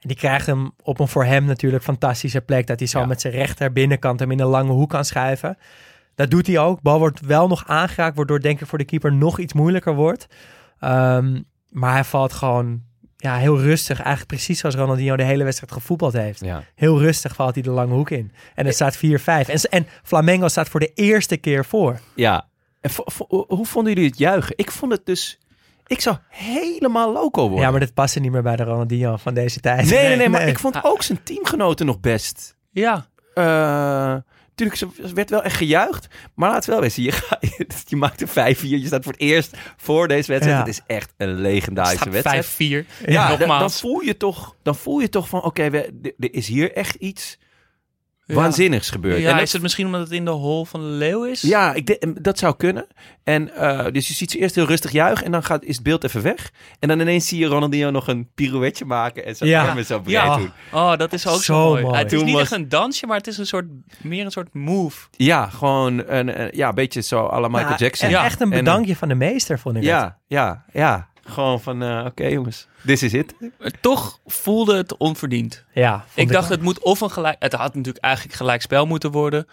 [0.00, 2.66] En die krijgt hem op een voor hem natuurlijk fantastische plek.
[2.66, 3.06] Dat hij zo Ja.
[3.06, 5.58] met zijn rechter binnenkant hem in een lange hoek kan schuiven.
[6.14, 6.80] Dat doet hij ook.
[6.82, 10.26] Bal wordt wel nog aangeraakt, waardoor denk ik voor de keeper nog iets moeilijker wordt.
[10.78, 12.82] Ehm, maar hij valt gewoon
[13.22, 13.98] ja, heel rustig.
[13.98, 16.44] Eigenlijk precies zoals Ronaldinho de hele wedstrijd gevoetbald heeft.
[16.44, 16.64] Ja.
[16.74, 18.32] Heel rustig valt hij de lange hoek in.
[18.54, 19.00] En het staat 4-5.
[19.24, 22.00] En, en Flamengo staat voor de eerste keer voor.
[22.14, 22.48] Ja.
[22.80, 22.90] En
[23.28, 24.54] hoe vonden jullie het juichen?
[24.56, 25.38] Ik vond het dus...
[25.86, 27.64] Ik zou helemaal loco worden.
[27.64, 29.90] Ja, maar dit paste niet meer bij de Ronaldinho van deze tijd.
[29.90, 32.56] Nee, nee, nee, maar ik vond ook zijn teamgenoten nog best.
[32.70, 34.16] Ja, Eh
[34.54, 36.06] Tuurlijk, ze werd wel echt gejuicht.
[36.34, 37.02] Maar laat het wel wezen.
[37.02, 37.38] Je, ga-
[37.86, 38.60] je maakt een 5-4.
[38.60, 40.58] Je staat voor het eerst voor deze wedstrijd.
[40.58, 40.64] Ja.
[40.64, 42.46] Het is echt een legendarische wedstrijd.
[42.46, 42.56] 5-4.
[43.06, 43.80] Ja, dan, dan nogmaals.
[43.80, 45.42] voel je toch, dan voel je toch van...
[45.42, 47.41] Oké, we- er- is hier echt iets Ja.
[48.26, 49.20] Waanzinnigs gebeurd.
[49.20, 51.40] Ja, En dat- is het misschien omdat het in de hol van de leeuw is?
[51.40, 52.86] Ja, ik dat zou kunnen.
[53.24, 55.84] En eh, dus je ziet ze eerst heel rustig juichen en dan gaat, is het
[55.84, 56.50] beeld even weg.
[56.78, 59.66] En dan ineens zie je Ronaldinho nog een pirouetje maken en zijn Ja.
[59.68, 60.36] armen zo breed Ja.
[60.36, 60.50] doen.
[60.72, 61.82] Oh, dat is ook zo, Zo mooi.
[61.82, 61.96] mooi.
[61.98, 63.66] Het is Toen niet was- echt een dansje, maar het is een soort,
[64.02, 65.06] meer een soort move.
[65.10, 68.06] Ja, gewoon een, een- ja, een beetje zo à la Michael Ja, Jackson.
[68.08, 68.24] En Ja.
[68.24, 69.90] echt een En, bedankje van de meester, vond ik het.
[69.90, 71.10] Ja, ja, ja.
[71.24, 73.34] Gewoon van, eh, oké jongens, this is it.
[73.80, 75.64] Toch voelde het onverdiend.
[75.74, 77.36] Ja, Ik dacht, het moet of een gelijk...
[77.38, 79.46] Het had natuurlijk eigenlijk gelijk spel moeten worden.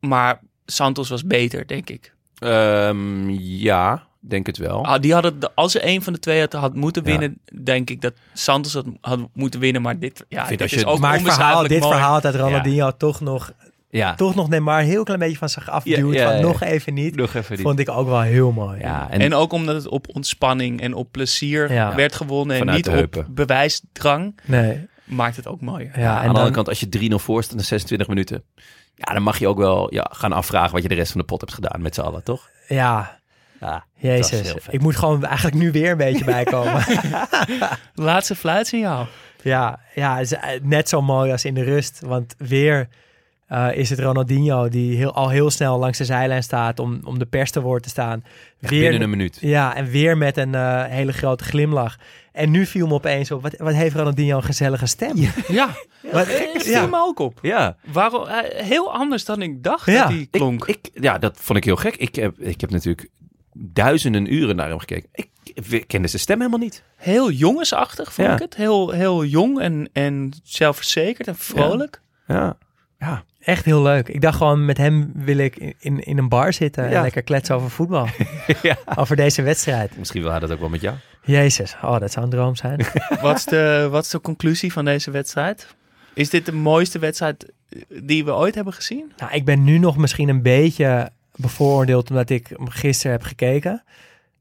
[0.00, 2.14] Maar Santos was beter, denk ik.
[2.38, 4.84] Ehm, ja, denk het wel.
[4.84, 7.10] Ah, die hadden, de- als er een van de twee had, had moeten Ja.
[7.10, 9.82] winnen, denk ik dat Santos had, had moeten winnen.
[9.82, 11.92] Maar dit, ja, vind dit als is je- ook Maar het verhaal, dit mooi.
[11.92, 13.52] verhaal dat Ronaldinho toch, nog,
[13.90, 16.14] Ja, toch nog Neymar heel klein beetje van zich afduwt.
[16.14, 16.42] Ja, ja, van ja.
[16.42, 17.16] nog even niet.
[17.16, 17.64] nog even die.
[17.64, 18.78] Vond ik ook wel heel mooi.
[18.80, 21.94] Ja, en, En, ook omdat het op ontspanning en op plezier Ja.
[21.94, 23.34] werd gewonnen en Vanuit niet op heupen.
[23.34, 24.88] bewijsdang, Nee.
[25.04, 25.98] maakt het ook mooier.
[25.98, 28.42] Ja, aan de andere kant, als je 3-0 voor staat na 26 minuten...
[28.94, 31.26] Ja, dan mag je ook wel ja, gaan afvragen wat je de rest van de
[31.26, 32.48] pot hebt gedaan met z'n allen, toch?
[32.68, 33.18] ja,
[33.60, 34.54] Ja, jezus.
[34.70, 36.84] Ik moet gewoon eigenlijk nu weer een beetje bijkomen.
[37.94, 39.06] Laatste fluitsignaal.
[39.42, 42.00] Ja, ja, eh, net zo mooi als in de rust.
[42.04, 42.88] Want weer
[43.50, 47.18] eh, is het Ronaldinho die heel, al heel snel langs de zijlijn staat om, om
[47.18, 48.24] de pers te woord te staan.
[48.60, 49.38] Echt binnen een minuut.
[49.40, 51.96] Ja, en weer met een eh, hele grote glimlach.
[52.32, 55.16] En nu viel me opeens op, wat, wat heeft Ronaldinho een gezellige stem.
[55.48, 55.68] Ja,
[56.12, 56.78] Wat- ik ja.
[56.80, 57.38] viel me ook op.
[57.42, 57.76] Ja.
[57.92, 60.02] Waarom, eh, heel anders dan ik dacht Ja.
[60.02, 60.66] dat die klonk.
[60.66, 61.96] Ik, ik, ja, dat vond ik heel gek.
[61.96, 63.08] Ik heb, ik heb natuurlijk
[63.54, 65.08] duizenden uren naar hem gekeken.
[65.12, 65.28] Ik,
[65.70, 66.82] ik kende zijn stem helemaal niet.
[66.96, 68.34] heel jongensachtig vond Ja.
[68.34, 68.56] ik het.
[68.56, 72.00] Heel, heel jong en, en zelfverzekerd en vrolijk.
[72.26, 72.56] Ja.
[72.98, 73.24] Ja.
[73.40, 74.08] Echt heel leuk.
[74.08, 77.54] Ik dacht gewoon, met hem wil ik in, in, een bar zitten en lekker kletsen
[77.54, 78.06] over voetbal.
[78.62, 78.76] ja.
[78.96, 79.98] over deze wedstrijd.
[79.98, 80.96] Misschien wil hij dat ook wel met jou.
[81.22, 82.86] Jezus, oh, dat zou een droom zijn.
[83.22, 85.74] Wat, is de, wat is de conclusie van deze wedstrijd?
[86.14, 87.52] Is dit de mooiste wedstrijd
[87.88, 89.12] die we ooit hebben gezien?
[89.16, 93.82] nou, ik ben nu nog misschien een beetje bevooroordeeld omdat ik hem gisteren heb gekeken.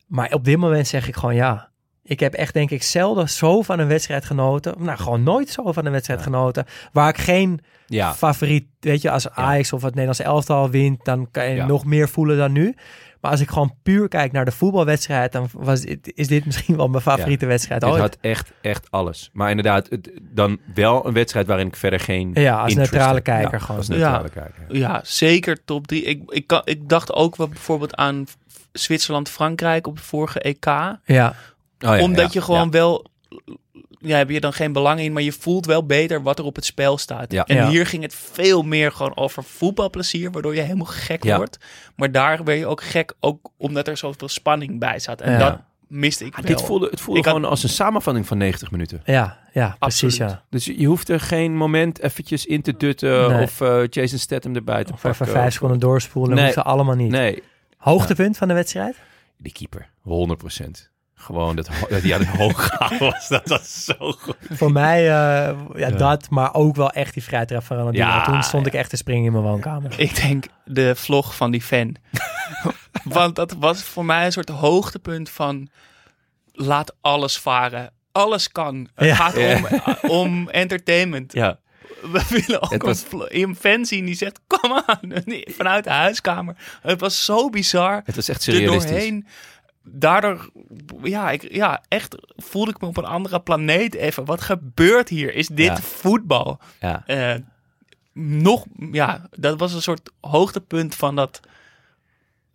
[0.08, 1.70] Maar op dit moment zeg ik gewoon ja.
[2.10, 4.76] Ik heb echt denk ik zelden zo van een wedstrijd genoten.
[4.78, 6.66] Nou, gewoon nooit zo van een wedstrijd genoten.
[6.92, 8.14] Waar ik geen Ja.
[8.14, 11.66] favoriet, weet je, als Ajax of het Nederlandse elftal wint, dan kan je Ja.
[11.66, 12.76] nog meer voelen dan nu.
[13.22, 16.76] Maar als ik gewoon puur kijk naar de voetbalwedstrijd, dan was, dit- is dit misschien
[16.76, 18.02] wel mijn favoriete wedstrijd Het ooit.
[18.02, 19.30] had echt, echt alles.
[19.34, 23.52] Maar inderdaad, het, dan wel een wedstrijd waarin ik verder geen Ja, als neutrale kijker
[23.52, 23.78] Ja, gewoon.
[23.78, 24.66] Als neutrale kijker.
[24.76, 26.04] Ja, zeker top 3.
[26.04, 28.26] Ik, ik, kan, ik dacht ook wel bijvoorbeeld aan
[28.72, 30.66] Zwitserland-Frankrijk op het vorige EK.
[31.06, 31.34] Ja,
[31.86, 32.70] Oh ja, omdat ja, je gewoon ja.
[32.70, 33.06] wel...
[34.02, 36.56] Ja, heb je dan geen belang in, maar je voelt wel beter wat er op
[36.56, 37.32] het spel staat.
[37.32, 37.46] Ja.
[37.46, 37.70] En Ja.
[37.70, 41.38] hier ging het veel meer gewoon over voetbalplezier, waardoor je helemaal gek Ja.
[41.38, 41.58] wordt.
[41.96, 45.22] Maar daar werd je ook gek, ook omdat er zoveel spanning bij zat.
[45.22, 45.38] En Ja.
[45.38, 46.46] dat miste ik wel.
[46.46, 49.02] dit voelde, het voelde Ik had- gewoon als een samenvatting van 90 minuten.
[49.06, 50.44] ja, ja, precies ja.
[50.50, 53.44] Dus je hoeft er geen moment eventjes in te dutten Nee.
[53.44, 55.22] of eh, Jason Statham erbij te Of pakken.
[55.26, 56.46] even vijf seconden doorspoelen, Nee.
[56.46, 57.12] dat hoeft er allemaal niet.
[57.12, 57.44] Nee,
[57.78, 58.96] Hoogtepunt van de wedstrijd?
[59.38, 59.90] die keeper.
[60.02, 60.42] 100
[61.22, 63.28] Gewoon dat, ho- dat hij aan het hoog gaan was.
[63.28, 64.36] Dat was zo goed.
[64.50, 68.08] Voor mij, eh, ja, dat, maar ook wel echt die vrijtrap van Ronaldinho.
[68.08, 68.72] Ja, Toen stond ja.
[68.72, 70.00] ik echt te springen in mijn woonkamer.
[70.00, 71.96] Ik denk de vlog van die fan.
[73.04, 75.70] Want dat was voor mij een soort hoogtepunt van
[76.54, 77.92] laat alles varen.
[78.12, 78.90] Alles kan.
[78.96, 79.16] Het Ja.
[79.16, 79.66] gaat om,
[80.10, 81.34] om entertainment.
[81.34, 81.60] Ja,
[82.02, 85.90] We willen ook Het was- een, fan zien die zegt, kom aan, Nee, vanuit de
[85.90, 86.56] huiskamer.
[86.82, 88.02] Het was zo bizar.
[88.06, 88.90] het was echt Er surrealistisch.
[88.92, 89.28] doorheen.
[89.92, 90.50] Daardoor,
[91.04, 94.26] ja, ik, ja, echt voelde ik me op een andere planeet even.
[94.26, 95.34] Wat gebeurt hier?
[95.34, 95.78] Is dit Ja.
[95.78, 96.60] voetbal?
[96.80, 97.04] Ja.
[97.06, 97.36] Eh,
[98.14, 101.40] nog, ja, dat was een soort hoogtepunt van dat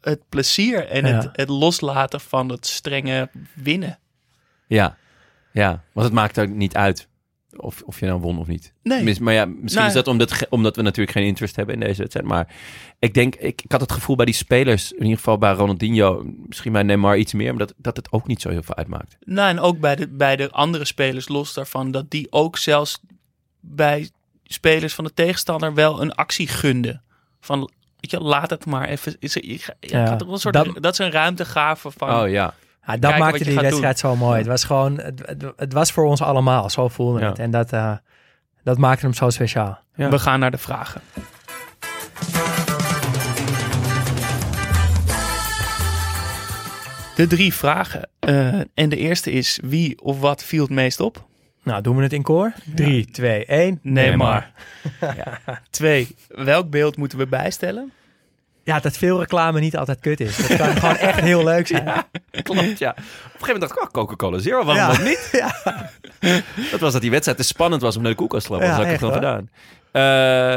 [0.01, 1.15] het plezier en Ja.
[1.15, 3.99] het, het loslaten van het strenge winnen.
[4.67, 4.97] Ja.
[5.53, 7.09] ja, want het maakt ook niet uit
[7.57, 8.73] of, of je nou won of niet.
[8.83, 9.21] Nee.
[9.21, 9.89] Maar ja, misschien Nee.
[9.89, 12.27] is dat omdat, omdat we natuurlijk geen interest hebben in deze wedstrijd.
[12.27, 12.55] Maar
[12.99, 16.23] ik denk, ik, ik had het gevoel bij die spelers, in ieder geval bij Ronaldinho,
[16.47, 19.17] misschien bij Neymar iets meer, maar dat, dat het ook niet zo heel veel uitmaakt.
[19.25, 23.01] Nou, en ook bij de, bij de andere spelers, los daarvan, dat die ook zelfs
[23.61, 24.11] bij
[24.45, 27.03] spelers van de tegenstander wel een actie gunden.
[27.41, 27.59] Van,
[28.01, 29.17] weet je, laat het maar even.
[29.19, 32.23] Is er, ja, Ja, een soort, dat- dat, is een ruimte gaven van.
[32.23, 32.55] Oh ja,
[32.87, 34.39] Ja, dat Kijken maakte die wedstrijd zo mooi.
[34.39, 37.29] Het was gewoon, het, het, het was voor ons allemaal, zo voelde Ja.
[37.29, 37.39] het.
[37.39, 37.93] En dat, eh,
[38.63, 39.79] dat maakte hem zo speciaal.
[39.95, 40.09] Ja.
[40.11, 41.01] We gaan naar de vragen.
[47.17, 48.09] De drie vragen.
[48.19, 51.25] Eh, en de eerste is: wie of wat viel het meest op?
[51.63, 52.53] Nou, doen we het in koor?
[52.75, 53.79] 3, 2, 1.
[53.83, 54.51] Neymar.
[55.71, 57.93] Twee, welk beeld moeten we bijstellen?
[58.65, 60.37] Ja, dat veel reclame niet altijd kut is.
[60.37, 61.85] Dat kan gewoon echt heel leuk zijn.
[62.43, 62.91] klopt ja.
[62.91, 64.89] Op een gegeven moment dacht ik, oh, Coca-Cola Zero, waarom Ja.
[64.97, 65.29] dat niet?
[66.21, 66.41] Ja.
[66.71, 68.67] Dat was dat die wedstrijd te spannend was om naar de koelkast te lopen.
[68.67, 69.51] Ja, dat had ik gewoon gedaan.
[69.93, 70.03] Eh,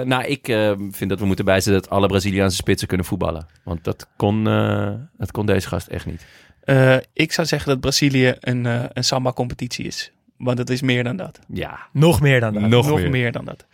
[0.07, 3.45] nou, ik eh, vind dat we moeten bijzetten dat alle Braziliaanse spitsen kunnen voetballen.
[3.63, 6.25] Want dat kon, eh, dat kon deze gast echt niet.
[6.63, 10.11] Eh, ik zou zeggen dat Brazilië een, eh, een samba-competitie is.
[10.37, 11.39] Want het is meer dan dat.
[11.47, 12.61] Ja, Nog meer dan dat.
[12.63, 13.09] Nog Nog meer.
[13.09, 13.31] meer.
[13.31, 13.65] dan dat.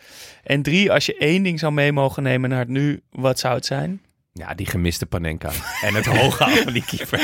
[0.44, 3.56] En drie, als je één ding zou mee mogen nemen naar het nu, wat zou
[3.56, 4.02] het zijn?
[4.34, 5.50] Ja die gemiste Panenka.
[5.88, 7.20] en het hoge van die keeper.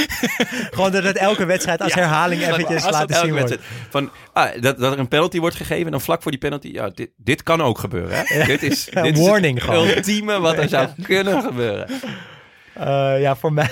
[0.72, 3.58] Gewoon dat het elke wedstrijd als herhaling eventjes Als laten zien wordt.
[3.90, 6.68] Van, ah, dat, dat er een penalty wordt gegeven en dan vlak voor die penalty...
[6.68, 8.24] Ja, dit, dit kan ook gebeuren.
[8.26, 8.44] Hè?
[8.46, 9.88] Dit is, Ja, dit is warning het gewoon.
[9.88, 11.88] ultieme wat er zou kunnen gebeuren.
[12.74, 13.70] Eh, ja, voor mij,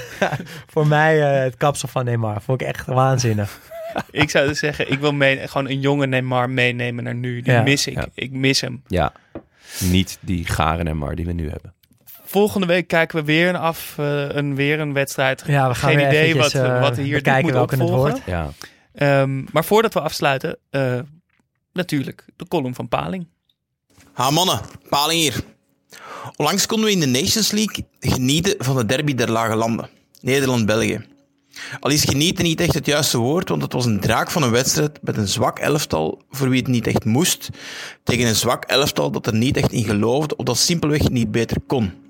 [0.67, 2.41] voor mij eh, het kapsel van Neymar.
[2.41, 3.59] Vond ik echt waanzinnig.
[4.11, 7.41] ik zou dus zeggen, ik wil mee, gewoon een jonge Neymar meenemen naar nu.
[7.41, 7.61] Die Ja.
[7.61, 7.95] mis ik.
[7.95, 8.05] Ja.
[8.13, 8.83] Ik mis hem.
[8.87, 9.11] Ja,
[9.79, 11.73] niet die garen en mar die we nu hebben.
[12.37, 15.43] Volgende week kijken we weer een af, eh, een, weer een wedstrijd.
[15.47, 17.97] Ja, we gaan Geen idee eventjes, wat, eh, wat hier dit bekijken moet opvolgen.
[17.97, 18.21] wordt.
[18.25, 18.51] Ja.
[18.93, 20.99] Ehm, maar voordat we afsluiten, eh,
[21.73, 23.27] natuurlijk de column van Paling.
[24.13, 24.59] Ha mannen,
[24.89, 25.43] Paling hier.
[26.35, 29.89] Onlangs konden we in de Nations League genieten van de derby der lage landen.
[30.21, 31.05] Nederland-België.
[31.79, 34.51] Al is genieten niet echt het juiste woord, want het was een draak van een
[34.51, 37.49] wedstrijd met een zwak elftal voor wie het niet echt moest,
[38.03, 41.57] tegen een zwak elftal dat er niet echt in geloofde of dat simpelweg niet beter
[41.67, 42.05] kon.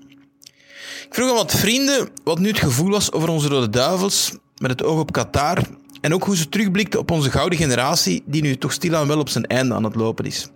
[1.06, 4.70] Ik vroeg aan wat vrienden wat nu het gevoel was over onze Rode Duivels, met
[4.70, 5.58] het oog op Qatar,
[6.00, 9.28] en ook hoe ze terugblikten op onze gouden generatie, die nu toch stilaan wel op
[9.28, 10.48] zijn einde aan het lopen is.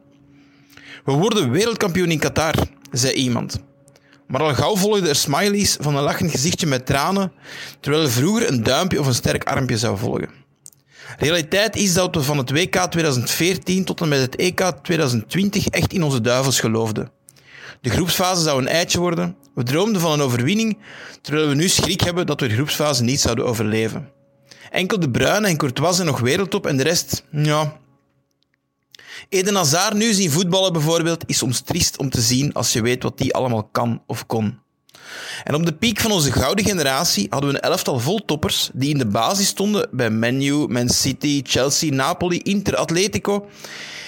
[1.04, 2.54] We worden wereldkampioen in Qatar,
[2.90, 3.58] zei iemand.
[4.26, 7.32] Maar al gauw volgden er smileys van een lachend gezichtje met tranen,
[7.80, 10.30] terwijl er vroeger een duimpje of een sterk armpje zou volgen.
[11.18, 15.92] Realiteit is dat we van het WK 2014 tot en met het EK 2020 echt
[15.92, 17.10] in onze duivels geloofden.
[17.80, 19.36] De groepsfase zou een eitje worden.
[19.54, 20.78] We droomden van een overwinning,
[21.20, 24.08] terwijl we nu schrik hebben dat we de groepsfase niet zouden overleven.
[24.70, 27.80] Enkel de Bruyne en Courtois zijn nog wereldtop en de rest, ja.
[29.28, 33.02] Eden Hazard nu zien voetballen bijvoorbeeld is soms triest om te zien als je weet
[33.02, 34.60] wat die allemaal kan of kon.
[35.44, 38.90] En op de piek van onze gouden generatie hadden we een elftal vol toppers die
[38.90, 43.48] in de basis stonden bij Menu, Man City, Chelsea, Napoli, Inter, Atletico.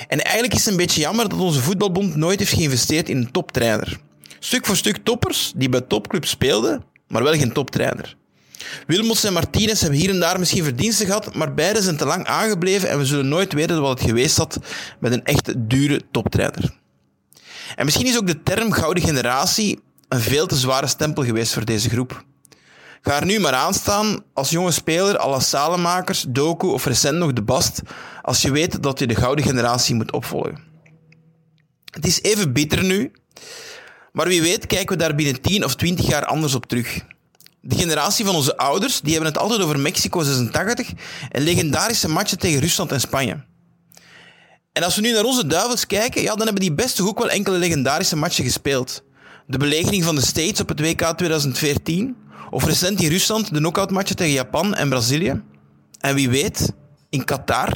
[0.08, 3.30] En eigenlijk is het een beetje jammer dat onze voetbalbond nooit heeft geïnvesteerd in een
[3.30, 4.00] toptrainer.
[4.44, 8.16] Stuk voor stuk toppers die bij topclubs speelden, maar wel geen toptrainer.
[8.86, 12.26] Wilmots en Martinez hebben hier en daar misschien verdiensten gehad, maar beide zijn te lang
[12.26, 14.58] aangebleven en we zullen nooit weten wat het geweest had
[15.00, 16.78] met een echte dure toptrainer.
[17.74, 21.64] En misschien is ook de term gouden generatie een veel te zware stempel geweest voor
[21.64, 22.24] deze groep.
[23.00, 27.32] Ga er nu maar aan staan als jonge speler à Salemakers, Doku of recent nog
[27.32, 27.82] de Bast,
[28.22, 30.62] als je weet dat je de gouden generatie moet opvolgen.
[31.90, 33.12] Het is even bitter nu,
[34.14, 37.04] maar wie weet kijken we daar binnen 10 of 20 jaar anders op terug.
[37.60, 40.92] De generatie van onze ouders die hebben het altijd over Mexico 86
[41.30, 43.44] en legendarische matchen tegen Rusland en Spanje.
[44.72, 47.30] En als we nu naar onze duivels kijken, ja, dan hebben die beste ook wel
[47.30, 49.02] enkele legendarische matchen gespeeld.
[49.46, 52.16] De belegering van de States op het WK 2014,
[52.50, 55.42] of recent in Rusland de knockoutmatchen tegen Japan en Brazilië.
[56.00, 56.72] En wie weet,
[57.08, 57.72] in Qatar,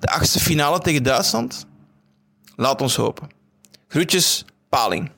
[0.00, 1.66] de achtste finale tegen Duitsland.
[2.56, 3.28] Laat ons hopen.
[3.88, 5.14] Groetjes, Paling.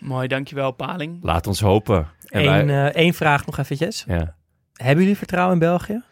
[0.00, 1.18] Mooi, dankjewel Paling.
[1.22, 2.08] Laat ons hopen.
[2.28, 4.04] En Eén wij- eh, één vraag nog eventjes.
[4.06, 4.34] ja.
[4.72, 6.02] Hebben jullie vertrouwen in België?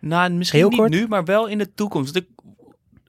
[0.00, 0.90] Nou, misschien Heel niet kort.
[0.90, 2.16] nu, maar wel in de toekomst.
[2.16, 2.26] Ik,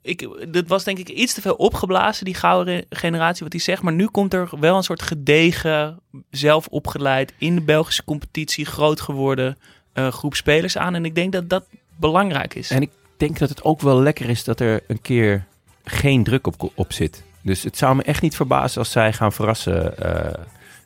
[0.01, 3.81] ik, dit was denk ik iets te veel opgeblazen, die gouden generatie, wat hij zegt.
[3.81, 5.99] Maar nu komt er wel een soort gedegen,
[6.29, 9.57] zelf opgeleid, in de Belgische competitie groot geworden
[9.93, 10.95] eh, groep spelers aan.
[10.95, 11.65] En ik denk dat dat
[11.95, 12.69] belangrijk is.
[12.69, 15.45] En ik denk dat het ook wel lekker is dat er een keer
[15.83, 17.23] geen druk op, op zit.
[17.43, 20.33] Dus het zou me echt niet verbazen als zij gaan verrassen eh,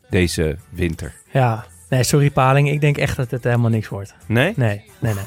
[0.10, 1.14] deze winter.
[1.32, 1.66] Ja.
[1.90, 2.70] Nee, sorry Paling.
[2.70, 4.14] Ik denk echt dat het helemaal niks wordt.
[4.26, 4.54] Nee?
[4.56, 5.24] Nee, nee, nee.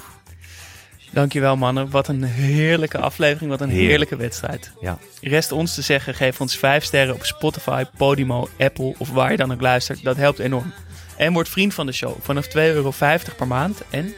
[1.12, 1.90] Dankjewel mannen.
[1.90, 3.51] Wat een heerlijke aflevering.
[3.51, 3.89] Wat een Heerlijk.
[3.90, 4.73] heerlijke wedstrijd.
[4.81, 4.98] Ja.
[5.20, 9.36] Rest ons te zeggen, geef ons 5 sterren op Spotify, Podimo, Apple of waar je
[9.36, 10.02] dan ook luistert.
[10.02, 10.73] Dat helpt enorm.
[11.16, 12.93] En word vriend van de show vanaf 2,50 euro
[13.36, 13.82] per maand.
[13.90, 14.15] En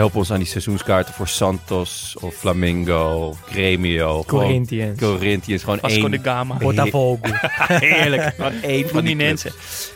[0.00, 4.24] Help ons aan die seizoenskaarten voor Santos of Flamingo, Gremio.
[4.26, 5.00] Corinthians.
[5.00, 5.62] Corinthians.
[5.62, 6.10] Gewoon Vasco één.
[6.10, 6.54] de Gama.
[6.54, 7.18] Botafogo.
[7.68, 8.32] Heerlijk.
[8.36, 8.86] Gewoon één van die.
[8.86, 9.52] Fluminense.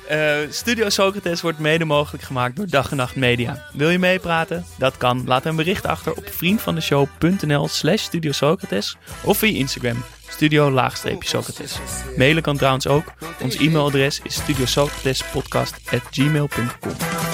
[0.09, 3.67] Eh, Studio Socrates wordt mede mogelijk gemaakt door Dag en Nacht Media.
[3.73, 4.65] Wil je meepraten?
[4.79, 5.23] Dat kan.
[5.27, 11.79] Laat een bericht achter op vriendvandeshow.nl slash Studio Socrates of via Instagram studio-socrates.
[12.17, 13.05] Mailen kan trouwens ook.
[13.43, 17.34] Ons e-mailadres is studiosocratespodcast.gmail.com